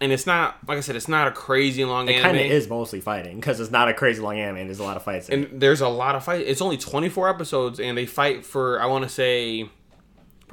And 0.00 0.10
it's 0.12 0.26
not 0.26 0.58
like 0.68 0.78
I 0.78 0.80
said, 0.80 0.94
it's 0.96 1.08
not 1.08 1.26
a 1.28 1.32
crazy 1.32 1.84
long 1.84 2.08
It 2.08 2.20
kind 2.22 2.36
of 2.36 2.42
is 2.46 2.68
mostly 2.68 3.00
fighting 3.00 3.36
because 3.36 3.58
it's 3.60 3.70
not 3.72 3.88
a 3.88 3.94
crazy 3.94 4.20
long 4.20 4.38
anime. 4.38 4.56
and 4.58 4.68
There's 4.68 4.78
a 4.80 4.84
lot 4.84 4.96
of 4.96 5.02
fights. 5.02 5.28
In 5.28 5.42
it. 5.44 5.50
And 5.52 5.60
there's 5.60 5.80
a 5.80 5.88
lot 5.88 6.14
of 6.14 6.24
fight. 6.24 6.46
It's 6.46 6.60
only 6.60 6.76
24 6.76 7.28
episodes, 7.28 7.78
and 7.80 7.96
they 7.98 8.06
fight 8.06 8.44
for 8.46 8.80
I 8.80 8.86
want 8.86 9.02
to 9.04 9.08
say 9.10 9.68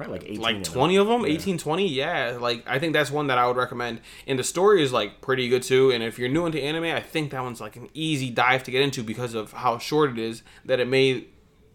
Probably 0.00 0.18
like 0.18 0.28
18. 0.30 0.40
like 0.40 0.56
of 0.56 0.64
them. 0.64 0.72
20 0.72 0.96
of 0.96 1.06
them? 1.08 1.26
18 1.26 1.58
20 1.58 1.88
yeah 1.88 2.38
like 2.40 2.64
i 2.66 2.78
think 2.78 2.94
that's 2.94 3.10
one 3.10 3.26
that 3.26 3.36
i 3.36 3.46
would 3.46 3.58
recommend. 3.58 4.00
And 4.26 4.38
the 4.38 4.44
story 4.44 4.82
is 4.82 4.94
like 4.94 5.20
pretty 5.20 5.46
good 5.50 5.62
too. 5.62 5.90
And 5.90 6.02
if 6.02 6.18
you're 6.18 6.30
new 6.30 6.46
into 6.46 6.58
anime 6.58 6.84
i 6.84 7.00
think 7.00 7.32
that 7.32 7.42
one's 7.42 7.60
like 7.60 7.76
an 7.76 7.90
easy 7.92 8.30
dive 8.30 8.62
to 8.64 8.70
get 8.70 8.80
into 8.80 9.02
because 9.02 9.34
of 9.34 9.52
how 9.52 9.76
short 9.76 10.10
it 10.10 10.18
is 10.18 10.42
that 10.64 10.80
it 10.80 10.88
may 10.88 11.26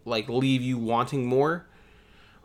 like 0.06 0.28
leave 0.28 0.64
you 0.64 0.80
wanting 0.80 1.28
more. 1.28 1.68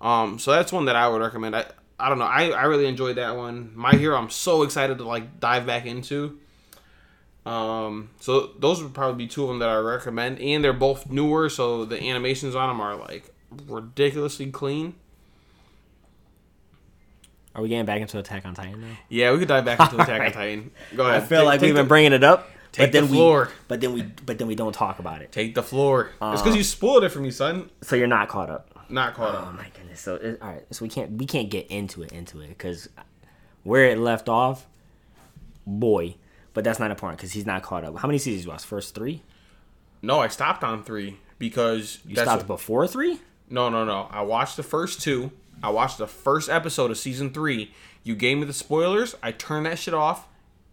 Um 0.02 0.38
so 0.38 0.52
that's 0.52 0.70
one 0.70 0.84
that 0.84 0.96
i 0.96 1.08
would 1.08 1.22
recommend. 1.22 1.56
I 1.56 1.64
i 1.98 2.10
don't 2.10 2.18
know. 2.18 2.26
I 2.26 2.50
i 2.50 2.64
really 2.64 2.86
enjoyed 2.86 3.16
that 3.16 3.34
one. 3.34 3.72
My 3.74 3.92
hero 3.92 4.18
i'm 4.18 4.28
so 4.28 4.62
excited 4.64 4.98
to 4.98 5.04
like 5.04 5.40
dive 5.40 5.64
back 5.64 5.86
into. 5.86 6.38
Um 7.46 8.10
so 8.20 8.50
those 8.58 8.82
would 8.82 8.92
probably 8.92 9.24
be 9.24 9.28
two 9.28 9.44
of 9.44 9.48
them 9.48 9.60
that 9.60 9.70
i 9.70 9.76
recommend. 9.76 10.40
And 10.40 10.62
they're 10.62 10.74
both 10.74 11.10
newer 11.10 11.48
so 11.48 11.86
the 11.86 11.98
animations 12.02 12.54
on 12.54 12.68
them 12.68 12.82
are 12.82 12.96
like 12.96 13.32
ridiculously 13.66 14.50
clean 14.50 14.94
Are 17.60 17.62
we 17.62 17.68
getting 17.68 17.84
back 17.84 18.00
into 18.00 18.18
Attack 18.18 18.46
on 18.46 18.54
Titan 18.54 18.80
now? 18.80 18.96
Yeah, 19.10 19.32
we 19.32 19.38
could 19.38 19.48
dive 19.48 19.66
back 19.66 19.78
into 19.80 19.96
Attack 20.02 20.20
on 20.22 20.32
Titan. 20.32 20.70
Go 20.96 21.04
ahead. 21.06 21.22
I 21.22 21.26
feel 21.26 21.40
Take- 21.40 21.46
like 21.46 21.60
take 21.60 21.66
we've 21.68 21.74
been 21.74 21.88
bringing 21.88 22.14
it 22.14 22.24
up, 22.24 22.48
take 22.72 22.86
but 22.86 22.92
then 22.92 23.02
the 23.02 23.08
floor. 23.12 23.44
we 23.44 23.50
but 23.68 23.80
then 23.82 23.92
we 23.92 24.02
but 24.24 24.38
then 24.38 24.48
we 24.48 24.54
don't 24.54 24.72
talk 24.72 24.98
about 24.98 25.20
it. 25.20 25.30
take 25.30 25.54
the 25.54 25.62
floor. 25.62 26.06
it's 26.06 26.16
Uh, 26.22 26.30
because 26.32 26.56
you 26.56 26.64
spoiled 26.64 27.04
it 27.04 27.10
for 27.10 27.18
me, 27.20 27.30
son. 27.30 27.68
So 27.82 27.96
you're 27.96 28.06
not 28.06 28.28
caught 28.30 28.48
up. 28.48 28.86
Not 28.88 29.12
caught 29.12 29.34
Oh 29.34 29.38
up. 29.40 29.48
Oh 29.50 29.52
my 29.52 29.66
goodness. 29.76 30.00
So 30.00 30.14
it, 30.14 30.38
all 30.40 30.48
right. 30.48 30.64
So 30.70 30.86
we 30.86 30.88
can't 30.88 31.10
we 31.18 31.26
can't 31.26 31.50
get 31.50 31.66
into 31.66 32.02
it 32.02 32.12
into 32.12 32.40
it 32.40 32.48
because 32.48 32.88
where 33.62 33.84
it 33.84 33.98
left 33.98 34.30
off, 34.30 34.66
boy. 35.66 36.16
But 36.54 36.64
that's 36.64 36.80
not 36.80 36.90
important 36.90 37.18
because 37.18 37.32
he's 37.32 37.44
not 37.46 37.62
caught 37.62 37.84
up. 37.84 37.98
How 37.98 38.08
many 38.08 38.16
seasons 38.18 38.44
you 38.46 38.50
watched? 38.50 38.64
First 38.64 38.94
three? 38.94 39.22
No, 40.02 40.18
I 40.18 40.28
stopped 40.28 40.64
on 40.64 40.82
three 40.82 41.18
because 41.38 41.98
You 42.06 42.16
stopped 42.16 42.48
what- 42.48 42.56
before 42.58 42.86
three? 42.88 43.20
no, 43.50 43.68
no, 43.68 43.84
no. 43.84 44.08
I 44.10 44.22
watched 44.22 44.56
the 44.56 44.62
first 44.62 45.02
two. 45.02 45.30
I 45.62 45.70
watched 45.70 45.98
the 45.98 46.06
first 46.06 46.48
episode 46.48 46.90
of 46.90 46.98
season 46.98 47.30
three. 47.32 47.72
You 48.02 48.14
gave 48.14 48.38
me 48.38 48.44
the 48.44 48.52
spoilers. 48.52 49.14
I 49.22 49.32
turned 49.32 49.66
that 49.66 49.78
shit 49.78 49.94
off 49.94 50.26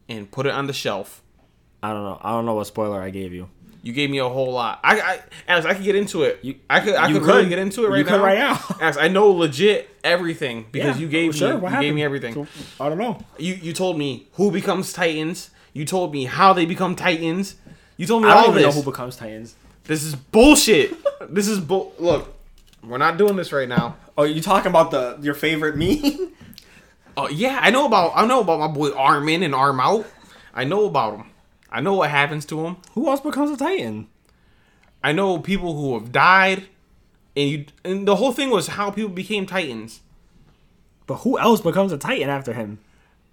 and 0.07 0.29
put 0.31 0.45
it 0.45 0.53
on 0.53 0.67
the 0.67 0.73
shelf. 0.73 1.21
I 1.83 1.91
don't 1.93 2.03
know. 2.03 2.19
I 2.21 2.31
don't 2.31 2.45
know 2.45 2.55
what 2.55 2.67
spoiler 2.67 3.01
I 3.01 3.09
gave 3.09 3.33
you. 3.33 3.49
You 3.83 3.93
gave 3.93 4.09
me 4.09 4.17
a 4.17 4.27
whole 4.27 4.51
lot. 4.51 4.79
I, 4.83 4.99
I 4.99 5.19
Alex, 5.47 5.65
I 5.65 5.73
could 5.73 5.83
get 5.83 5.95
into 5.95 6.23
it. 6.23 6.39
You- 6.41 6.55
I 6.69 6.79
could, 6.79 6.95
I 6.95 7.07
you 7.07 7.19
could, 7.19 7.27
really 7.27 7.47
get 7.47 7.59
into 7.59 7.85
it 7.85 7.89
right 7.89 7.99
You 7.99 8.03
now. 8.03 8.09
could 8.11 8.21
right 8.21 8.37
now. 8.37 8.59
Alex, 8.81 8.97
I 8.97 9.07
know 9.07 9.29
legit 9.31 9.89
everything 10.03 10.65
because 10.71 10.99
you 10.99 11.07
gave 11.07 11.35
Sure, 11.35 11.57
me, 11.59 11.69
you 11.71 11.79
gave 11.81 11.93
me 11.93 12.03
everything. 12.03 12.47
I 12.79 12.89
don't 12.89 12.97
know. 12.97 13.19
You, 13.37 13.53
you 13.55 13.73
told 13.73 13.97
me 13.97 14.27
who 14.33 14.51
becomes 14.51 14.91
Titans. 14.93 15.51
You 15.73 15.85
told 15.85 16.11
me 16.11 16.25
how 16.25 16.53
they 16.53 16.65
become 16.65 16.95
Titans. 16.95 17.55
You 17.97 18.07
told 18.07 18.23
me 18.23 18.29
I 18.29 18.33
all 18.33 18.41
don't 18.45 18.51
even 18.51 18.63
this. 18.63 18.75
know 18.75 18.81
who 18.81 18.91
becomes 18.91 19.15
Titans. 19.15 19.55
this 19.85 20.03
is 20.03 20.15
bullshit. 20.15 20.95
this 21.33 21.47
is 21.47 21.59
bull. 21.59 21.93
Look, 21.99 22.33
we're 22.83 22.97
not 22.97 23.17
doing 23.17 23.35
this 23.35 23.51
right 23.53 23.69
now. 23.69 23.95
Oh, 24.17 24.23
you 24.23 24.41
talking 24.41 24.69
about 24.69 24.91
the 24.91 25.17
your 25.21 25.33
favorite 25.33 25.75
meme? 25.77 26.33
Oh 27.15 27.29
yeah, 27.29 27.59
I 27.61 27.69
know 27.69 27.85
about 27.85 28.13
I 28.15 28.25
know 28.25 28.41
about 28.41 28.59
my 28.59 28.67
boy 28.67 28.91
Arm 28.91 29.29
in 29.29 29.43
and 29.43 29.53
Arm 29.53 29.79
out. 29.79 30.05
I 30.53 30.63
know 30.63 30.85
about 30.85 31.15
him. 31.19 31.29
I 31.69 31.81
know 31.81 31.93
what 31.95 32.09
happens 32.09 32.45
to 32.45 32.65
him. 32.65 32.77
who 32.93 33.07
else 33.09 33.19
becomes 33.19 33.51
a 33.51 33.57
Titan? 33.57 34.07
I 35.03 35.11
know 35.11 35.39
people 35.39 35.75
who 35.75 35.93
have 35.93 36.11
died, 36.11 36.65
and 37.35 37.49
you 37.49 37.65
and 37.83 38.07
the 38.07 38.15
whole 38.15 38.31
thing 38.31 38.49
was 38.49 38.67
how 38.67 38.89
people 38.91 39.11
became 39.11 39.45
Titans. 39.45 40.01
But 41.05 41.17
who 41.17 41.37
else 41.37 41.61
becomes 41.61 41.91
a 41.91 41.97
Titan 41.97 42.29
after 42.29 42.53
him? 42.53 42.79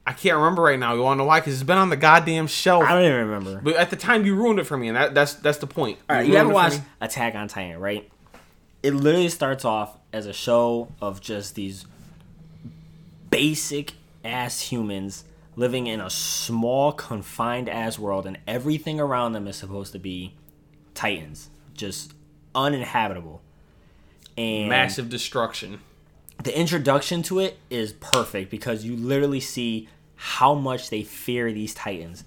I 0.07 0.13
can't 0.13 0.37
remember 0.37 0.63
right 0.63 0.79
now. 0.79 0.95
You 0.95 1.01
want 1.01 1.17
to 1.17 1.23
know 1.23 1.25
why? 1.25 1.41
Because 1.41 1.55
it's 1.55 1.63
been 1.63 1.79
on 1.79 1.89
the 1.89 1.97
goddamn 1.97 2.47
shelf. 2.47 2.85
I 2.85 2.91
don't 2.91 3.05
even 3.05 3.27
remember. 3.27 3.61
But 3.63 3.77
at 3.77 3.89
the 3.89 3.97
time, 3.97 4.27
you 4.27 4.35
ruined 4.35 4.59
it 4.61 4.65
for 4.65 4.77
me, 4.77 4.89
and 4.89 4.97
that, 4.97 5.15
that's 5.15 5.35
that's 5.35 5.59
the 5.59 5.67
point. 5.67 5.99
All 6.09 6.17
right, 6.17 6.27
you 6.27 6.35
ruined 6.35 6.41
ever 6.41 6.51
it 6.51 6.53
for 6.53 6.55
watch 6.55 6.73
me. 6.75 6.85
Attack 7.01 7.35
on 7.35 7.49
Titan, 7.49 7.81
right? 7.81 8.09
It 8.83 8.93
literally 8.95 9.31
starts 9.31 9.65
off 9.65 9.97
as 10.15 10.27
a 10.27 10.33
show 10.33 10.89
of 11.01 11.21
just 11.21 11.55
these 11.55 11.87
basic 13.31 13.93
ass 14.25 14.61
humans 14.61 15.25
living 15.57 15.87
in 15.87 16.01
a 16.01 16.09
small, 16.09 16.93
confined 16.93 17.69
ass 17.69 17.99
world, 17.99 18.27
and 18.27 18.39
everything 18.47 18.99
around 19.01 19.33
them 19.33 19.47
is 19.47 19.57
supposed 19.57 19.93
to 19.93 19.99
be 19.99 20.35
Titans, 20.95 21.51
just 21.75 22.15
uninhabitable. 22.55 23.43
And 24.37 24.69
massive 24.69 25.09
destruction? 25.09 25.81
the 26.43 26.59
introduction 26.59 27.23
to 27.23 27.39
it 27.39 27.59
is 27.71 27.93
perfect 27.93 28.51
because 28.51 28.85
you 28.85 28.97
literally 28.97 29.41
see 29.41 29.89
how 30.17 30.55
much 30.55 30.91
they 30.91 31.03
fear 31.03 31.53
these 31.53 31.75
titans. 31.75 32.25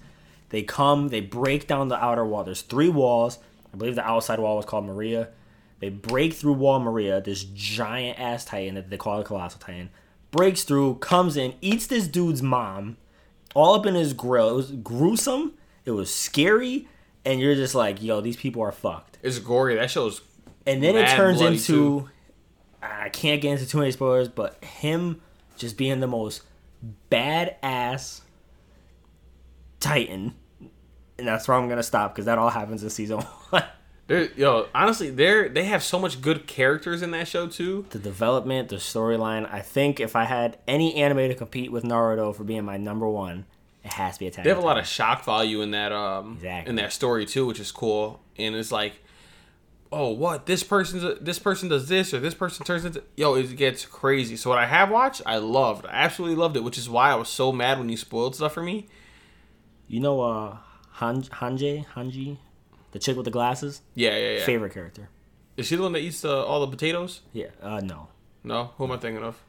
They 0.50 0.62
come, 0.62 1.08
they 1.08 1.20
break 1.20 1.66
down 1.66 1.88
the 1.88 2.02
outer 2.02 2.24
wall. 2.24 2.44
There's 2.44 2.62
three 2.62 2.88
walls. 2.88 3.38
I 3.72 3.76
believe 3.76 3.94
the 3.94 4.06
outside 4.06 4.38
wall 4.38 4.56
was 4.56 4.64
called 4.64 4.86
Maria. 4.86 5.28
They 5.80 5.90
break 5.90 6.34
through 6.34 6.54
Wall 6.54 6.80
Maria, 6.80 7.20
this 7.20 7.44
giant 7.44 8.18
ass 8.18 8.44
titan 8.44 8.74
that 8.74 8.90
they 8.90 8.96
call 8.96 9.18
the 9.18 9.24
Colossal 9.24 9.60
Titan. 9.60 9.90
Breaks 10.30 10.64
through, 10.64 10.96
comes 10.96 11.36
in, 11.36 11.54
eats 11.60 11.86
this 11.86 12.08
dude's 12.08 12.42
mom, 12.42 12.96
all 13.54 13.74
up 13.74 13.86
in 13.86 13.94
his 13.94 14.12
grill. 14.12 14.50
It 14.50 14.54
was 14.54 14.70
gruesome. 14.72 15.54
It 15.84 15.92
was 15.92 16.12
scary, 16.12 16.86
and 17.24 17.40
you're 17.40 17.54
just 17.54 17.74
like, 17.74 18.02
yo, 18.02 18.20
these 18.20 18.36
people 18.36 18.60
are 18.62 18.72
fucked. 18.72 19.18
It's 19.22 19.38
gory. 19.38 19.76
That 19.76 19.90
show's 19.90 20.20
And 20.66 20.82
then 20.82 20.96
it 20.96 21.08
turns 21.08 21.40
into 21.40 21.64
too. 21.64 22.10
I 22.82 23.08
can't 23.08 23.40
get 23.40 23.52
into 23.52 23.66
too 23.66 23.78
many 23.78 23.90
spoilers, 23.90 24.28
but 24.28 24.62
him 24.62 25.20
just 25.56 25.76
being 25.76 26.00
the 26.00 26.06
most 26.06 26.42
badass 27.10 28.20
Titan. 29.80 30.34
And 31.18 31.26
that's 31.26 31.48
where 31.48 31.56
I'm 31.56 31.68
gonna 31.68 31.82
stop 31.82 32.14
because 32.14 32.26
that 32.26 32.38
all 32.38 32.50
happens 32.50 32.82
in 32.82 32.90
season 32.90 33.18
one. 33.50 33.64
They're, 34.08 34.32
yo, 34.32 34.66
honestly, 34.74 35.10
they're 35.10 35.48
they 35.48 35.64
have 35.64 35.82
so 35.82 35.98
much 35.98 36.20
good 36.20 36.46
characters 36.46 37.02
in 37.02 37.10
that 37.12 37.28
show 37.28 37.46
too. 37.46 37.86
the 37.90 37.98
development, 37.98 38.70
the 38.70 38.76
storyline. 38.76 39.48
I 39.52 39.60
think 39.60 40.00
if 40.00 40.16
I 40.16 40.24
had 40.24 40.58
any 40.66 40.94
anime 40.96 41.28
to 41.28 41.34
compete 41.34 41.70
with 41.70 41.84
Naruto 41.84 42.34
for 42.34 42.42
being 42.42 42.64
my 42.64 42.78
number 42.78 43.06
one, 43.08 43.44
it 43.84 43.92
has 43.92 44.14
to 44.14 44.20
be 44.20 44.26
Attack. 44.26 44.44
They 44.44 44.50
have 44.50 44.58
a 44.58 44.62
lot 44.66 44.78
of 44.78 44.86
shock 44.86 45.24
value 45.24 45.60
in 45.60 45.70
that 45.72 45.92
um 45.92 46.34
Exactly. 46.36 46.70
in 46.70 46.76
that 46.76 46.92
story 46.92 47.26
too, 47.26 47.46
which 47.46 47.60
is 47.60 47.70
cool. 47.70 48.20
And 48.38 48.54
it's 48.54 48.72
like, 48.72 48.94
oh, 49.92 50.08
what 50.10 50.46
this 50.46 50.62
person's 50.62 51.18
this 51.20 51.38
person 51.38 51.68
does 51.68 51.88
this 51.88 52.14
or 52.14 52.18
this 52.18 52.34
person 52.34 52.64
turns 52.64 52.86
into 52.86 53.02
yo, 53.14 53.34
it 53.34 53.54
gets 53.56 53.84
crazy. 53.84 54.36
So 54.36 54.48
what 54.48 54.58
I 54.58 54.64
have 54.66 54.90
watched, 54.90 55.20
I 55.26 55.36
loved, 55.36 55.84
I 55.84 55.90
absolutely 55.92 56.36
loved 56.36 56.56
it, 56.56 56.64
which 56.64 56.78
is 56.78 56.88
why 56.88 57.10
I 57.10 57.14
was 57.14 57.28
so 57.28 57.52
mad 57.52 57.78
when 57.78 57.90
you 57.90 57.96
spoiled 57.98 58.34
stuff 58.36 58.54
for 58.54 58.62
me. 58.62 58.86
You 59.86 60.00
know, 60.00 60.20
uh, 60.22 60.56
Han- 60.92 61.22
Hanje, 61.24 61.84
Hanji, 61.94 62.38
the 62.92 62.98
chick 62.98 63.16
with 63.16 63.24
the 63.24 63.30
glasses, 63.30 63.80
Yeah, 63.94 64.16
yeah, 64.16 64.30
yeah. 64.38 64.44
favorite 64.44 64.72
character. 64.74 65.08
Is 65.56 65.66
she 65.66 65.76
the 65.76 65.82
one 65.82 65.92
that 65.92 66.00
eats 66.00 66.20
the, 66.20 66.32
all 66.34 66.60
the 66.60 66.68
potatoes? 66.68 67.20
Yeah, 67.32 67.48
uh, 67.62 67.80
no, 67.80 68.08
No, 68.44 68.70
who 68.76 68.84
am 68.84 68.92
I 68.92 68.96
thinking 68.98 69.24
of? 69.24 69.40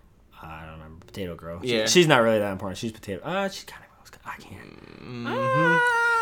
I 0.41 0.62
don't 0.65 0.73
remember. 0.80 1.06
Potato 1.06 1.36
Girl. 1.36 1.62
She- 1.62 1.78
Yeah. 1.78 1.86
she's 1.86 2.08
not 2.08 2.21
really 2.23 2.39
that 2.39 2.52
important. 2.52 2.78
She's 2.78 2.91
potato. 2.91 3.21
Uh, 3.23 3.47
she 3.49 3.65
kind 3.65 3.84
of. 3.84 3.89
I 4.25 4.36
can't. 4.41 5.23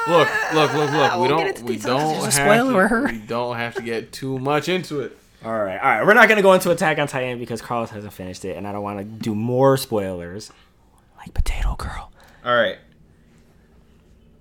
Look, 0.08 0.30
look, 0.54 0.74
look, 0.74 0.92
look. 0.92 1.14
We 1.16 1.20
We'll 1.28 1.38
get 1.38 1.56
don't, 1.58 1.66
we 1.66 1.78
don't 1.78 2.24
have 2.24 2.34
spoiler. 2.34 3.08
to, 3.08 3.14
we 3.14 3.20
don't 3.20 3.56
have 3.58 3.76
to 3.76 3.82
get 3.82 4.12
too 4.14 4.40
much 4.40 4.70
into 4.70 5.02
it. 5.02 5.18
All 5.44 5.52
right, 5.52 5.78
all 5.78 5.90
right. 5.90 6.06
We're 6.06 6.14
not 6.14 6.30
gonna 6.30 6.42
go 6.42 6.54
into 6.54 6.72
Attack 6.72 6.98
on 7.00 7.08
Titan 7.08 7.38
because 7.40 7.62
Carlos 7.62 7.90
hasn't 7.90 8.14
finished 8.14 8.44
it, 8.46 8.56
and 8.58 8.66
I 8.68 8.72
don't 8.72 8.82
want 8.84 9.00
to 9.00 9.04
do 9.04 9.36
more 9.36 9.76
spoilers. 9.78 10.52
Like 11.18 11.34
Potato 11.34 11.76
Girl. 11.76 12.12
All 12.46 12.56
right. 12.56 12.78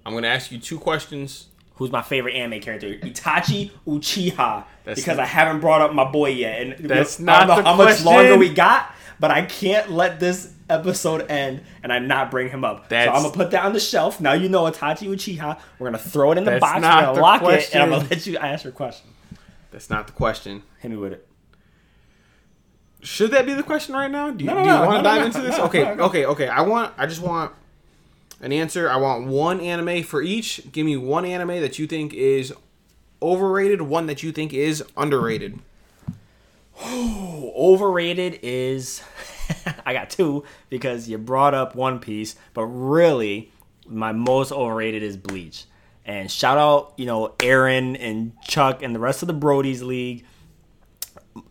I'm 0.04 0.14
gonna 0.14 0.28
ask 0.28 0.52
you 0.52 0.58
two 0.58 0.78
questions. 0.78 1.48
Who's 1.76 1.90
my 1.92 2.02
favorite 2.02 2.34
anime 2.34 2.60
character? 2.60 2.88
Itachi 2.88 3.70
Uchiha. 3.86 4.64
That's 4.84 5.00
because 5.00 5.16
not- 5.18 5.24
I 5.24 5.26
haven't 5.26 5.60
brought 5.60 5.82
up 5.82 5.92
my 5.92 6.10
boy 6.10 6.30
yet, 6.30 6.60
and 6.62 6.88
That's 6.88 7.20
I 7.20 7.22
not 7.24 7.46
don't 7.46 7.64
know 7.64 7.70
how 7.70 7.76
much 7.76 8.04
longer 8.04 8.36
we 8.36 8.52
got. 8.52 8.92
But 9.18 9.30
I 9.30 9.42
can't 9.46 9.90
let 9.92 10.20
this 10.20 10.52
episode 10.68 11.30
end 11.30 11.62
and 11.82 11.90
I 11.90 11.98
not 12.00 12.30
bring 12.30 12.50
him 12.50 12.64
up. 12.64 12.88
That's- 12.90 13.08
so 13.08 13.12
I'm 13.16 13.22
gonna 13.22 13.34
put 13.34 13.50
that 13.52 13.64
on 13.64 13.72
the 13.72 13.80
shelf. 13.80 14.20
Now 14.20 14.34
you 14.34 14.48
know 14.50 14.64
Itachi 14.64 15.08
Uchiha. 15.08 15.58
We're 15.78 15.86
gonna 15.86 15.96
throw 15.98 16.32
it 16.32 16.38
in 16.38 16.44
the 16.44 16.58
box. 16.58 16.74
We're 16.74 16.80
gonna 16.82 17.20
lock 17.20 17.42
it, 17.44 17.70
and 17.72 17.82
I'm 17.82 17.90
gonna 17.90 18.06
let 18.10 18.26
you 18.26 18.36
ask 18.36 18.64
your 18.64 18.72
question. 18.74 19.08
That's 19.70 19.88
not 19.88 20.06
the 20.06 20.12
question. 20.12 20.62
Hit 20.80 20.90
me 20.90 20.96
with 20.98 21.12
it. 21.14 21.26
Should 23.02 23.30
that 23.30 23.46
be 23.46 23.52
the 23.54 23.62
question 23.62 23.94
right 23.94 24.10
now? 24.10 24.30
Do 24.30 24.44
you, 24.44 24.50
No, 24.50 24.54
no, 24.56 24.62
do 24.64 24.68
you 24.68 24.74
no, 24.74 24.86
want 24.86 24.98
to 24.98 25.02
dive 25.02 25.26
into 25.26 25.40
this? 25.40 25.58
okay, 25.58 25.84
okay, 25.86 26.26
okay. 26.26 26.48
I 26.48 26.62
want. 26.62 26.92
I 26.98 27.06
just 27.06 27.22
want 27.22 27.52
an 28.40 28.53
answer. 28.53 28.88
I 28.88 28.96
want 28.96 29.27
one 29.27 29.61
anime 29.61 30.03
for 30.03 30.22
each. 30.22 30.70
Give 30.72 30.87
me 30.87 30.96
one 30.96 31.25
anime 31.25 31.61
that 31.61 31.79
you 31.79 31.87
think 31.87 32.14
is 32.14 32.53
overrated. 33.22 33.83
One 33.83 34.07
that 34.07 34.22
you 34.22 34.33
think 34.33 34.53
is 34.53 34.83
underrated. 34.96 35.59
Oh, 36.81 37.53
overrated 37.57 38.40
is 38.42 39.03
I 39.87 39.92
got 39.92 40.11
two 40.11 40.44
because 40.68 41.09
you 41.09 41.18
brought 41.18 41.55
up 41.55 41.75
One 41.75 41.99
Piece, 41.99 42.37
but 42.55 42.64
really 42.64 43.51
my 43.87 44.12
most 44.12 44.53
overrated 44.53 45.03
is 45.03 45.16
Bleach. 45.16 45.64
And 46.05 46.31
shout 46.31 46.59
out, 46.59 46.92
you 46.96 47.07
know, 47.07 47.35
Aaron 47.42 47.96
and 47.96 48.33
Chuck 48.42 48.83
and 48.83 48.94
the 48.94 49.01
rest 49.01 49.22
of 49.22 49.27
the 49.27 49.35
Brody's 49.35 49.83
League. 49.83 50.25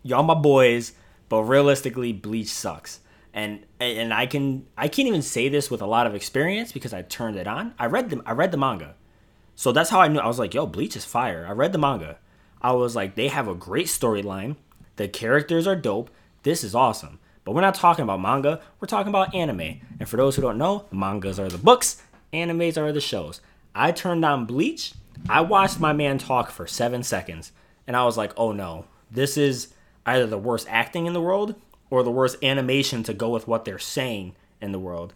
Y'all 0.02 0.22
my 0.22 0.34
boys, 0.34 0.92
but 1.28 1.42
realistically 1.42 2.12
Bleach 2.12 2.48
sucks. 2.48 3.00
And 3.36 3.66
and 3.78 4.14
I 4.14 4.24
can 4.24 4.66
I 4.78 4.88
can't 4.88 5.06
even 5.06 5.20
say 5.20 5.50
this 5.50 5.70
with 5.70 5.82
a 5.82 5.86
lot 5.86 6.06
of 6.06 6.14
experience 6.14 6.72
because 6.72 6.94
I 6.94 7.02
turned 7.02 7.36
it 7.36 7.46
on. 7.46 7.74
I 7.78 7.84
read 7.84 8.08
the 8.08 8.22
I 8.24 8.32
read 8.32 8.50
the 8.50 8.56
manga. 8.56 8.94
So 9.54 9.72
that's 9.72 9.90
how 9.90 10.00
I 10.00 10.08
knew. 10.08 10.18
I 10.18 10.26
was 10.26 10.38
like, 10.38 10.54
yo, 10.54 10.66
Bleach 10.66 10.96
is 10.96 11.04
fire. 11.04 11.46
I 11.46 11.52
read 11.52 11.72
the 11.72 11.78
manga. 11.78 12.16
I 12.62 12.72
was 12.72 12.96
like, 12.96 13.14
they 13.14 13.28
have 13.28 13.46
a 13.46 13.54
great 13.54 13.86
storyline. 13.88 14.56
The 14.96 15.06
characters 15.06 15.66
are 15.66 15.76
dope. 15.76 16.10
This 16.44 16.64
is 16.64 16.74
awesome. 16.74 17.18
But 17.44 17.52
we're 17.54 17.60
not 17.60 17.74
talking 17.74 18.02
about 18.02 18.22
manga. 18.22 18.60
We're 18.80 18.88
talking 18.88 19.10
about 19.10 19.34
anime. 19.34 19.80
And 20.00 20.08
for 20.08 20.16
those 20.16 20.34
who 20.34 20.42
don't 20.42 20.58
know, 20.58 20.86
mangas 20.90 21.38
are 21.38 21.50
the 21.50 21.58
books, 21.58 22.02
animes 22.32 22.78
are 22.78 22.90
the 22.90 23.00
shows. 23.02 23.42
I 23.74 23.92
turned 23.92 24.24
on 24.24 24.46
Bleach. 24.46 24.94
I 25.28 25.42
watched 25.42 25.78
my 25.78 25.92
man 25.92 26.16
talk 26.16 26.50
for 26.50 26.66
seven 26.66 27.02
seconds. 27.02 27.52
And 27.86 27.96
I 27.96 28.04
was 28.04 28.16
like, 28.16 28.32
oh 28.38 28.52
no, 28.52 28.86
this 29.10 29.36
is 29.36 29.68
either 30.06 30.26
the 30.26 30.38
worst 30.38 30.66
acting 30.70 31.04
in 31.06 31.12
the 31.12 31.20
world 31.20 31.54
or 31.90 32.02
the 32.02 32.10
worst 32.10 32.42
animation 32.42 33.02
to 33.04 33.14
go 33.14 33.28
with 33.30 33.46
what 33.46 33.64
they're 33.64 33.78
saying 33.78 34.34
in 34.60 34.72
the 34.72 34.78
world. 34.78 35.14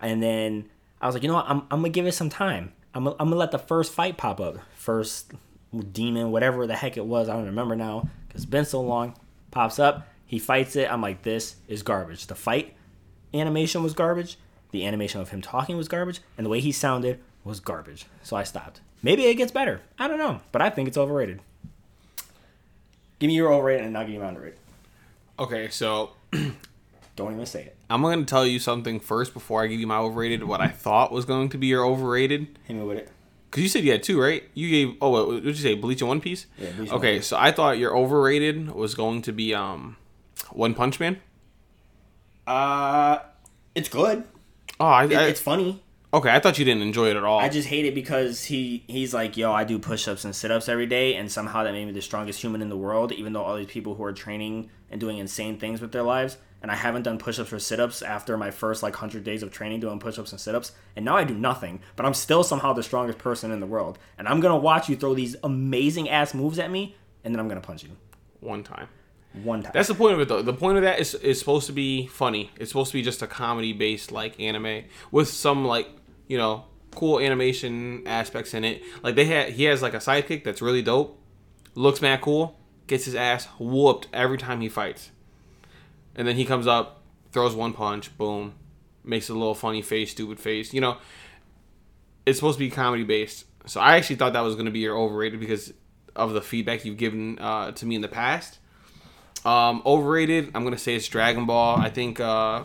And 0.00 0.22
then 0.22 0.68
I 1.00 1.06
was 1.06 1.14
like, 1.14 1.22
you 1.22 1.28
know 1.28 1.36
what? 1.36 1.48
I'm, 1.48 1.60
I'm 1.70 1.80
gonna 1.80 1.90
give 1.90 2.06
it 2.06 2.12
some 2.12 2.30
time. 2.30 2.72
I'm, 2.94 3.06
I'm 3.06 3.16
gonna 3.16 3.36
let 3.36 3.50
the 3.50 3.58
first 3.58 3.92
fight 3.92 4.16
pop 4.16 4.40
up. 4.40 4.58
First 4.74 5.32
demon, 5.92 6.30
whatever 6.30 6.66
the 6.66 6.76
heck 6.76 6.96
it 6.96 7.06
was, 7.06 7.28
I 7.28 7.34
don't 7.34 7.46
remember 7.46 7.76
now 7.76 8.08
because 8.26 8.42
it's 8.42 8.50
been 8.50 8.64
so 8.64 8.80
long. 8.80 9.14
Pops 9.50 9.78
up, 9.78 10.08
he 10.26 10.38
fights 10.38 10.76
it. 10.76 10.90
I'm 10.90 11.02
like, 11.02 11.22
this 11.22 11.56
is 11.68 11.82
garbage. 11.82 12.26
The 12.26 12.34
fight 12.34 12.74
animation 13.34 13.82
was 13.82 13.94
garbage. 13.94 14.38
The 14.70 14.86
animation 14.86 15.20
of 15.20 15.28
him 15.28 15.42
talking 15.42 15.76
was 15.76 15.88
garbage, 15.88 16.20
and 16.38 16.46
the 16.46 16.50
way 16.50 16.60
he 16.60 16.72
sounded 16.72 17.20
was 17.44 17.60
garbage. 17.60 18.06
So 18.22 18.36
I 18.36 18.42
stopped. 18.42 18.80
Maybe 19.02 19.24
it 19.24 19.34
gets 19.34 19.52
better. 19.52 19.82
I 19.98 20.08
don't 20.08 20.18
know, 20.18 20.40
but 20.50 20.62
I 20.62 20.70
think 20.70 20.88
it's 20.88 20.96
overrated. 20.96 21.40
Give 23.18 23.28
me 23.28 23.34
your 23.34 23.52
overrated, 23.52 23.86
and 23.86 23.96
I'll 23.96 24.04
give 24.04 24.14
you 24.14 24.20
my 24.20 24.28
underrated. 24.28 24.58
Okay, 25.38 25.68
so 25.68 26.12
Don't 27.14 27.34
even 27.34 27.44
say 27.44 27.64
it. 27.64 27.76
I'm 27.90 28.00
going 28.00 28.20
to 28.20 28.24
tell 28.24 28.46
you 28.46 28.58
something 28.58 28.98
first 28.98 29.34
before 29.34 29.62
I 29.62 29.66
give 29.66 29.78
you 29.78 29.86
my 29.86 29.98
overrated. 29.98 30.44
What 30.44 30.60
I 30.60 30.68
thought 30.68 31.12
was 31.12 31.24
going 31.24 31.50
to 31.50 31.58
be 31.58 31.66
your 31.66 31.84
overrated. 31.84 32.58
Hit 32.64 32.74
me 32.76 32.82
with 32.82 32.98
it. 32.98 33.10
Because 33.50 33.62
you 33.62 33.68
said 33.68 33.84
you 33.84 33.92
had 33.92 34.02
two, 34.02 34.18
right? 34.18 34.44
You 34.54 34.70
gave. 34.70 34.96
Oh, 35.02 35.10
what 35.10 35.44
did 35.44 35.44
you 35.44 35.54
say? 35.54 35.74
Bleach 35.74 36.00
and 36.00 36.08
One 36.08 36.20
Piece. 36.22 36.46
Yeah, 36.56 36.70
Bleach 36.70 36.78
and 36.78 36.88
One 36.88 36.98
Okay, 36.98 37.20
so 37.20 37.36
I 37.36 37.52
thought 37.52 37.76
your 37.76 37.94
overrated 37.94 38.70
was 38.70 38.94
going 38.94 39.20
to 39.22 39.32
be 39.32 39.54
um, 39.54 39.98
One 40.52 40.72
Punch 40.72 40.98
Man. 40.98 41.20
Uh, 42.46 43.18
it's 43.74 43.90
good. 43.90 44.24
Oh, 44.80 44.86
I, 44.86 45.04
It, 45.04 45.12
I, 45.12 45.24
it's 45.24 45.40
funny. 45.40 45.82
Okay, 46.14 46.28
I 46.28 46.40
thought 46.40 46.58
you 46.58 46.66
didn't 46.66 46.82
enjoy 46.82 47.08
it 47.08 47.16
at 47.16 47.24
all. 47.24 47.40
I 47.40 47.48
just 47.48 47.68
hate 47.68 47.86
it 47.86 47.94
because 47.94 48.44
he 48.44 48.84
he's 48.86 49.14
like, 49.14 49.36
yo, 49.38 49.50
I 49.50 49.64
do 49.64 49.78
push 49.78 50.06
ups 50.06 50.24
and 50.24 50.36
sit 50.36 50.50
ups 50.50 50.68
every 50.68 50.86
day, 50.86 51.14
and 51.14 51.32
somehow 51.32 51.64
that 51.64 51.72
made 51.72 51.86
me 51.86 51.92
the 51.92 52.02
strongest 52.02 52.40
human 52.42 52.60
in 52.60 52.68
the 52.68 52.76
world, 52.76 53.12
even 53.12 53.32
though 53.32 53.42
all 53.42 53.56
these 53.56 53.66
people 53.66 53.94
who 53.94 54.04
are 54.04 54.12
training 54.12 54.68
and 54.90 55.00
doing 55.00 55.16
insane 55.16 55.58
things 55.58 55.80
with 55.80 55.90
their 55.92 56.02
lives, 56.02 56.36
and 56.60 56.70
I 56.70 56.74
haven't 56.74 57.04
done 57.04 57.16
push 57.16 57.38
ups 57.38 57.50
or 57.50 57.58
sit 57.58 57.80
ups 57.80 58.02
after 58.02 58.36
my 58.36 58.50
first 58.50 58.82
like 58.82 58.94
hundred 58.94 59.24
days 59.24 59.42
of 59.42 59.50
training 59.50 59.80
doing 59.80 59.98
push 59.98 60.18
ups 60.18 60.32
and 60.32 60.40
sit 60.40 60.54
ups, 60.54 60.72
and 60.96 61.02
now 61.02 61.16
I 61.16 61.24
do 61.24 61.34
nothing, 61.34 61.80
but 61.96 62.04
I'm 62.04 62.12
still 62.12 62.44
somehow 62.44 62.74
the 62.74 62.82
strongest 62.82 63.16
person 63.16 63.50
in 63.50 63.60
the 63.60 63.66
world, 63.66 63.98
and 64.18 64.28
I'm 64.28 64.40
gonna 64.40 64.58
watch 64.58 64.90
you 64.90 64.96
throw 64.96 65.14
these 65.14 65.34
amazing 65.42 66.10
ass 66.10 66.34
moves 66.34 66.58
at 66.58 66.70
me, 66.70 66.94
and 67.24 67.34
then 67.34 67.40
I'm 67.40 67.48
gonna 67.48 67.62
punch 67.62 67.84
you 67.84 67.96
one 68.40 68.62
time. 68.62 68.88
one 69.44 69.62
time. 69.62 69.72
That's 69.72 69.88
the 69.88 69.94
point 69.94 70.12
of 70.12 70.20
it, 70.20 70.28
though. 70.28 70.42
The 70.42 70.52
point 70.52 70.76
of 70.76 70.82
that 70.82 71.00
is 71.00 71.14
is 71.14 71.38
supposed 71.38 71.66
to 71.68 71.72
be 71.72 72.06
funny. 72.06 72.50
It's 72.60 72.70
supposed 72.70 72.90
to 72.90 72.98
be 72.98 73.02
just 73.02 73.22
a 73.22 73.26
comedy 73.26 73.72
based 73.72 74.12
like 74.12 74.38
anime 74.38 74.84
with 75.10 75.28
some 75.28 75.64
like 75.64 75.88
you 76.26 76.38
know 76.38 76.64
cool 76.94 77.18
animation 77.18 78.02
aspects 78.06 78.54
in 78.54 78.64
it. 78.64 78.82
Like 79.02 79.14
they 79.14 79.24
had, 79.24 79.50
he 79.50 79.64
has 79.64 79.82
like 79.82 79.94
a 79.94 79.98
sidekick 79.98 80.44
that's 80.44 80.62
really 80.62 80.82
dope. 80.82 81.18
Looks 81.74 82.02
mad 82.02 82.20
cool. 82.20 82.58
Gets 82.86 83.06
his 83.06 83.14
ass 83.14 83.46
whooped 83.58 84.08
every 84.12 84.38
time 84.38 84.60
he 84.60 84.68
fights, 84.68 85.10
and 86.14 86.26
then 86.28 86.36
he 86.36 86.44
comes 86.44 86.66
up, 86.66 87.02
throws 87.30 87.54
one 87.54 87.72
punch, 87.72 88.16
boom, 88.18 88.54
makes 89.04 89.28
a 89.28 89.32
little 89.32 89.54
funny 89.54 89.82
face, 89.82 90.10
stupid 90.10 90.38
face. 90.38 90.74
You 90.74 90.80
know, 90.80 90.98
it's 92.26 92.38
supposed 92.38 92.58
to 92.58 92.64
be 92.64 92.70
comedy 92.70 93.04
based. 93.04 93.46
So 93.66 93.80
I 93.80 93.96
actually 93.96 94.16
thought 94.16 94.32
that 94.32 94.40
was 94.40 94.54
going 94.54 94.66
to 94.66 94.72
be 94.72 94.80
your 94.80 94.98
overrated 94.98 95.38
because 95.38 95.72
of 96.16 96.32
the 96.32 96.42
feedback 96.42 96.84
you've 96.84 96.98
given 96.98 97.38
uh, 97.38 97.70
to 97.72 97.86
me 97.86 97.94
in 97.94 98.02
the 98.02 98.08
past. 98.08 98.58
Um, 99.44 99.82
overrated. 99.86 100.50
I'm 100.54 100.64
gonna 100.64 100.78
say 100.78 100.94
it's 100.94 101.08
Dragon 101.08 101.46
Ball. 101.46 101.78
I 101.78 101.88
think 101.88 102.20
uh, 102.20 102.64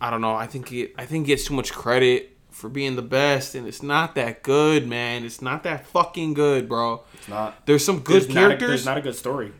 I 0.00 0.10
don't 0.10 0.20
know. 0.20 0.34
I 0.34 0.46
think 0.46 0.72
it. 0.72 0.94
I 0.96 1.04
think 1.04 1.26
it 1.26 1.28
gets 1.28 1.44
too 1.44 1.54
much 1.54 1.72
credit 1.72 2.33
for 2.54 2.68
being 2.68 2.96
the 2.96 3.02
best, 3.02 3.54
and 3.54 3.66
it's 3.66 3.82
not 3.82 4.14
that 4.14 4.42
good, 4.42 4.86
man. 4.88 5.24
It's 5.24 5.42
not 5.42 5.62
that 5.64 5.86
fucking 5.86 6.34
good, 6.34 6.68
bro. 6.68 7.02
It's 7.14 7.28
not. 7.28 7.66
There's 7.66 7.84
some 7.84 7.98
good 8.00 8.22
There's 8.22 8.28
not 8.28 8.36
a- 8.36 8.46
characters. 8.46 8.68
there's 8.70 8.86
not 8.86 8.98
a 8.98 9.00
good 9.02 9.16
story. 9.16 9.52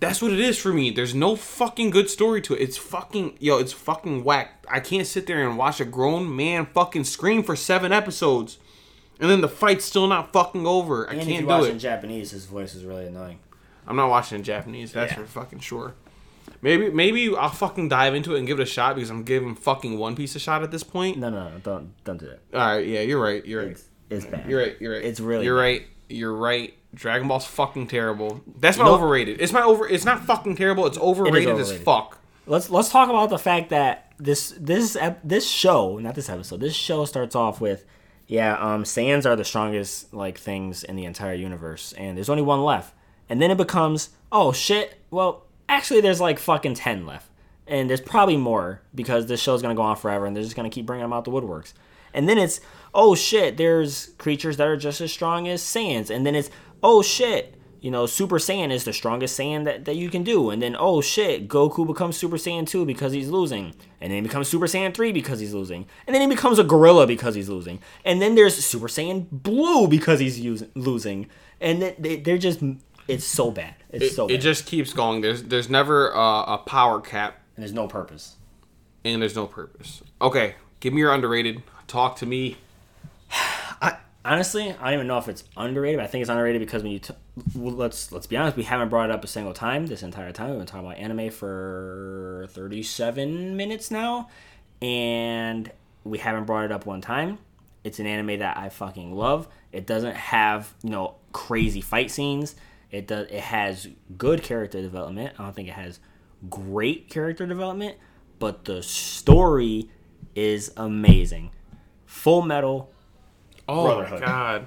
That's 0.00 0.20
what 0.20 0.32
it 0.32 0.40
is 0.40 0.58
for 0.58 0.72
me. 0.72 0.90
There's 0.90 1.14
no 1.14 1.34
fucking 1.36 1.88
good 1.90 2.10
story 2.10 2.42
to 2.42 2.54
it. 2.54 2.60
It's 2.60 2.76
fucking 2.76 3.38
yo. 3.40 3.58
It's 3.58 3.72
fucking 3.72 4.22
whack. 4.22 4.64
I 4.70 4.80
can't 4.80 5.06
sit 5.06 5.26
there 5.26 5.46
and 5.48 5.56
watch 5.56 5.80
a 5.80 5.84
grown 5.86 6.34
man 6.36 6.66
fucking 6.66 7.04
scream 7.04 7.42
for 7.42 7.56
seven 7.56 7.90
episodes, 7.92 8.58
and 9.18 9.30
then 9.30 9.40
the 9.40 9.48
fight's 9.48 9.84
still 9.86 10.06
not 10.06 10.32
fucking 10.32 10.66
over. 10.66 11.08
I 11.08 11.12
And 11.12 11.20
if 11.22 11.26
can't 11.26 11.36
you 11.36 11.42
do 11.42 11.46
watch 11.48 11.64
it. 11.64 11.70
in 11.70 11.78
Japanese, 11.78 12.32
his 12.32 12.44
voice 12.44 12.74
is 12.74 12.84
really 12.84 13.06
annoying. 13.06 13.38
I'm 13.86 13.96
not 13.96 14.10
watching 14.10 14.36
in 14.38 14.44
Japanese. 14.44 14.92
That's 14.92 15.12
Yeah. 15.12 15.18
for 15.18 15.24
fucking 15.26 15.60
sure. 15.60 15.94
Maybe 16.64 16.88
maybe 16.90 17.36
I'll 17.36 17.50
fucking 17.50 17.90
dive 17.90 18.14
into 18.14 18.34
it 18.34 18.38
and 18.38 18.46
give 18.46 18.58
it 18.58 18.62
a 18.62 18.66
shot 18.66 18.94
because 18.94 19.10
I'm 19.10 19.22
giving 19.22 19.54
fucking 19.54 19.98
One 19.98 20.16
Piece 20.16 20.34
a 20.34 20.38
shot 20.38 20.62
at 20.62 20.70
this 20.70 20.82
point. 20.82 21.18
No, 21.18 21.28
no, 21.28 21.50
no, 21.50 21.58
don't 21.58 21.92
don't 22.04 22.16
do 22.16 22.24
that. 22.26 22.40
All 22.58 22.76
right, 22.76 22.86
yeah, 22.86 23.00
you're 23.02 23.22
right. 23.22 23.44
You're 23.44 23.60
right. 23.64 23.72
It's, 23.72 23.84
it's 24.08 24.24
bad. 24.24 24.48
You're 24.48 24.60
right. 24.60 24.76
You're 24.80 24.94
right. 24.94 25.04
It's 25.04 25.20
really 25.20 25.44
You're 25.44 25.56
bad. 25.56 25.60
right. 25.60 25.82
You're 26.08 26.34
right. 26.34 26.72
Dragon 26.94 27.28
Ball's 27.28 27.44
fucking 27.44 27.88
terrible. 27.88 28.40
That's 28.60 28.78
my 28.78 28.86
know- 28.86 28.94
overrated. 28.94 29.42
It's 29.42 29.52
my 29.52 29.60
over. 29.62 29.86
It's 29.86 30.06
not 30.06 30.24
fucking 30.24 30.56
terrible. 30.56 30.86
It's 30.86 30.96
overrated, 30.96 31.50
as 31.50 31.66
overrated. 31.68 31.84
fuck. 31.84 32.18
Let's 32.46 32.70
let's 32.70 32.88
talk 32.88 33.10
about 33.10 33.28
the 33.28 33.38
fact 33.38 33.68
that 33.68 34.12
this 34.18 34.54
this 34.58 34.96
this 35.22 35.46
show, 35.46 35.98
not 35.98 36.14
this 36.14 36.30
episode, 36.30 36.60
this 36.60 36.74
show 36.74 37.04
starts 37.04 37.34
off 37.36 37.60
with, 37.60 37.84
yeah, 38.26 38.56
um, 38.56 38.84
Saiyans 38.84 39.26
are 39.26 39.36
the 39.36 39.44
strongest 39.44 40.14
like 40.14 40.38
things 40.38 40.82
in 40.82 40.96
the 40.96 41.04
entire 41.04 41.34
universe, 41.34 41.92
and 41.98 42.16
there's 42.16 42.30
only 42.30 42.42
one 42.42 42.62
left, 42.64 42.94
and 43.28 43.42
then 43.42 43.50
it 43.50 43.58
becomes, 43.58 44.10
oh 44.32 44.52
shit, 44.52 44.98
well, 45.10 45.43
actually 45.68 46.00
there's 46.00 46.20
like 46.20 46.38
fucking 46.38 46.74
ten 46.74 47.06
left, 47.06 47.30
and 47.66 47.88
there's 47.88 48.00
probably 48.00 48.36
more 48.36 48.80
because 48.94 49.26
this 49.26 49.40
show's 49.40 49.62
gonna 49.62 49.74
go 49.74 49.82
on 49.82 49.96
forever, 49.96 50.26
and 50.26 50.34
they're 50.34 50.42
just 50.42 50.56
gonna 50.56 50.70
keep 50.70 50.86
bringing 50.86 51.04
them 51.04 51.12
out 51.12 51.24
the 51.24 51.30
woodworks, 51.30 51.72
and 52.12 52.28
then 52.28 52.38
it's, 52.38 52.60
oh 52.94 53.14
shit, 53.14 53.56
there's 53.56 54.10
creatures 54.18 54.56
that 54.56 54.68
are 54.68 54.76
just 54.76 55.00
as 55.00 55.12
strong 55.12 55.48
as 55.48 55.62
Saiyans, 55.62 56.10
and 56.10 56.24
then 56.24 56.34
it's, 56.34 56.50
oh 56.82 57.02
shit, 57.02 57.56
you 57.84 57.90
know, 57.90 58.06
Super 58.06 58.38
Saiyan 58.38 58.72
is 58.72 58.84
the 58.84 58.94
strongest 58.94 59.38
Saiyan 59.38 59.64
that, 59.64 59.84
that 59.84 59.96
you 59.96 60.08
can 60.08 60.22
do. 60.22 60.48
And 60.48 60.62
then, 60.62 60.74
oh 60.78 61.02
shit, 61.02 61.48
Goku 61.48 61.86
becomes 61.86 62.16
Super 62.16 62.38
Saiyan 62.38 62.66
2 62.66 62.86
because 62.86 63.12
he's 63.12 63.28
losing. 63.28 63.74
And 64.00 64.10
then 64.10 64.12
he 64.12 64.20
becomes 64.22 64.48
Super 64.48 64.64
Saiyan 64.64 64.94
3 64.94 65.12
because 65.12 65.38
he's 65.38 65.52
losing. 65.52 65.84
And 66.06 66.14
then 66.14 66.22
he 66.22 66.26
becomes 66.34 66.58
a 66.58 66.64
gorilla 66.64 67.06
because 67.06 67.34
he's 67.34 67.50
losing. 67.50 67.80
And 68.02 68.22
then 68.22 68.36
there's 68.36 68.56
Super 68.64 68.88
Saiyan 68.88 69.26
Blue 69.30 69.86
because 69.86 70.18
he's 70.18 70.40
using, 70.40 70.70
losing. 70.74 71.28
And 71.60 71.82
then 71.82 71.94
they, 71.98 72.16
they're 72.16 72.38
just, 72.38 72.62
it's 73.08 73.24
so 73.24 73.50
bad. 73.50 73.74
It's 73.90 74.04
It, 74.06 74.12
so 74.12 74.26
bad. 74.28 74.34
it 74.34 74.38
just 74.40 74.66
keeps 74.66 74.92
going. 74.92 75.20
There's 75.20 75.42
there's 75.44 75.68
never 75.70 76.14
uh, 76.16 76.54
a 76.54 76.58
power 76.58 77.00
cap 77.00 77.38
and 77.56 77.62
there's 77.62 77.72
no 77.72 77.86
purpose. 77.86 78.36
and 79.04 79.20
there's 79.22 79.36
no 79.36 79.46
purpose. 79.46 80.02
Okay, 80.20 80.54
give 80.80 80.92
me 80.92 81.00
your 81.00 81.12
underrated. 81.12 81.62
Talk 81.86 82.16
to 82.16 82.26
me. 82.26 82.56
I 83.82 83.96
honestly, 84.24 84.70
I 84.80 84.84
don't 84.90 84.94
even 84.94 85.06
know 85.06 85.18
if 85.18 85.28
it's 85.28 85.44
underrated. 85.56 85.98
But 85.98 86.04
I 86.04 86.06
think 86.06 86.22
it's 86.22 86.30
underrated 86.30 86.60
because 86.60 86.82
when 86.82 86.92
you 86.92 86.98
t- 87.00 87.14
well, 87.54 87.74
let's 87.74 88.10
let's 88.12 88.26
be 88.26 88.36
honest, 88.36 88.56
we 88.56 88.62
haven't 88.62 88.88
brought 88.88 89.10
it 89.10 89.14
up 89.14 89.22
a 89.24 89.26
single 89.26 89.52
time 89.52 89.86
this 89.86 90.02
entire 90.02 90.32
time. 90.32 90.50
We've 90.50 90.58
been 90.58 90.66
talking 90.66 90.86
about 90.86 90.98
anime 90.98 91.30
for 91.30 92.46
thirty-seven 92.50 93.56
minutes 93.56 93.90
now, 93.90 94.28
and 94.80 95.70
we 96.04 96.18
haven't 96.18 96.44
brought 96.44 96.64
it 96.64 96.72
up 96.72 96.86
one 96.86 97.00
time. 97.00 97.38
It's 97.82 97.98
an 97.98 98.06
anime 98.06 98.38
that 98.38 98.56
I 98.56 98.68
fucking 98.70 99.12
love. 99.14 99.46
It 99.72 99.86
doesn't 99.86 100.14
have 100.16 100.72
you 100.82 100.90
know 100.90 101.16
crazy 101.32 101.80
fight 101.80 102.10
scenes. 102.10 102.54
It 102.90 103.06
does. 103.06 103.26
It 103.28 103.40
has 103.40 103.88
good 104.16 104.42
character 104.42 104.80
development. 104.80 105.34
I 105.38 105.42
don't 105.44 105.54
think 105.54 105.68
it 105.68 105.74
has 105.74 106.00
great 106.48 107.08
character 107.10 107.46
development, 107.46 107.96
but 108.38 108.64
the 108.64 108.82
story 108.82 109.88
is 110.34 110.72
amazing. 110.76 111.50
Full 112.06 112.42
Metal 112.42 112.90
Oh 113.68 113.84
Brotherhood. 113.86 114.20
my 114.20 114.26
god. 114.26 114.66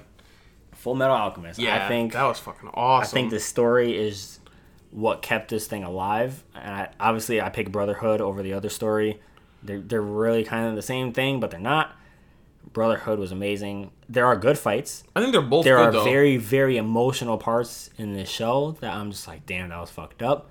Full 0.72 0.94
Metal 0.94 1.16
Alchemist. 1.16 1.58
Yeah, 1.58 1.84
I 1.84 1.88
think 1.88 2.12
that 2.12 2.24
was 2.24 2.38
fucking 2.38 2.70
awesome. 2.74 3.08
I 3.08 3.10
think 3.12 3.30
the 3.30 3.40
story 3.40 3.96
is 3.96 4.38
what 4.90 5.22
kept 5.22 5.50
this 5.50 5.66
thing 5.66 5.84
alive. 5.84 6.44
And 6.54 6.74
I, 6.74 6.88
obviously, 7.00 7.40
I 7.40 7.48
pick 7.48 7.70
Brotherhood 7.72 8.20
over 8.20 8.42
the 8.42 8.52
other 8.52 8.68
story. 8.68 9.20
They're 9.62 9.80
they're 9.80 10.00
really 10.02 10.44
kind 10.44 10.66
of 10.68 10.76
the 10.76 10.82
same 10.82 11.12
thing, 11.12 11.40
but 11.40 11.50
they're 11.50 11.58
not. 11.60 11.96
Brotherhood 12.72 13.18
was 13.18 13.32
amazing. 13.32 13.90
There 14.08 14.26
are 14.26 14.36
good 14.36 14.58
fights. 14.58 15.04
I 15.16 15.20
think 15.20 15.32
they're 15.32 15.42
both 15.42 15.64
There 15.64 15.76
good 15.76 15.86
are 15.86 15.92
though. 15.92 16.04
very 16.04 16.36
very 16.36 16.76
emotional 16.76 17.38
parts 17.38 17.90
in 17.98 18.12
this 18.12 18.28
show 18.28 18.72
that 18.80 18.94
I'm 18.94 19.10
just 19.10 19.26
like, 19.26 19.46
damn, 19.46 19.70
that 19.70 19.80
was 19.80 19.90
fucked 19.90 20.22
up. 20.22 20.50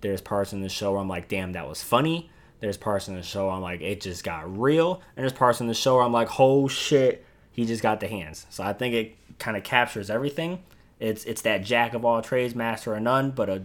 There's 0.00 0.20
parts 0.20 0.52
in 0.52 0.60
the 0.60 0.68
show 0.68 0.92
where 0.92 1.00
I'm 1.00 1.08
like, 1.08 1.28
damn, 1.28 1.52
that 1.52 1.68
was 1.68 1.82
funny. 1.82 2.30
There's 2.60 2.76
parts 2.76 3.08
in 3.08 3.14
the 3.16 3.22
show 3.22 3.46
where 3.46 3.54
I'm 3.56 3.62
like, 3.62 3.80
it 3.80 4.00
just 4.00 4.24
got 4.24 4.58
real. 4.58 5.02
And 5.16 5.22
there's 5.24 5.32
parts 5.32 5.60
in 5.60 5.66
the 5.66 5.74
show 5.74 5.96
where 5.96 6.04
I'm 6.04 6.12
like, 6.12 6.38
oh 6.40 6.68
shit, 6.68 7.24
he 7.50 7.64
just 7.66 7.82
got 7.82 8.00
the 8.00 8.08
hands. 8.08 8.46
So 8.50 8.62
I 8.64 8.72
think 8.72 8.94
it 8.94 9.16
kind 9.38 9.56
of 9.56 9.64
captures 9.64 10.08
everything. 10.10 10.62
It's 11.00 11.24
it's 11.24 11.42
that 11.42 11.64
jack 11.64 11.92
of 11.94 12.04
all 12.04 12.22
trades, 12.22 12.54
master 12.54 12.94
of 12.94 13.02
none, 13.02 13.30
but 13.32 13.48
a 13.50 13.62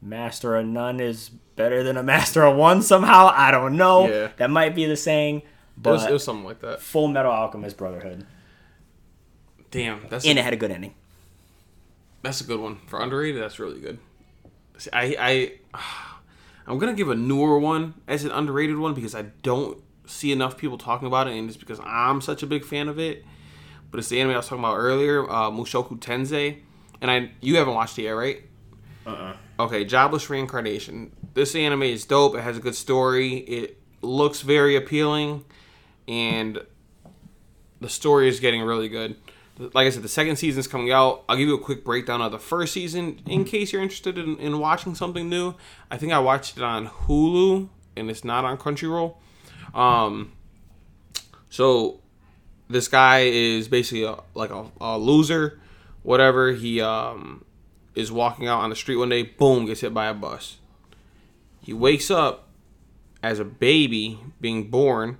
master 0.00 0.56
of 0.56 0.66
none 0.66 1.00
is 1.00 1.28
better 1.56 1.82
than 1.82 1.96
a 1.96 2.02
master 2.14 2.42
of 2.44 2.56
one 2.56 2.82
somehow. 2.82 3.30
I 3.34 3.50
don't 3.50 3.76
know. 3.76 4.08
Yeah. 4.08 4.28
That 4.38 4.50
might 4.50 4.74
be 4.74 4.86
the 4.86 4.96
saying, 4.96 5.42
it, 5.84 5.88
was, 5.90 6.04
it 6.04 6.12
was 6.12 6.24
something 6.24 6.44
like 6.44 6.60
that. 6.60 6.80
Full 6.80 7.08
Metal 7.08 7.30
Alchemist 7.32 7.76
Brotherhood, 7.76 8.26
Damn, 9.70 10.06
that's 10.08 10.26
and 10.26 10.38
a, 10.38 10.40
it 10.40 10.44
had 10.44 10.52
a 10.52 10.56
good 10.56 10.70
ending. 10.70 10.94
that's 12.22 12.40
a 12.40 12.44
good 12.44 12.60
one 12.60 12.80
for 12.86 13.00
underrated. 13.00 13.40
That's 13.42 13.58
really 13.58 13.80
good. 13.80 13.98
See, 14.78 14.90
I 14.92 15.16
I 15.74 15.78
I'm 16.66 16.78
gonna 16.78 16.94
give 16.94 17.08
a 17.08 17.14
newer 17.14 17.58
one 17.58 17.94
as 18.08 18.24
an 18.24 18.30
underrated 18.30 18.78
one 18.78 18.94
because 18.94 19.14
I 19.14 19.22
don't 19.42 19.78
see 20.06 20.32
enough 20.32 20.56
people 20.58 20.76
talking 20.78 21.06
about 21.06 21.28
it, 21.28 21.34
and 21.36 21.48
it's 21.48 21.56
because 21.56 21.80
I'm 21.84 22.20
such 22.20 22.42
a 22.42 22.46
big 22.46 22.64
fan 22.64 22.88
of 22.88 22.98
it. 22.98 23.24
But 23.90 23.98
it's 23.98 24.08
the 24.08 24.20
anime 24.20 24.34
I 24.34 24.36
was 24.36 24.46
talking 24.48 24.62
about 24.64 24.76
earlier, 24.76 25.28
uh, 25.28 25.50
Mushoku 25.50 25.98
Tensei, 25.98 26.58
and 27.00 27.10
I 27.10 27.30
you 27.40 27.56
haven't 27.56 27.74
watched 27.74 27.98
it 27.98 28.02
yet, 28.02 28.12
right? 28.12 28.42
Uh-uh. 29.06 29.36
Okay, 29.60 29.84
Jobless 29.84 30.28
Reincarnation. 30.30 31.12
This 31.34 31.54
anime 31.54 31.82
is 31.84 32.04
dope. 32.04 32.34
It 32.34 32.40
has 32.42 32.56
a 32.56 32.60
good 32.60 32.74
story. 32.74 33.36
It 33.38 33.78
looks 34.02 34.40
very 34.42 34.76
appealing, 34.76 35.44
and 36.10 36.60
the 37.80 37.88
story 37.88 38.28
is 38.28 38.40
getting 38.40 38.62
really 38.62 38.88
good. 38.88 39.16
Like 39.58 39.86
I 39.86 39.90
said, 39.90 40.02
the 40.02 40.08
second 40.08 40.36
season's 40.36 40.66
coming 40.66 40.90
out. 40.90 41.22
I'll 41.28 41.36
give 41.36 41.46
you 41.46 41.54
a 41.54 41.60
quick 41.60 41.84
breakdown 41.84 42.20
of 42.20 42.32
the 42.32 42.38
first 42.38 42.72
season 42.72 43.20
in 43.26 43.44
case 43.44 43.72
you're 43.72 43.82
interested 43.82 44.18
in, 44.18 44.36
in 44.38 44.58
watching 44.58 44.94
something 44.94 45.28
new. 45.28 45.54
I 45.90 45.98
think 45.98 46.12
I 46.12 46.18
watched 46.18 46.56
it 46.56 46.62
on 46.62 46.88
Hulu, 46.88 47.68
and 47.96 48.10
it's 48.10 48.24
not 48.24 48.44
on 48.44 48.58
Crunchyroll. 48.58 49.14
Um, 49.72 50.32
so 51.48 52.00
this 52.68 52.88
guy 52.88 53.20
is 53.20 53.68
basically 53.68 54.04
a, 54.04 54.16
like 54.34 54.50
a, 54.50 54.66
a 54.80 54.98
loser, 54.98 55.60
whatever. 56.02 56.52
He 56.52 56.80
um, 56.80 57.44
is 57.94 58.10
walking 58.10 58.48
out 58.48 58.60
on 58.60 58.70
the 58.70 58.76
street 58.76 58.96
one 58.96 59.10
day, 59.10 59.22
boom, 59.22 59.66
gets 59.66 59.82
hit 59.82 59.94
by 59.94 60.06
a 60.06 60.14
bus. 60.14 60.56
He 61.60 61.72
wakes 61.72 62.10
up 62.10 62.48
as 63.22 63.38
a 63.38 63.44
baby 63.44 64.18
being 64.40 64.70
born, 64.70 65.18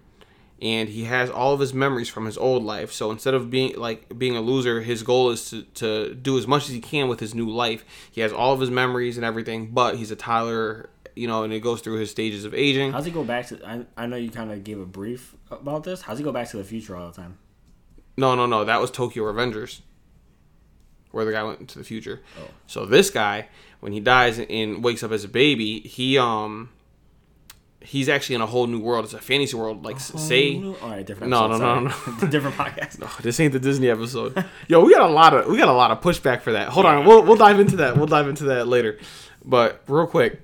and 0.60 0.88
he 0.88 1.04
has 1.04 1.30
all 1.30 1.54
of 1.54 1.60
his 1.60 1.72
memories 1.72 2.08
from 2.08 2.26
his 2.26 2.36
old 2.36 2.62
life. 2.62 2.92
So 2.92 3.10
instead 3.10 3.34
of 3.34 3.50
being 3.50 3.76
like 3.76 4.18
being 4.18 4.36
a 4.36 4.40
loser, 4.40 4.82
his 4.82 5.02
goal 5.02 5.30
is 5.30 5.50
to, 5.50 5.62
to 5.62 6.14
do 6.14 6.36
as 6.38 6.46
much 6.46 6.64
as 6.64 6.70
he 6.70 6.80
can 6.80 7.08
with 7.08 7.20
his 7.20 7.34
new 7.34 7.48
life. 7.48 7.84
He 8.10 8.20
has 8.20 8.32
all 8.32 8.52
of 8.52 8.60
his 8.60 8.70
memories 8.70 9.16
and 9.16 9.24
everything, 9.24 9.70
but 9.72 9.96
he's 9.96 10.10
a 10.10 10.16
toddler 10.16 10.90
you 11.16 11.26
know, 11.26 11.42
and 11.42 11.52
it 11.52 11.60
goes 11.60 11.80
through 11.80 11.98
his 11.98 12.10
stages 12.10 12.44
of 12.44 12.54
aging. 12.54 12.92
How's 12.92 13.04
he 13.04 13.10
go 13.10 13.24
back 13.24 13.46
to? 13.48 13.60
I, 13.66 13.84
I 13.96 14.06
know 14.06 14.16
you 14.16 14.30
kind 14.30 14.50
of 14.50 14.64
gave 14.64 14.80
a 14.80 14.86
brief 14.86 15.34
about 15.50 15.84
this. 15.84 16.02
How's 16.02 16.18
he 16.18 16.24
go 16.24 16.32
back 16.32 16.48
to 16.50 16.56
the 16.56 16.64
future 16.64 16.96
all 16.96 17.10
the 17.10 17.16
time? 17.16 17.38
No, 18.16 18.34
no, 18.34 18.46
no. 18.46 18.64
That 18.64 18.80
was 18.80 18.90
Tokyo 18.90 19.24
Revengers, 19.24 19.80
where 21.10 21.24
the 21.24 21.32
guy 21.32 21.42
went 21.42 21.60
into 21.60 21.78
the 21.78 21.84
future. 21.84 22.20
Oh. 22.38 22.48
So 22.66 22.86
this 22.86 23.10
guy, 23.10 23.48
when 23.80 23.92
he 23.92 24.00
dies 24.00 24.38
and 24.38 24.84
wakes 24.84 25.02
up 25.02 25.12
as 25.12 25.24
a 25.24 25.28
baby, 25.28 25.80
he 25.80 26.18
um, 26.18 26.70
he's 27.82 28.08
actually 28.08 28.36
in 28.36 28.40
a 28.40 28.46
whole 28.46 28.66
new 28.66 28.80
world. 28.80 29.04
It's 29.04 29.14
a 29.14 29.18
fantasy 29.18 29.56
world. 29.56 29.84
Like 29.84 29.98
say, 30.00 30.56
all 30.62 30.74
right, 30.82 31.04
different. 31.04 31.30
No, 31.30 31.46
episode, 31.46 31.58
no, 31.58 31.80
no, 31.80 31.90
sorry. 31.90 32.30
different 32.30 32.56
podcast. 32.56 32.98
Oh, 33.02 33.18
this 33.22 33.40
ain't 33.40 33.52
the 33.52 33.60
Disney 33.60 33.88
episode. 33.88 34.44
Yo, 34.68 34.84
we 34.84 34.94
got 34.94 35.08
a 35.08 35.12
lot 35.12 35.34
of 35.34 35.46
we 35.46 35.56
got 35.58 35.68
a 35.68 35.72
lot 35.72 35.90
of 35.90 36.00
pushback 36.00 36.42
for 36.42 36.52
that. 36.52 36.68
Hold 36.68 36.86
on, 36.86 37.06
we'll 37.06 37.22
we'll 37.22 37.36
dive 37.36 37.60
into 37.60 37.76
that. 37.76 37.96
We'll 37.96 38.06
dive 38.06 38.28
into 38.28 38.44
that 38.44 38.68
later. 38.68 38.98
But 39.44 39.82
real 39.86 40.06
quick, 40.06 40.40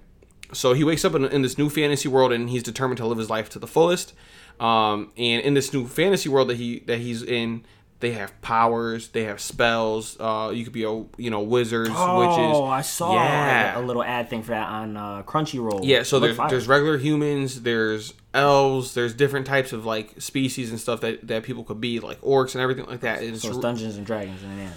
so 0.53 0.73
he 0.73 0.85
wakes 0.85 1.05
up 1.05 1.15
in, 1.15 1.25
in 1.27 1.43
this 1.43 1.59
new 1.59 1.69
fantasy 1.69 2.09
world 2.09 2.33
and 2.33 2.49
he's 2.49 2.63
determined 2.63 2.99
to 2.99 3.07
live 3.07 3.19
his 3.19 3.31
life 3.31 3.49
to 3.51 3.59
the 3.59 3.67
fullest. 3.67 4.15
Um, 4.59 5.13
and 5.19 5.43
in 5.43 5.55
this 5.55 5.73
new 5.75 5.87
fantasy 5.87 6.29
world 6.29 6.49
that 6.49 6.57
he 6.57 6.81
that 6.81 6.99
he's 6.99 7.23
in, 7.23 7.65
they 8.01 8.13
have 8.13 8.39
powers, 8.43 9.09
they 9.09 9.25
have 9.25 9.41
spells. 9.41 10.17
Uh, 10.21 10.51
you 10.55 10.65
could 10.65 10.73
be 10.73 10.85
a 10.85 11.05
you 11.17 11.31
know 11.31 11.41
wizards, 11.41 11.89
witches. 11.91 11.99
Oh, 12.01 12.65
I 12.65 12.83
saw 12.83 13.15
Yeah. 13.15 13.79
a 13.79 13.83
little 13.83 14.03
ad 14.05 14.29
thing 14.29 14.43
for 14.43 14.51
that 14.51 14.69
on 14.69 14.97
uh, 14.97 15.23
Crunchyroll. 15.23 15.81
Yeah, 15.83 16.03
so 16.03 16.21
there's 16.21 16.37
fire. 16.37 16.51
there's 16.51 16.69
regular 16.69 16.99
humans, 16.99 17.63
there's 17.63 18.13
elves, 18.35 18.93
there's 18.95 19.15
different 19.15 19.47
types 19.47 19.73
of 19.73 19.87
like 19.87 20.21
species 20.21 20.71
and 20.71 20.79
stuff 20.79 21.01
that, 21.01 21.27
that 21.27 21.43
people 21.43 21.65
could 21.65 21.81
be, 21.81 22.01
like 22.01 22.21
orcs 22.21 22.55
and 22.55 22.63
everything 22.63 22.85
like 22.87 23.01
that. 23.01 23.23
It's 23.23 23.43
so 23.43 23.49
it's 23.49 23.59
Dungeons 23.59 23.97
and 23.97 24.05
Dragons 24.07 24.43
in 24.43 24.51
an 24.51 24.59
anime. 24.59 24.75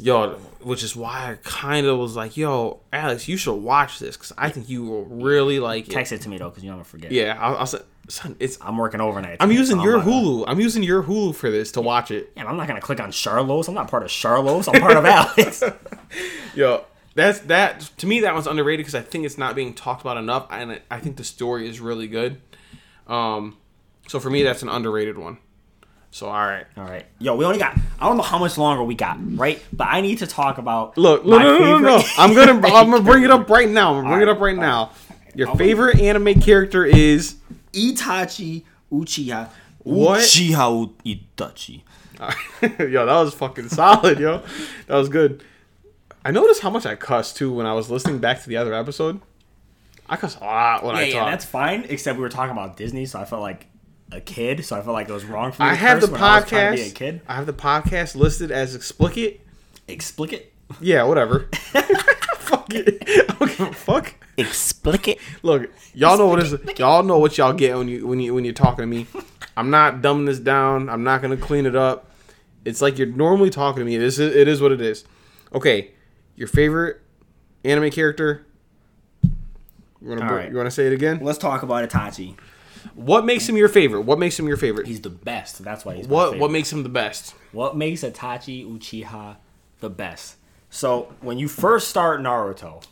Yo, 0.00 0.30
which 0.62 0.82
is 0.82 0.94
why 0.96 1.32
I 1.32 1.38
kind 1.42 1.86
of 1.86 1.98
was 1.98 2.16
like, 2.16 2.36
yo, 2.36 2.80
Alex, 2.92 3.28
you 3.28 3.36
should 3.36 3.54
watch 3.56 3.98
this 3.98 4.16
because 4.16 4.32
I 4.38 4.50
think 4.50 4.68
you 4.68 4.84
will 4.84 5.04
really 5.06 5.60
like 5.60 5.88
it. 5.88 5.92
Text 5.92 6.12
it 6.12 6.20
to 6.22 6.28
me 6.28 6.38
though, 6.38 6.50
because 6.50 6.64
you 6.64 6.70
don't 6.70 6.84
forget. 6.84 7.12
Yeah, 7.12 7.36
I'll, 7.40 7.56
I'll 7.58 7.66
say, 7.66 7.78
son, 8.08 8.36
it's. 8.40 8.58
I'm 8.60 8.76
working 8.76 9.00
overnight. 9.00 9.36
I'm 9.40 9.52
using 9.52 9.76
so 9.78 9.82
your 9.84 9.98
gonna- 10.00 10.10
Hulu. 10.10 10.44
I'm 10.48 10.60
using 10.60 10.82
your 10.82 11.02
Hulu 11.02 11.34
for 11.34 11.50
this 11.50 11.72
to 11.72 11.80
watch 11.80 12.10
it. 12.10 12.32
Yeah, 12.36 12.46
I'm 12.46 12.56
not 12.56 12.66
gonna 12.68 12.80
click 12.80 13.00
on 13.00 13.10
Charlos. 13.12 13.68
I'm 13.68 13.74
not 13.74 13.88
part 13.90 14.02
of 14.02 14.08
Charlos. 14.10 14.72
I'm 14.72 14.80
part 14.80 14.96
of 14.96 15.04
Alex. 15.06 15.62
Yo, 16.54 16.84
that's 17.14 17.40
that 17.40 17.80
to 17.98 18.06
me 18.06 18.20
that 18.20 18.34
one's 18.34 18.46
underrated 18.46 18.80
because 18.84 18.94
I 18.94 19.02
think 19.02 19.24
it's 19.24 19.38
not 19.38 19.54
being 19.54 19.74
talked 19.74 20.00
about 20.02 20.16
enough, 20.16 20.46
and 20.50 20.72
I- 20.72 20.80
I 20.90 20.98
think 21.00 21.16
the 21.16 21.24
story 21.24 21.68
is 21.68 21.80
really 21.80 22.06
good. 22.08 22.40
Um, 23.06 23.56
so 24.08 24.20
for 24.20 24.30
me, 24.30 24.42
that's 24.42 24.62
an 24.62 24.68
underrated 24.68 25.16
one. 25.18 25.38
So 26.12 26.26
all 26.26 26.32
right, 26.32 26.66
All 26.76 26.84
right, 26.84 27.06
yo, 27.20 27.36
we 27.36 27.44
only 27.44 27.58
got. 27.58 27.76
I 28.00 28.06
don't 28.08 28.16
know 28.16 28.22
how 28.24 28.38
much 28.38 28.58
longer 28.58 28.82
we 28.82 28.96
got, 28.96 29.18
right? 29.38 29.62
But 29.72 29.88
I 29.90 30.00
need 30.00 30.18
to 30.18 30.26
talk 30.26 30.58
about. 30.58 30.98
look, 30.98 31.24
my 31.24 31.42
no, 31.42 31.58
no, 31.58 31.58
no, 31.58 31.78
no, 31.78 31.98
no. 31.98 32.04
I'm 32.18 32.34
gonna 32.34 32.52
I'm 32.66 32.90
gonna 32.90 33.02
bring 33.02 33.22
it 33.22 33.30
up 33.30 33.48
right 33.48 33.68
now. 33.68 33.94
I'm 33.94 34.02
gonna 34.02 34.16
bring 34.16 34.22
it 34.22 34.28
up 34.28 34.40
right 34.40 34.56
now. 34.56 34.90
Your 35.34 35.54
favorite 35.54 36.00
anime 36.00 36.40
character 36.40 36.84
is 36.84 37.36
Itachi 37.72 38.64
Uchiha. 38.92 39.48
What? 39.78 40.20
Uchiha 40.20 40.92
Itachi. 41.04 41.82
yo, 42.90 43.06
that 43.06 43.20
was 43.20 43.32
fucking 43.32 43.68
solid, 43.68 44.18
yo. 44.18 44.42
That 44.88 44.96
was 44.96 45.08
good. 45.08 45.42
I 46.24 46.32
noticed 46.32 46.60
how 46.60 46.70
much 46.70 46.84
I 46.84 46.96
cussed 46.96 47.36
too 47.36 47.52
when 47.52 47.66
I 47.66 47.72
was 47.72 47.88
listening 47.88 48.18
back 48.18 48.42
to 48.42 48.48
the 48.48 48.56
other 48.56 48.74
episode. 48.74 49.20
I 50.08 50.16
cuss 50.16 50.36
a 50.36 50.40
lot 50.40 50.84
when 50.84 50.96
Yeah, 50.96 51.02
I 51.02 51.04
yeah, 51.04 51.24
that's 51.30 51.44
fine. 51.44 51.86
Except 51.88 52.18
we 52.18 52.22
were 52.22 52.28
talking 52.28 52.50
about 52.50 52.76
Disney, 52.76 53.06
so 53.06 53.20
I 53.20 53.24
felt 53.24 53.42
like 53.42 53.68
a 54.12 54.20
kid. 54.20 54.64
So 54.64 54.76
I 54.76 54.82
felt 54.82 54.94
like 54.94 55.08
it 55.08 55.12
was 55.12 55.24
wrong 55.24 55.52
for 55.52 55.62
me. 55.62 55.68
I 55.68 55.72
to 55.72 55.76
have 55.76 56.00
the 56.00 56.06
when 56.08 56.20
I 56.20 56.40
was 56.40 56.48
trying 56.48 56.76
to 56.76 56.82
be 56.82 56.82
a 56.82 56.90
podcast. 56.90 56.94
kid. 56.94 57.20
I 57.26 57.34
have 57.34 57.46
the 57.46 57.52
podcast 57.52 58.14
listed 58.16 58.50
as 58.50 58.74
explicit. 58.74 59.40
Explicit. 59.88 60.52
Yeah, 60.80 61.02
whatever. 61.04 61.48
fuck 62.40 62.72
it. 62.74 63.02
I 63.06 63.34
don't 63.38 63.56
give 63.56 63.60
a 63.60 63.72
fuck. 63.72 64.14
Explicit. 64.36 65.18
Look, 65.42 65.70
y'all 65.94 66.18
know 66.18 66.26
what 66.26 66.40
is 66.40 66.54
y'all 66.78 67.02
know 67.02 67.18
what 67.18 67.38
y'all 67.38 67.52
get 67.52 67.76
when 67.76 67.88
you 67.88 68.06
when 68.06 68.20
you 68.20 68.34
when 68.34 68.44
you're 68.44 68.54
talking 68.54 68.82
to 68.82 68.86
me. 68.86 69.06
I'm 69.56 69.70
not 69.70 70.00
dumbing 70.00 70.26
this 70.26 70.38
down. 70.38 70.88
I'm 70.88 71.04
not 71.04 71.22
gonna 71.22 71.36
clean 71.36 71.66
it 71.66 71.76
up. 71.76 72.10
It's 72.64 72.80
like 72.80 72.98
you're 72.98 73.08
normally 73.08 73.50
talking 73.50 73.80
to 73.80 73.84
me. 73.84 73.96
This 73.96 74.18
is 74.18 74.34
it 74.34 74.48
is 74.48 74.60
what 74.60 74.72
it 74.72 74.80
is. 74.80 75.04
Okay, 75.54 75.92
your 76.36 76.48
favorite 76.48 77.00
anime 77.64 77.90
character. 77.90 78.46
You 79.22 80.08
wanna 80.08 80.32
right. 80.32 80.50
you 80.50 80.56
wanna 80.56 80.70
say 80.70 80.86
it 80.86 80.92
again? 80.92 81.20
Let's 81.22 81.38
talk 81.38 81.62
about 81.62 81.88
Itachi. 81.88 82.36
What 82.94 83.24
makes 83.24 83.48
him 83.48 83.56
your 83.56 83.68
favorite? 83.68 84.02
What 84.02 84.18
makes 84.18 84.38
him 84.38 84.46
your 84.48 84.56
favorite? 84.56 84.86
He's 84.86 85.00
the 85.00 85.10
best. 85.10 85.62
That's 85.64 85.84
why 85.84 85.96
he's 85.96 86.08
my 86.08 86.14
What 86.14 86.24
favorite. 86.26 86.40
what 86.40 86.50
makes 86.50 86.72
him 86.72 86.82
the 86.82 86.88
best? 86.88 87.34
What 87.52 87.76
makes 87.76 88.02
Itachi 88.02 88.66
Uchiha 88.66 89.36
the 89.80 89.90
best? 89.90 90.36
So 90.70 91.12
when 91.20 91.38
you 91.38 91.48
first 91.48 91.88
start 91.88 92.20
Naruto, 92.20 92.82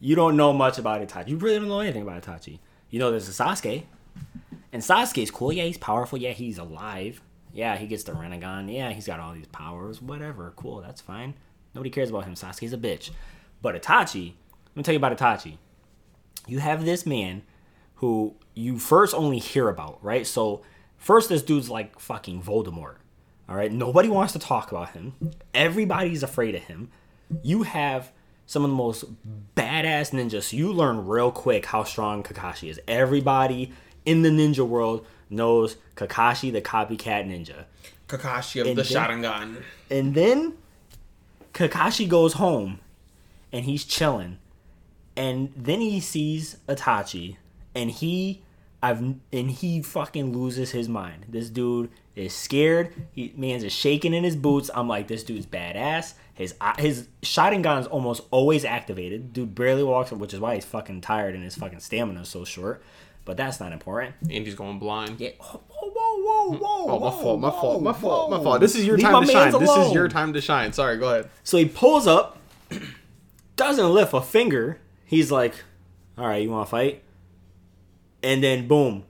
you 0.00 0.16
don't 0.16 0.36
know 0.36 0.52
much 0.52 0.78
about 0.78 1.06
Itachi. 1.06 1.28
You 1.28 1.36
really 1.36 1.58
don't 1.58 1.68
know 1.68 1.80
anything 1.80 2.02
about 2.02 2.22
Itachi. 2.22 2.58
You 2.90 2.98
know 2.98 3.10
there's 3.10 3.28
a 3.28 3.32
Sasuke, 3.32 3.84
and 4.72 4.82
Sasuke's 4.82 5.30
cool. 5.30 5.52
Yeah, 5.52 5.64
he's 5.64 5.78
powerful. 5.78 6.18
Yeah, 6.18 6.30
he's 6.32 6.58
alive. 6.58 7.20
Yeah, 7.52 7.76
he 7.76 7.86
gets 7.86 8.04
the 8.04 8.12
Rinnegan. 8.12 8.72
Yeah, 8.72 8.90
he's 8.92 9.06
got 9.06 9.20
all 9.20 9.34
these 9.34 9.46
powers. 9.48 10.00
Whatever. 10.00 10.52
Cool. 10.56 10.80
That's 10.80 11.00
fine. 11.00 11.34
Nobody 11.74 11.90
cares 11.90 12.10
about 12.10 12.24
him. 12.24 12.34
Sasuke's 12.34 12.72
a 12.72 12.78
bitch. 12.78 13.10
But 13.62 13.80
Itachi, 13.80 14.32
let 14.68 14.76
me 14.76 14.82
tell 14.82 14.94
you 14.94 14.98
about 14.98 15.16
Itachi. 15.16 15.58
You 16.46 16.60
have 16.60 16.84
this 16.84 17.04
man 17.04 17.42
who 18.00 18.34
you 18.54 18.78
first 18.78 19.14
only 19.14 19.38
hear 19.38 19.68
about, 19.68 20.02
right? 20.02 20.26
So 20.26 20.62
first 20.96 21.28
this 21.28 21.42
dude's 21.42 21.70
like 21.70 21.98
fucking 21.98 22.42
Voldemort. 22.42 22.96
All 23.48 23.56
right? 23.56 23.70
Nobody 23.72 24.08
wants 24.08 24.32
to 24.34 24.38
talk 24.38 24.70
about 24.70 24.90
him. 24.90 25.12
Everybody's 25.54 26.22
afraid 26.22 26.54
of 26.54 26.62
him. 26.62 26.90
You 27.42 27.62
have 27.64 28.12
some 28.46 28.64
of 28.64 28.70
the 28.70 28.76
most 28.76 29.04
badass 29.56 30.12
ninjas. 30.12 30.52
You 30.52 30.72
learn 30.72 31.06
real 31.06 31.30
quick 31.30 31.66
how 31.66 31.84
strong 31.84 32.22
Kakashi 32.22 32.70
is. 32.70 32.80
Everybody 32.88 33.72
in 34.04 34.22
the 34.22 34.30
ninja 34.30 34.66
world 34.66 35.04
knows 35.28 35.76
Kakashi 35.96 36.50
the 36.52 36.60
copycat 36.62 37.26
ninja. 37.28 37.64
Kakashi 38.08 38.60
of 38.60 38.66
And 38.66 38.78
the 38.78 38.82
then- 38.82 39.22
Sharingan. 39.22 39.62
And 39.90 40.14
then 40.14 40.54
Kakashi 41.52 42.08
goes 42.08 42.34
home 42.34 42.80
and 43.52 43.64
he's 43.64 43.84
chilling. 43.84 44.38
And 45.16 45.52
then 45.56 45.80
he 45.80 46.00
sees 46.00 46.56
Itachi 46.68 47.36
and 47.74 47.90
he 47.90 48.42
I've 48.82 49.00
and 49.00 49.50
he 49.50 49.82
fucking 49.82 50.36
loses 50.36 50.70
his 50.70 50.88
mind. 50.88 51.26
This 51.28 51.50
dude 51.50 51.90
is 52.16 52.34
scared. 52.34 52.94
He 53.12 53.32
man's 53.36 53.62
is 53.62 53.72
shaking 53.72 54.14
in 54.14 54.24
his 54.24 54.36
boots. 54.36 54.70
I'm 54.74 54.88
like, 54.88 55.06
this 55.06 55.22
dude's 55.22 55.46
badass. 55.46 56.14
His 56.32 56.54
uh, 56.60 56.74
his 56.78 57.08
Sharingan's 57.22 57.86
almost 57.86 58.22
always 58.30 58.64
activated. 58.64 59.32
Dude 59.32 59.54
barely 59.54 59.82
walks, 59.82 60.12
which 60.12 60.32
is 60.32 60.40
why 60.40 60.54
he's 60.54 60.64
fucking 60.64 61.02
tired 61.02 61.34
and 61.34 61.44
his 61.44 61.56
fucking 61.56 61.80
stamina 61.80 62.22
is 62.22 62.28
so 62.28 62.44
short. 62.44 62.82
But 63.26 63.36
that's 63.36 63.60
not 63.60 63.72
important. 63.72 64.14
Andy's 64.30 64.54
going 64.54 64.78
blind. 64.78 65.20
Yeah. 65.20 65.30
Oh, 65.40 65.60
whoa, 65.68 65.90
whoa, 65.92 66.22
whoa, 66.22 66.56
hmm. 66.56 66.62
whoa. 66.62 66.84
Oh, 66.88 66.98
my 66.98 67.10
fault, 67.10 67.40
my 67.40 67.48
whoa, 67.50 67.60
fault, 67.60 67.82
my 67.82 67.92
fault, 67.92 68.30
my 68.30 68.36
whoa. 68.38 68.44
fault. 68.44 68.60
This 68.60 68.74
is 68.74 68.86
your 68.86 68.96
Leave 68.96 69.06
time 69.06 69.26
to 69.26 69.30
shine. 69.30 69.52
mans 69.52 69.58
This 69.58 69.76
is 69.76 69.92
your 69.92 70.08
time 70.08 70.32
to 70.32 70.40
shine. 70.40 70.72
Sorry, 70.72 70.96
go 70.96 71.10
ahead. 71.10 71.30
So 71.44 71.58
he 71.58 71.66
pulls 71.66 72.06
up, 72.06 72.38
doesn't 73.56 73.90
lift 73.90 74.14
a 74.14 74.22
finger. 74.22 74.80
He's 75.04 75.30
like, 75.30 75.54
"All 76.16 76.26
right, 76.26 76.42
you 76.42 76.50
want 76.50 76.66
to 76.66 76.70
fight?" 76.70 77.02
And 78.22 78.42
then 78.42 78.68
boom, 78.68 79.04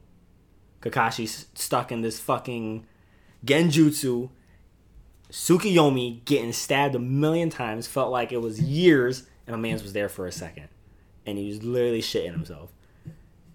Kakashi's 0.81 1.47
stuck 1.55 1.91
in 1.91 2.03
this 2.03 2.21
fucking 2.21 2.87
genjutsu. 3.45 4.31
Tsukiyomi 5.31 6.25
getting 6.25 6.53
stabbed 6.53 6.95
a 6.95 6.99
million 6.99 7.51
times 7.51 7.87
felt 7.87 8.11
like 8.11 8.33
it 8.33 8.41
was 8.41 8.61
years, 8.61 9.27
and 9.47 9.55
my 9.55 9.61
man's 9.61 9.83
was 9.83 9.93
there 9.93 10.09
for 10.09 10.27
a 10.27 10.33
second, 10.33 10.69
and 11.25 11.39
he 11.39 11.49
was 11.49 11.63
literally 11.63 12.03
shitting 12.03 12.33
himself. 12.33 12.73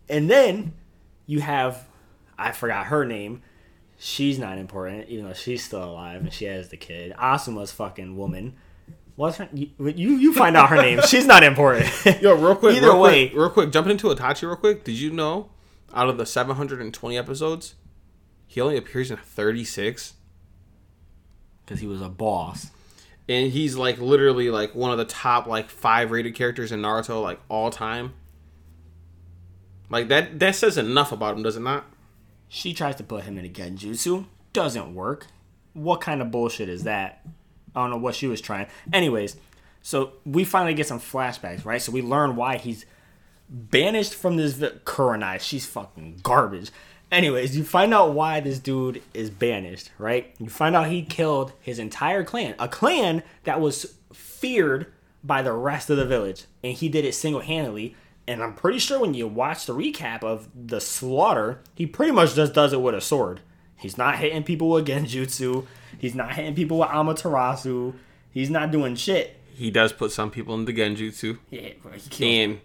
And 0.08 0.30
then 0.30 0.74
you 1.26 1.42
have, 1.42 1.88
I 2.38 2.52
forgot 2.52 2.88
her 2.88 3.06
name. 3.06 3.42
She's 3.98 4.38
not 4.38 4.58
important, 4.58 5.10
even 5.10 5.26
though 5.26 5.34
she's 5.34 5.64
still 5.64 5.84
alive 5.84 6.22
and 6.22 6.32
she 6.32 6.46
has 6.46 6.70
the 6.70 6.78
kid. 6.78 7.14
Asuma's 7.18 7.72
fucking 7.72 8.16
woman. 8.18 8.56
What's 9.16 9.38
her? 9.38 9.48
You 9.54 9.70
you, 9.80 10.16
you 10.18 10.34
find 10.34 10.58
out 10.58 10.70
her 10.70 10.76
name. 10.76 11.00
She's 11.08 11.26
not 11.26 11.44
important. 11.44 11.90
Yo, 12.22 12.36
real 12.36 12.56
quick, 12.56 12.76
Either 12.76 12.88
real 12.88 13.02
way, 13.02 13.28
quick, 13.30 13.40
real 13.40 13.50
quick, 13.50 13.72
jumping 13.72 13.92
into 13.92 14.08
Itachi 14.08 14.44
real 14.44 14.56
quick. 14.58 14.84
Did 14.84 15.00
you 15.00 15.12
know, 15.12 15.50
out 15.94 16.10
of 16.10 16.18
the 16.18 16.26
720 16.26 17.18
episodes, 17.18 17.76
he 18.46 18.60
only 18.60 18.76
appears 18.78 19.10
in 19.12 19.18
36, 19.18 20.14
because 21.66 21.80
he 21.80 21.88
was 21.88 22.02
a 22.02 22.10
boss. 22.10 22.72
and 23.30 23.52
he's 23.52 23.76
like 23.78 24.00
literally 24.00 24.50
like 24.50 24.76
one 24.76 24.92
of 24.92 24.98
the 24.98 25.06
top 25.06 25.48
like 25.48 25.70
five 25.70 26.12
rated 26.12 26.36
characters 26.36 26.72
in 26.74 26.82
Naruto 26.82 27.22
like 27.24 27.40
all 27.48 27.70
time. 27.70 28.14
Like 29.90 30.08
that 30.10 30.40
that 30.40 30.56
says 30.56 30.78
enough 30.78 31.12
about 31.12 31.38
him, 31.38 31.44
does 31.44 31.56
it 31.56 31.62
not? 31.62 31.86
She 32.50 32.74
tries 32.74 32.96
to 32.98 33.04
put 33.04 33.24
him 33.24 33.38
in 33.38 33.46
a 33.46 33.50
genjutsu. 33.50 34.26
Doesn't 34.54 34.94
work. 34.94 35.28
What 35.74 36.02
kind 36.02 36.22
of 36.22 36.32
bullshit 36.32 36.70
is 36.70 36.84
that? 36.84 37.26
I 37.76 37.82
don't 37.82 37.90
know 37.90 37.98
what 37.98 38.16
she 38.16 38.28
was 38.28 38.42
trying. 38.42 38.68
Anyways, 38.94 39.36
so 39.82 40.14
we 40.26 40.44
finally 40.44 40.74
get 40.74 40.88
some 40.88 41.00
flashbacks, 41.00 41.66
right? 41.66 41.82
So 41.82 41.92
we 41.92 42.02
learn 42.02 42.36
why 42.36 42.58
he's 42.58 42.86
banished 43.50 44.16
from 44.16 44.38
this 44.38 44.56
Kurenai. 44.56 45.40
She's 45.40 45.66
fucking 45.66 46.22
garbage. 46.24 46.72
Anyways, 47.12 47.56
you 47.56 47.64
find 47.64 47.94
out 47.94 48.14
why 48.14 48.40
this 48.40 48.60
dude 48.60 49.02
is 49.14 49.30
banished, 49.30 49.92
right? 49.98 50.34
You 50.40 50.50
find 50.50 50.76
out 50.76 50.88
he 50.88 51.04
killed 51.04 51.54
his 51.62 51.78
entire 51.78 52.24
clan, 52.24 52.56
a 52.58 52.68
clan 52.68 53.22
that 53.44 53.62
was 53.62 53.96
feared 54.12 54.88
by 55.24 55.42
the 55.42 55.54
rest 55.54 55.90
of 55.90 55.98
the 55.98 56.06
village, 56.06 56.46
and 56.64 56.74
he 56.74 56.90
did 56.90 57.06
it 57.06 57.14
single 57.14 57.42
handedly. 57.42 57.96
And 58.28 58.42
I'm 58.42 58.56
pretty 58.56 58.80
sure 58.80 59.00
when 59.00 59.14
you 59.14 59.28
watch 59.28 59.66
the 59.66 59.76
recap 59.76 60.24
of 60.24 60.50
the 60.56 60.82
slaughter, 60.82 61.62
he 61.76 61.86
pretty 61.86 62.12
much 62.12 62.34
just 62.34 62.54
does 62.54 62.74
it 62.74 62.82
with 62.82 62.96
a 62.96 63.02
sword. 63.02 63.42
He's 63.78 63.98
not 63.98 64.18
hitting 64.18 64.44
people 64.44 64.70
with 64.70 64.88
genjutsu. 64.88 65.66
He's 66.00 66.16
not 66.16 66.34
hitting 66.36 66.56
people 66.56 66.80
with 66.80 66.90
Amaterasu. 66.90 67.94
He's 68.32 68.50
not 68.50 68.72
doing 68.72 68.96
shit. 68.96 69.38
He 69.54 69.72
does 69.72 69.94
put 69.94 70.12
some 70.12 70.32
people 70.32 70.56
into 70.56 70.74
genjutsu, 70.74 71.38
Yeah, 71.50 71.70
bro, 71.82 71.94
he 72.12 72.42
and 72.44 72.60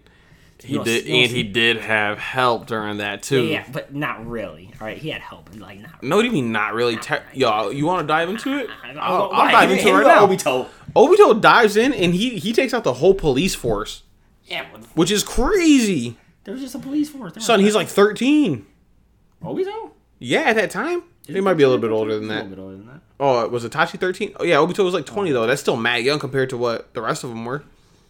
he 0.61 0.77
did, 0.77 1.07
and 1.07 1.31
he 1.31 1.41
did 1.43 1.77
have 1.77 2.19
help 2.19 2.67
during 2.67 2.97
that 2.97 3.23
too. 3.23 3.45
Yeah, 3.45 3.65
but 3.71 3.95
not 3.95 4.27
really. 4.27 4.71
All 4.79 4.85
right, 4.87 4.97
he 4.97 5.09
had 5.09 5.21
help, 5.21 5.45
but 5.45 5.55
like 5.59 5.79
not. 5.79 6.03
No, 6.03 6.17
what 6.17 6.21
do 6.23 6.27
you 6.27 6.33
mean 6.33 6.51
not 6.51 6.73
really? 6.73 6.97
Te- 6.97 7.15
Yo, 7.33 7.69
you 7.69 7.85
want 7.85 8.01
to 8.01 8.07
dive 8.07 8.29
into 8.29 8.57
it? 8.57 8.69
I- 8.83 8.91
oh, 8.93 8.99
I'll. 8.99 9.31
I'll 9.31 9.51
dive 9.51 9.71
into 9.71 9.87
it 9.87 9.91
right 9.93 10.05
now. 10.05 10.27
Obito. 10.27 10.67
Obito 10.95 11.39
dives 11.41 11.77
in 11.77 11.93
and 11.93 12.13
he 12.13 12.37
he 12.37 12.51
takes 12.53 12.73
out 12.73 12.83
the 12.83 12.93
whole 12.93 13.13
police 13.15 13.55
force, 13.55 14.03
Yeah, 14.45 14.65
which 14.93 15.09
is 15.11 15.23
crazy. 15.23 16.17
there 16.43 16.53
was 16.53 16.61
just 16.61 16.75
a 16.75 16.79
police 16.79 17.09
force. 17.09 17.33
There 17.33 17.41
Son, 17.41 17.59
he's 17.61 17.73
like 17.75 17.87
13. 17.87 18.65
Obito. 19.43 19.91
Yeah, 20.23 20.41
at 20.41 20.55
that 20.55 20.69
time. 20.69 21.01
He 21.25 21.41
might 21.41 21.55
be 21.55 21.63
a 21.63 21.67
little 21.67 21.81
bit 21.81 21.91
older 21.91 22.13
than 22.13 22.23
He's 22.23 22.31
a 22.31 22.33
that. 22.35 22.43
little 22.49 22.55
bit 22.55 22.61
older 22.61 22.77
than 22.77 22.85
that. 22.87 23.01
Oh, 23.19 23.47
was 23.47 23.63
Itachi 23.65 23.99
13? 23.99 24.33
Oh, 24.39 24.43
yeah, 24.43 24.55
Obito 24.55 24.83
was 24.83 24.93
like 24.93 25.05
20, 25.05 25.31
though. 25.31 25.47
That's 25.47 25.61
still 25.61 25.75
mad 25.77 26.03
young 26.03 26.19
compared 26.19 26.49
to 26.51 26.57
what 26.57 26.93
the 26.93 27.01
rest 27.01 27.23
of 27.23 27.29
them 27.31 27.43
were. 27.45 27.63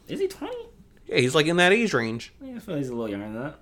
Is 0.07 0.20
he 0.20 0.28
twenty? 0.28 0.55
Yeah, 1.07 1.18
he's 1.20 1.34
like 1.36 1.45
in 1.45 1.55
that 1.57 1.72
age 1.72 1.93
range. 1.93 2.34
Yeah, 2.41 2.55
I 2.55 2.59
feel 2.59 2.76
he's 2.76 2.89
a 2.89 2.93
little 2.93 3.09
younger 3.09 3.26
than 3.32 3.41
that. 3.43 3.55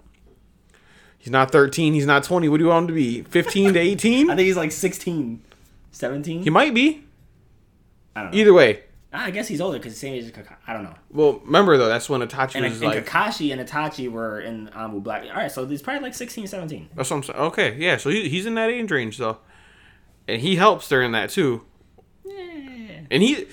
He's 1.20 1.32
not 1.32 1.52
13, 1.52 1.94
he's 1.94 2.06
not 2.06 2.24
20. 2.24 2.48
What 2.50 2.58
do 2.58 2.64
you 2.64 2.70
want 2.70 2.84
him 2.84 2.88
to 2.88 2.94
be? 2.94 3.22
15 3.24 3.74
to 3.74 3.80
18? 3.80 4.30
I 4.30 4.36
think 4.36 4.46
he's 4.46 4.56
like 4.58 4.72
16, 4.72 5.42
17. 5.92 6.44
He 6.44 6.50
might 6.50 6.74
be. 6.74 7.04
I 8.16 8.24
don't 8.24 8.32
know. 8.34 8.38
Either 8.40 8.54
way. 8.54 8.84
Ah, 9.12 9.26
I 9.26 9.32
guess 9.32 9.48
he's 9.48 9.60
older 9.60 9.80
because 9.80 9.98
same 9.98 10.14
age 10.14 10.26
as 10.26 10.32
Kakashi. 10.32 10.56
I 10.68 10.74
don't 10.74 10.84
know. 10.84 10.94
Well, 11.10 11.40
remember, 11.44 11.78
though, 11.78 11.88
that's 11.88 12.08
when 12.10 12.22
Itachi 12.22 12.56
And, 12.56 12.66
was 12.66 12.74
and 12.82 12.92
like. 12.92 13.06
Kakashi 13.06 13.52
and 13.52 13.68
Itachi 13.68 14.12
were 14.12 14.40
in 14.40 14.68
ANBU 14.68 15.02
Black. 15.02 15.24
All 15.24 15.30
right, 15.36 15.52
so 15.52 15.66
he's 15.66 15.82
probably 15.82 16.04
like 16.04 16.14
16, 16.14 16.46
17. 16.46 16.90
That's 16.96 17.10
what 17.10 17.18
I'm 17.18 17.24
saying. 17.24 17.40
Okay, 17.40 17.76
yeah, 17.78 17.98
so 17.98 18.12
he, 18.12 18.30
he's 18.30 18.46
in 18.46 18.54
that 18.56 18.70
age 18.70 18.92
range, 18.92 19.18
though. 19.18 19.40
And 20.28 20.40
he 20.42 20.58
helps 20.58 20.88
during 20.88 21.12
that, 21.14 21.32
too. 21.32 21.66
Yeah. 22.24 23.00
And 23.10 23.24
he, 23.24 23.48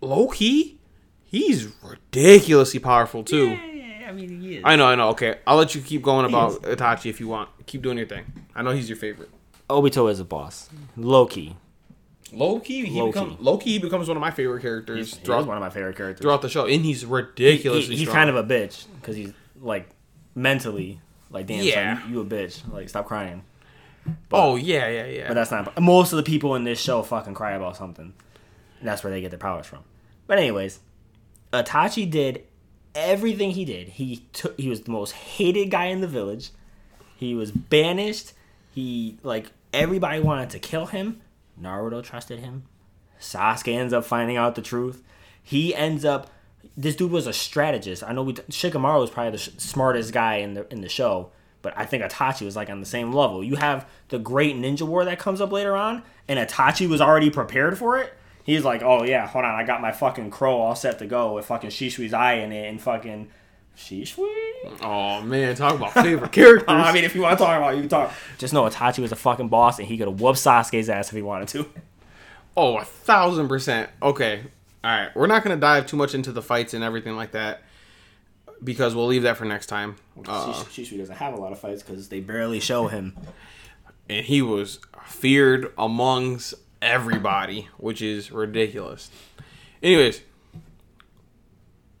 low 0.00 0.26
key, 0.28 0.80
he's 1.24 1.68
ridiculously 1.84 2.80
powerful, 2.80 3.22
too. 3.22 3.50
Yeah, 3.50 3.64
yeah, 3.66 4.08
I 4.08 4.12
mean, 4.12 4.40
he 4.40 4.56
is. 4.56 4.62
I 4.64 4.74
know, 4.74 4.86
I 4.86 4.96
know. 4.96 5.10
Okay, 5.10 5.36
I'll 5.46 5.56
let 5.56 5.72
you 5.76 5.82
keep 5.82 6.02
going 6.02 6.26
about 6.26 6.62
Itachi 6.62 7.08
if 7.10 7.20
you 7.20 7.28
want. 7.28 7.48
Keep 7.66 7.82
doing 7.82 7.96
your 7.96 8.08
thing. 8.08 8.24
I 8.56 8.62
know 8.62 8.72
he's 8.72 8.88
your 8.88 8.96
favorite. 8.98 9.30
Obito 9.70 10.10
is 10.10 10.18
a 10.18 10.24
boss. 10.24 10.68
Low 10.96 11.26
key. 11.26 11.56
Low 12.36 12.60
key, 12.60 12.84
he 12.86 12.98
Low 13.00 13.06
become, 13.08 13.30
key. 13.30 13.36
low 13.40 13.56
key, 13.58 13.70
he 13.72 13.78
becomes 13.78 14.08
one 14.08 14.16
of 14.16 14.20
my 14.20 14.30
favorite 14.30 14.60
characters 14.62 15.10
He's, 15.12 15.18
throughout, 15.18 15.38
he's 15.38 15.46
one 15.46 15.56
of 15.56 15.62
my 15.62 15.70
favorite 15.70 15.96
characters. 15.96 16.22
throughout 16.22 16.42
the 16.42 16.48
show, 16.48 16.66
and 16.66 16.84
he's 16.84 17.00
He- 17.00 17.06
ridiculously 17.06 17.94
he- 17.94 18.00
he's 18.00 18.08
strong. 18.08 18.26
kind 18.26 18.30
of 18.30 18.36
a 18.36 18.44
bitch 18.44 18.84
because 19.00 19.16
he's 19.16 19.32
like 19.60 19.88
mentally 20.34 21.00
like 21.30 21.46
damn 21.46 21.64
Yeah. 21.64 21.98
son, 22.00 22.08
you, 22.12 22.16
you 22.16 22.20
a 22.20 22.24
bitch 22.26 22.60
like 22.72 22.88
stop 22.90 23.06
crying 23.06 23.42
oh 24.32 24.54
yeah, 24.56 24.86
yeah, 24.88 25.06
yeah. 25.06 25.28
but 25.28 25.34
that's 25.34 25.50
not 25.50 25.80
most 25.80 26.12
of 26.12 26.18
the 26.18 26.22
people 26.22 26.54
in 26.54 26.62
this 26.64 26.78
show 26.80 27.02
fucking 27.02 27.34
cry 27.34 27.52
about 27.52 27.76
something 27.76 28.12
and 28.80 28.88
that's 28.88 29.02
where 29.02 29.10
they 29.10 29.20
get 29.20 29.30
their 29.30 29.38
powers 29.38 29.66
from 29.66 29.80
but 30.26 30.38
anyways 30.38 30.78
Itachi 31.52 32.08
did 32.10 32.44
everything 32.94 33.50
he 33.52 33.64
did 33.64 33.88
he 33.88 34.24
took 34.32 34.58
he 34.60 34.68
was 34.68 34.82
the 34.82 34.90
most 34.90 35.12
hated 35.12 35.70
guy 35.70 35.86
in 35.86 36.00
the 36.02 36.06
village 36.08 36.50
he 37.16 37.34
was 37.34 37.50
banished 37.50 38.32
he 38.74 39.18
like 39.22 39.46
everybody 39.72 40.20
wanted 40.20 40.50
to 40.50 40.58
kill 40.58 40.86
him 40.86 41.20
Naruto 41.60 42.02
trusted 42.02 42.40
him 42.40 42.64
Sasuke 43.20 43.74
ends 43.74 43.92
up 43.92 44.04
finding 44.04 44.36
out 44.36 44.54
the 44.54 44.62
truth. 44.62 45.02
He 45.42 45.74
ends 45.74 46.04
up. 46.04 46.30
This 46.76 46.96
dude 46.96 47.12
was 47.12 47.26
a 47.26 47.32
strategist. 47.32 48.02
I 48.02 48.12
know 48.12 48.22
we 48.22 48.34
Shikamaru 48.34 49.00
was 49.00 49.10
probably 49.10 49.32
the 49.32 49.38
sh- 49.38 49.50
smartest 49.58 50.12
guy 50.12 50.36
in 50.36 50.54
the 50.54 50.70
in 50.72 50.80
the 50.80 50.88
show, 50.88 51.30
but 51.62 51.72
I 51.76 51.86
think 51.86 52.02
Itachi 52.02 52.44
was 52.44 52.56
like 52.56 52.68
on 52.68 52.80
the 52.80 52.86
same 52.86 53.12
level. 53.12 53.42
You 53.42 53.56
have 53.56 53.88
the 54.08 54.18
Great 54.18 54.56
Ninja 54.56 54.82
War 54.82 55.04
that 55.04 55.18
comes 55.18 55.40
up 55.40 55.52
later 55.52 55.76
on, 55.76 56.02
and 56.28 56.38
Itachi 56.38 56.88
was 56.88 57.00
already 57.00 57.30
prepared 57.30 57.78
for 57.78 57.98
it. 57.98 58.12
He's 58.44 58.64
like, 58.64 58.82
oh 58.82 59.04
yeah, 59.04 59.26
hold 59.26 59.44
on, 59.44 59.54
I 59.54 59.64
got 59.64 59.80
my 59.80 59.92
fucking 59.92 60.30
crow 60.30 60.60
all 60.60 60.76
set 60.76 60.98
to 60.98 61.06
go 61.06 61.34
with 61.34 61.46
fucking 61.46 61.70
Shisui's 61.70 62.12
eye 62.12 62.34
in 62.34 62.52
it 62.52 62.68
and 62.68 62.80
fucking 62.80 63.28
Shisui. 63.76 64.80
oh 64.82 65.20
man, 65.22 65.54
talk 65.54 65.74
about 65.74 65.92
favorite 65.94 66.32
characters. 66.32 66.64
I 66.68 66.92
mean, 66.92 67.04
if 67.04 67.14
you 67.14 67.20
want 67.22 67.38
to 67.38 67.44
talk 67.44 67.56
about, 67.56 67.72
it, 67.74 67.76
you 67.76 67.82
can 67.82 67.88
talk. 67.90 68.12
Just 68.38 68.54
know 68.54 68.62
Itachi 68.64 69.00
was 69.00 69.12
a 69.12 69.16
fucking 69.16 69.48
boss, 69.48 69.78
and 69.78 69.86
he 69.86 69.96
could 69.98 70.08
have 70.08 70.20
whooped 70.20 70.38
Sasuke's 70.38 70.88
ass 70.88 71.08
if 71.08 71.14
he 71.14 71.22
wanted 71.22 71.48
to. 71.48 71.66
oh, 72.56 72.78
a 72.78 72.84
thousand 72.84 73.48
percent. 73.48 73.90
Okay, 74.02 74.42
all 74.82 74.90
right. 74.90 75.14
We're 75.14 75.26
not 75.26 75.42
gonna 75.42 75.56
dive 75.56 75.86
too 75.86 75.96
much 75.96 76.14
into 76.14 76.32
the 76.32 76.42
fights 76.42 76.72
and 76.74 76.82
everything 76.82 77.16
like 77.16 77.32
that 77.32 77.62
because 78.64 78.94
we'll 78.94 79.06
leave 79.06 79.22
that 79.24 79.36
for 79.36 79.44
next 79.44 79.66
time. 79.66 79.96
Uh, 80.26 80.64
Shish- 80.64 80.90
Shisui 80.90 80.98
doesn't 80.98 81.16
have 81.16 81.34
a 81.34 81.36
lot 81.36 81.52
of 81.52 81.58
fights 81.58 81.82
because 81.82 82.08
they 82.08 82.20
barely 82.20 82.60
show 82.60 82.86
him. 82.88 83.14
and 84.08 84.24
he 84.24 84.40
was 84.40 84.78
feared 85.04 85.72
amongst 85.76 86.54
everybody, 86.80 87.68
which 87.76 88.00
is 88.00 88.30
ridiculous. 88.32 89.10
Anyways, 89.82 90.22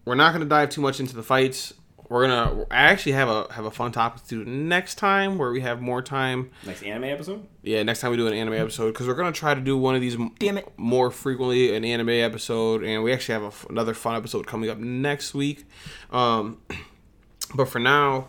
we're 0.06 0.14
not 0.14 0.32
gonna 0.32 0.46
dive 0.46 0.70
too 0.70 0.80
much 0.80 1.00
into 1.00 1.14
the 1.14 1.22
fights. 1.22 1.74
We're 2.08 2.28
gonna 2.28 2.64
I 2.70 2.76
actually 2.76 3.12
have 3.12 3.28
a 3.28 3.52
have 3.52 3.64
a 3.64 3.70
fun 3.70 3.90
topic 3.90 4.22
to 4.28 4.44
do 4.44 4.50
next 4.50 4.94
time 4.94 5.36
where 5.38 5.50
we 5.50 5.60
have 5.62 5.82
more 5.82 6.00
time. 6.00 6.50
Next 6.64 6.84
anime 6.84 7.04
episode? 7.04 7.44
Yeah, 7.62 7.82
next 7.82 8.00
time 8.00 8.12
we 8.12 8.16
do 8.16 8.28
an 8.28 8.32
anime 8.32 8.54
episode 8.54 8.92
because 8.92 9.08
we're 9.08 9.14
gonna 9.14 9.32
try 9.32 9.54
to 9.54 9.60
do 9.60 9.76
one 9.76 9.96
of 9.96 10.00
these 10.00 10.16
Damn 10.38 10.58
it. 10.58 10.72
more 10.76 11.10
frequently 11.10 11.74
an 11.74 11.84
anime 11.84 12.10
episode, 12.10 12.84
and 12.84 13.02
we 13.02 13.12
actually 13.12 13.32
have 13.34 13.42
a 13.42 13.48
f 13.48 13.66
another 13.68 13.92
fun 13.92 14.14
episode 14.14 14.46
coming 14.46 14.70
up 14.70 14.78
next 14.78 15.34
week. 15.34 15.64
Um, 16.12 16.60
but 17.56 17.68
for 17.68 17.80
now, 17.80 18.28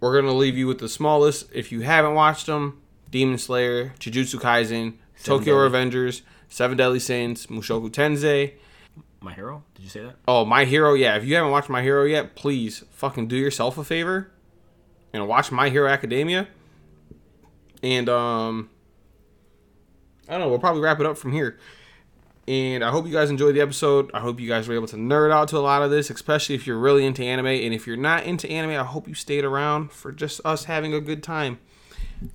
we're 0.00 0.18
gonna 0.20 0.32
leave 0.36 0.56
you 0.56 0.68
with 0.68 0.78
the 0.78 0.88
smallest. 0.88 1.48
If 1.52 1.72
you 1.72 1.80
haven't 1.80 2.14
watched 2.14 2.46
them, 2.46 2.80
Demon 3.10 3.38
Slayer, 3.38 3.94
Jujutsu 3.98 4.36
Kaisen, 4.40 4.94
Tokyo 5.24 5.68
Deadly. 5.68 5.80
Revengers, 5.80 6.20
Seven 6.48 6.76
Deadly 6.76 7.00
Sins, 7.00 7.48
Mushoku 7.48 7.90
Tensei. 7.90 8.52
My 9.20 9.32
hero? 9.32 9.64
Did 9.74 9.82
you 9.82 9.88
say 9.88 10.02
that? 10.02 10.16
Oh, 10.28 10.44
My 10.44 10.64
Hero. 10.64 10.94
Yeah, 10.94 11.16
if 11.16 11.24
you 11.24 11.34
haven't 11.34 11.50
watched 11.50 11.68
My 11.68 11.82
Hero 11.82 12.04
yet, 12.04 12.36
please 12.36 12.84
fucking 12.90 13.28
do 13.28 13.36
yourself 13.36 13.78
a 13.78 13.84
favor 13.84 14.30
and 15.12 15.26
watch 15.26 15.50
My 15.50 15.68
Hero 15.68 15.88
Academia. 15.88 16.48
And 17.82 18.08
um, 18.08 18.70
I 20.28 20.32
don't 20.32 20.40
know. 20.40 20.48
We'll 20.48 20.58
probably 20.58 20.82
wrap 20.82 21.00
it 21.00 21.06
up 21.06 21.16
from 21.16 21.32
here. 21.32 21.58
And 22.48 22.84
I 22.84 22.90
hope 22.90 23.06
you 23.06 23.12
guys 23.12 23.28
enjoyed 23.28 23.56
the 23.56 23.60
episode. 23.60 24.10
I 24.14 24.20
hope 24.20 24.38
you 24.38 24.46
guys 24.46 24.68
were 24.68 24.74
able 24.74 24.86
to 24.88 24.96
nerd 24.96 25.32
out 25.32 25.48
to 25.48 25.56
a 25.56 25.58
lot 25.58 25.82
of 25.82 25.90
this, 25.90 26.10
especially 26.10 26.54
if 26.54 26.66
you're 26.66 26.78
really 26.78 27.04
into 27.04 27.24
anime. 27.24 27.46
And 27.46 27.74
if 27.74 27.86
you're 27.86 27.96
not 27.96 28.24
into 28.24 28.48
anime, 28.48 28.70
I 28.70 28.84
hope 28.84 29.08
you 29.08 29.14
stayed 29.14 29.44
around 29.44 29.90
for 29.90 30.12
just 30.12 30.40
us 30.44 30.64
having 30.64 30.94
a 30.94 31.00
good 31.00 31.22
time. 31.22 31.58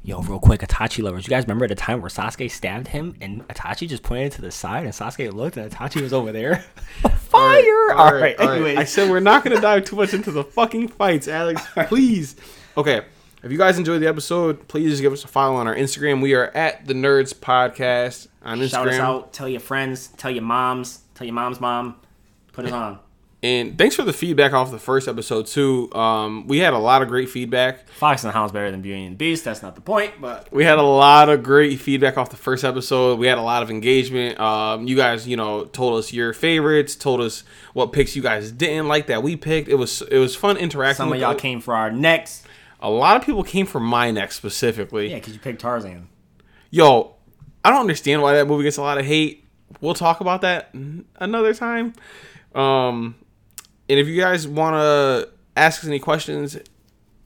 Yo, 0.04 0.22
real 0.22 0.40
quick, 0.40 0.62
Itachi 0.62 1.04
lovers. 1.04 1.26
You 1.26 1.30
guys 1.30 1.44
remember 1.44 1.68
the 1.68 1.76
time 1.76 2.02
where 2.02 2.10
Sasuke 2.10 2.50
stabbed 2.50 2.88
him 2.90 3.16
and 3.22 3.48
Itachi 3.48 3.88
just 3.88 4.04
pointed 4.04 4.32
to 4.34 4.42
the 4.42 4.52
side 4.52 4.86
and 4.86 4.94
Sasuke 4.94 5.32
looked 5.34 5.58
and 5.58 5.72
Itachi 5.72 6.02
was 6.02 6.14
over 6.14 6.32
there? 6.32 6.58
Fire! 7.18 7.94
All 7.94 8.14
right, 8.14 8.38
all 8.40 8.48
right. 8.48 8.56
anyways. 8.56 8.78
I 8.78 8.84
said 8.84 9.10
we're 9.10 9.20
not 9.20 9.44
going 9.44 9.56
to 9.56 9.62
dive 9.62 9.86
too 9.86 9.96
much 9.96 10.14
into 10.14 10.32
the 10.32 10.44
fucking 10.44 10.90
fights, 10.90 11.28
Alex. 11.28 11.62
Please. 11.88 12.36
Okay. 12.78 13.02
If 13.44 13.52
you 13.52 13.58
guys 13.58 13.80
enjoyed 13.80 14.04
the 14.04 14.08
episode, 14.08 14.68
please 14.68 15.02
give 15.02 15.12
us 15.12 15.24
a 15.24 15.28
follow 15.28 15.56
on 15.56 15.66
our 15.68 15.76
Instagram. 15.76 16.22
We 16.22 16.36
are 16.36 16.56
at 16.56 16.86
the 16.86 16.94
Nerdz 16.94 17.34
Podcast 17.34 18.28
on 18.44 18.60
Instagram. 18.60 18.70
Shout 18.70 18.88
us 18.90 19.00
out. 19.00 19.34
Tell 19.34 19.50
your 19.50 19.60
friends. 19.60 20.10
Tell 20.10 20.30
your 20.30 20.44
moms. 20.44 21.00
Tell 21.16 21.26
your 21.26 21.34
mom's 21.34 21.60
mom. 21.60 21.96
Put 22.54 22.66
it 22.66 22.72
on. 22.72 23.00
And 23.44 23.76
thanks 23.76 23.96
for 23.96 24.04
the 24.04 24.14
feedback 24.14 24.54
off 24.54 24.70
the 24.70 24.78
first 24.78 25.08
episode 25.08 25.48
too. 25.48 25.92
Um, 25.94 26.46
we 26.48 26.60
had 26.60 26.74
a 26.74 26.78
lot 26.78 27.02
of 27.02 27.08
great 27.08 27.28
feedback. 27.28 27.88
Fox 27.88 28.24
and 28.24 28.30
the 28.30 28.34
Hound's 28.38 28.52
better 28.52 28.70
than 28.70 28.84
Beauty 28.84 29.04
and 29.06 29.14
the 29.14 29.18
Beast. 29.18 29.44
That's 29.44 29.64
not 29.64 29.74
the 29.74 29.82
point, 29.82 30.14
but 30.22 30.52
We 30.54 30.64
had 30.64 30.78
a 30.78 30.84
lot 30.84 31.28
of 31.28 31.42
great 31.42 31.80
feedback 31.80 32.18
off 32.20 32.30
the 32.30 32.36
first 32.38 32.64
episode. 32.64 33.18
We 33.18 33.26
had 33.26 33.40
a 33.40 33.42
lot 33.42 33.64
of 33.64 33.72
engagement. 33.72 34.40
Um, 34.40 34.88
you 34.88 34.96
guys, 34.96 35.28
you 35.28 35.38
know, 35.38 35.66
told 35.66 35.98
us 35.98 36.14
your 36.14 36.34
favorites, 36.34 36.96
told 36.96 37.20
us 37.20 37.44
what 37.74 37.92
picks 37.94 38.16
you 38.16 38.22
guys 38.22 38.52
didn't 38.52 38.88
like 38.88 39.08
that 39.08 39.24
we 39.24 39.36
picked. 39.36 39.70
It 39.70 39.76
was 39.76 40.04
it 40.04 40.20
was 40.20 40.36
fun 40.36 40.58
interacting. 40.58 40.98
some 40.98 41.12
of 41.12 41.20
y'all 41.20 41.34
the- 41.34 41.40
came 41.40 41.62
for 41.62 41.74
our 41.76 41.90
next. 41.90 42.46
A 42.80 42.90
lot 42.92 43.16
of 43.18 43.24
people 43.26 43.44
came 43.44 43.66
for 43.66 43.80
my 43.80 44.12
neck 44.12 44.32
specifically. 44.34 45.10
Yeah, 45.10 45.16
because 45.16 45.34
you 45.34 45.40
picked 45.40 45.62
Tarzan. 45.62 46.10
Yo, 46.70 47.16
I 47.66 47.72
don't 47.72 47.82
understand 47.82 48.22
why 48.22 48.34
that 48.34 48.46
movie 48.48 48.64
gets 48.64 48.78
a 48.78 48.82
lot 48.84 49.00
of 49.00 49.06
hate. 49.06 49.46
We'll 49.82 49.94
talk 49.96 50.20
about 50.22 50.42
that 50.42 50.74
another 51.20 51.54
time. 51.56 51.94
Um, 52.56 53.16
and 53.92 54.00
if 54.00 54.08
you 54.08 54.22
guys 54.22 54.48
want 54.48 54.76
to 54.76 55.30
ask 55.58 55.84
us 55.84 55.88
any 55.88 56.00
questions, 56.00 56.58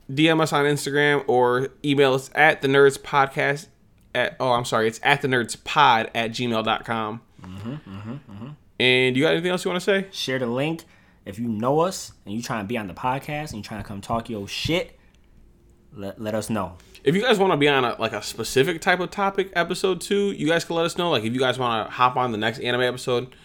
DM 0.10 0.42
us 0.42 0.52
on 0.52 0.66
Instagram 0.66 1.24
or 1.28 1.70
email 1.84 2.16
us 2.16 2.32
at 2.34 2.64
the 2.64 2.68
nerds 2.68 2.98
podcast 2.98 3.68
at 4.16 4.36
oh 4.40 4.52
I'm 4.52 4.66
sorry, 4.66 4.88
it's 4.88 5.00
at 5.04 5.22
the 5.22 5.28
nerds 5.28 5.64
pod 5.64 6.10
at 6.16 6.32
gmail.com. 6.32 7.22
Mm-hmm, 7.40 7.72
mm-hmm, 7.72 8.12
mm-hmm. 8.12 8.48
And 8.80 9.16
you 9.16 9.22
got 9.22 9.34
anything 9.34 9.52
else 9.52 9.64
you 9.64 9.70
want 9.70 9.84
to 9.84 9.86
say? 9.86 10.08
Share 10.12 10.40
the 10.40 10.48
link. 10.48 10.86
If 11.24 11.38
you 11.38 11.48
know 11.48 11.82
us 11.82 12.14
and 12.26 12.34
you 12.34 12.42
trying 12.42 12.64
to 12.64 12.68
be 12.68 12.80
on 12.80 12.88
the 12.88 12.96
podcast 12.96 13.50
and 13.50 13.58
you 13.58 13.62
trying 13.62 13.84
to 13.84 13.88
come 13.88 14.02
talk 14.02 14.28
your 14.28 14.48
shit, 14.48 14.98
let, 15.94 16.20
let 16.20 16.34
us 16.34 16.50
know. 16.50 16.78
If 17.04 17.14
you 17.14 17.22
guys 17.22 17.38
want 17.38 17.54
to 17.54 17.58
be 17.58 17.70
on 17.70 17.86
a 17.86 17.96
like 18.02 18.14
a 18.14 18.24
specific 18.24 18.82
type 18.82 19.02
of 19.02 19.12
topic 19.12 19.52
episode 19.54 20.02
too, 20.02 20.32
you 20.32 20.48
guys 20.48 20.66
can 20.66 20.78
let 20.78 20.88
us 20.88 20.98
know. 20.98 21.12
Like 21.12 21.26
if 21.26 21.32
you 21.32 21.40
guys 21.40 21.60
want 21.60 21.88
to 21.88 21.92
hop 21.94 22.18
on 22.18 22.32
the 22.32 22.40
next 22.40 22.58
anime 22.58 22.82
episode, 22.82 23.36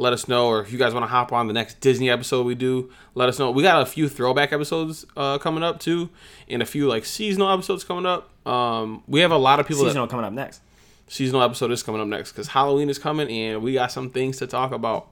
let 0.00 0.14
us 0.14 0.26
know. 0.26 0.46
Or 0.46 0.60
if 0.62 0.72
you 0.72 0.78
guys 0.78 0.94
want 0.94 1.04
to 1.04 1.08
hop 1.08 1.30
on 1.30 1.46
the 1.46 1.52
next 1.52 1.80
Disney 1.80 2.08
episode 2.08 2.46
we 2.46 2.54
do, 2.54 2.90
let 3.14 3.28
us 3.28 3.38
know. 3.38 3.50
We 3.50 3.62
got 3.62 3.82
a 3.82 3.86
few 3.86 4.08
throwback 4.08 4.52
episodes 4.52 5.04
uh, 5.16 5.36
coming 5.38 5.62
up 5.62 5.78
too, 5.78 6.08
and 6.48 6.62
a 6.62 6.66
few 6.66 6.88
like 6.88 7.04
seasonal 7.04 7.50
episodes 7.50 7.84
coming 7.84 8.06
up. 8.06 8.30
Um, 8.46 9.02
we 9.06 9.20
have 9.20 9.30
a 9.30 9.36
lot 9.36 9.60
of 9.60 9.68
people. 9.68 9.84
Seasonal 9.84 10.06
that, 10.06 10.10
coming 10.10 10.24
up 10.24 10.32
next. 10.32 10.62
seasonal 11.06 11.42
episode 11.42 11.70
is 11.70 11.82
coming 11.82 12.00
up 12.00 12.08
next 12.08 12.32
because 12.32 12.48
Halloween 12.48 12.88
is 12.88 12.98
coming, 12.98 13.28
and 13.28 13.62
we 13.62 13.74
got 13.74 13.92
some 13.92 14.10
things 14.10 14.38
to 14.38 14.46
talk 14.46 14.72
about. 14.72 15.08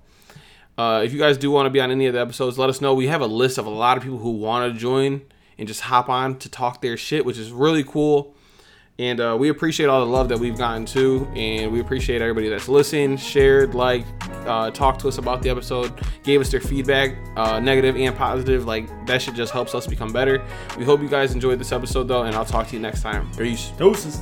Uh, 0.79 1.03
if 1.05 1.13
you 1.13 1.19
guys 1.19 1.37
do 1.37 1.51
want 1.51 1.67
to 1.67 1.71
be 1.71 1.81
on 1.81 1.91
any 1.91 2.07
of 2.07 2.15
the 2.15 2.21
episodes, 2.21 2.59
let 2.59 2.71
us 2.71 2.81
know. 2.81 2.95
We 2.95 3.09
have 3.09 3.21
a 3.21 3.27
list 3.27 3.59
of 3.59 3.67
a 3.67 3.71
lot 3.71 3.99
of 3.99 4.03
people 4.03 4.19
who 4.19 4.31
want 4.31 4.73
to 4.73 4.79
join 4.79 5.23
and 5.59 5.69
just 5.69 5.83
hop 5.83 6.09
on 6.09 6.39
to 6.39 6.49
talk 6.49 6.81
their 6.81 6.97
shit, 6.97 7.27
which 7.27 7.37
is 7.37 7.51
really 7.51 7.85
cool. 7.85 8.35
And 8.99 9.21
uh, 9.21 9.37
we 9.39 9.49
appreciate 9.49 9.87
all 9.87 10.05
the 10.05 10.11
love 10.11 10.29
that 10.29 10.39
we've 10.39 10.59
gotten 10.59 10.85
too, 10.85 11.29
and 11.37 11.71
we 11.71 11.79
appreciate 11.79 12.21
everybody 12.21 12.49
that's 12.49 12.69
listened, 12.69 13.21
shared, 13.21 13.75
liked, 13.75 14.09
uh, 14.45 14.73
talked 14.73 15.01
to 15.03 15.09
us 15.09 15.19
about 15.19 15.41
the 15.41 15.51
episode, 15.51 16.01
gave 16.25 16.41
us 16.41 16.51
their 16.51 16.61
feedback, 16.61 17.17
uh, 17.37 17.61
negative 17.61 17.97
and 17.97 18.17
positive. 18.17 18.65
Like 18.67 18.89
that 19.07 19.23
shit 19.23 19.35
just 19.35 19.53
helps 19.53 19.73
us 19.75 19.87
become 19.87 20.13
better. 20.13 20.45
We 20.77 20.85
hope 20.85 21.01
you 21.01 21.09
guys 21.09 21.33
enjoyed 21.33 21.61
this 21.61 21.71
episode 21.71 22.09
though, 22.09 22.25
and 22.25 22.35
I'll 22.35 22.45
talk 22.45 22.67
to 22.69 22.75
you 22.75 22.83
next 22.83 23.03
time. 23.03 23.31
Peace. 23.37 23.71
Doses. 23.79 24.21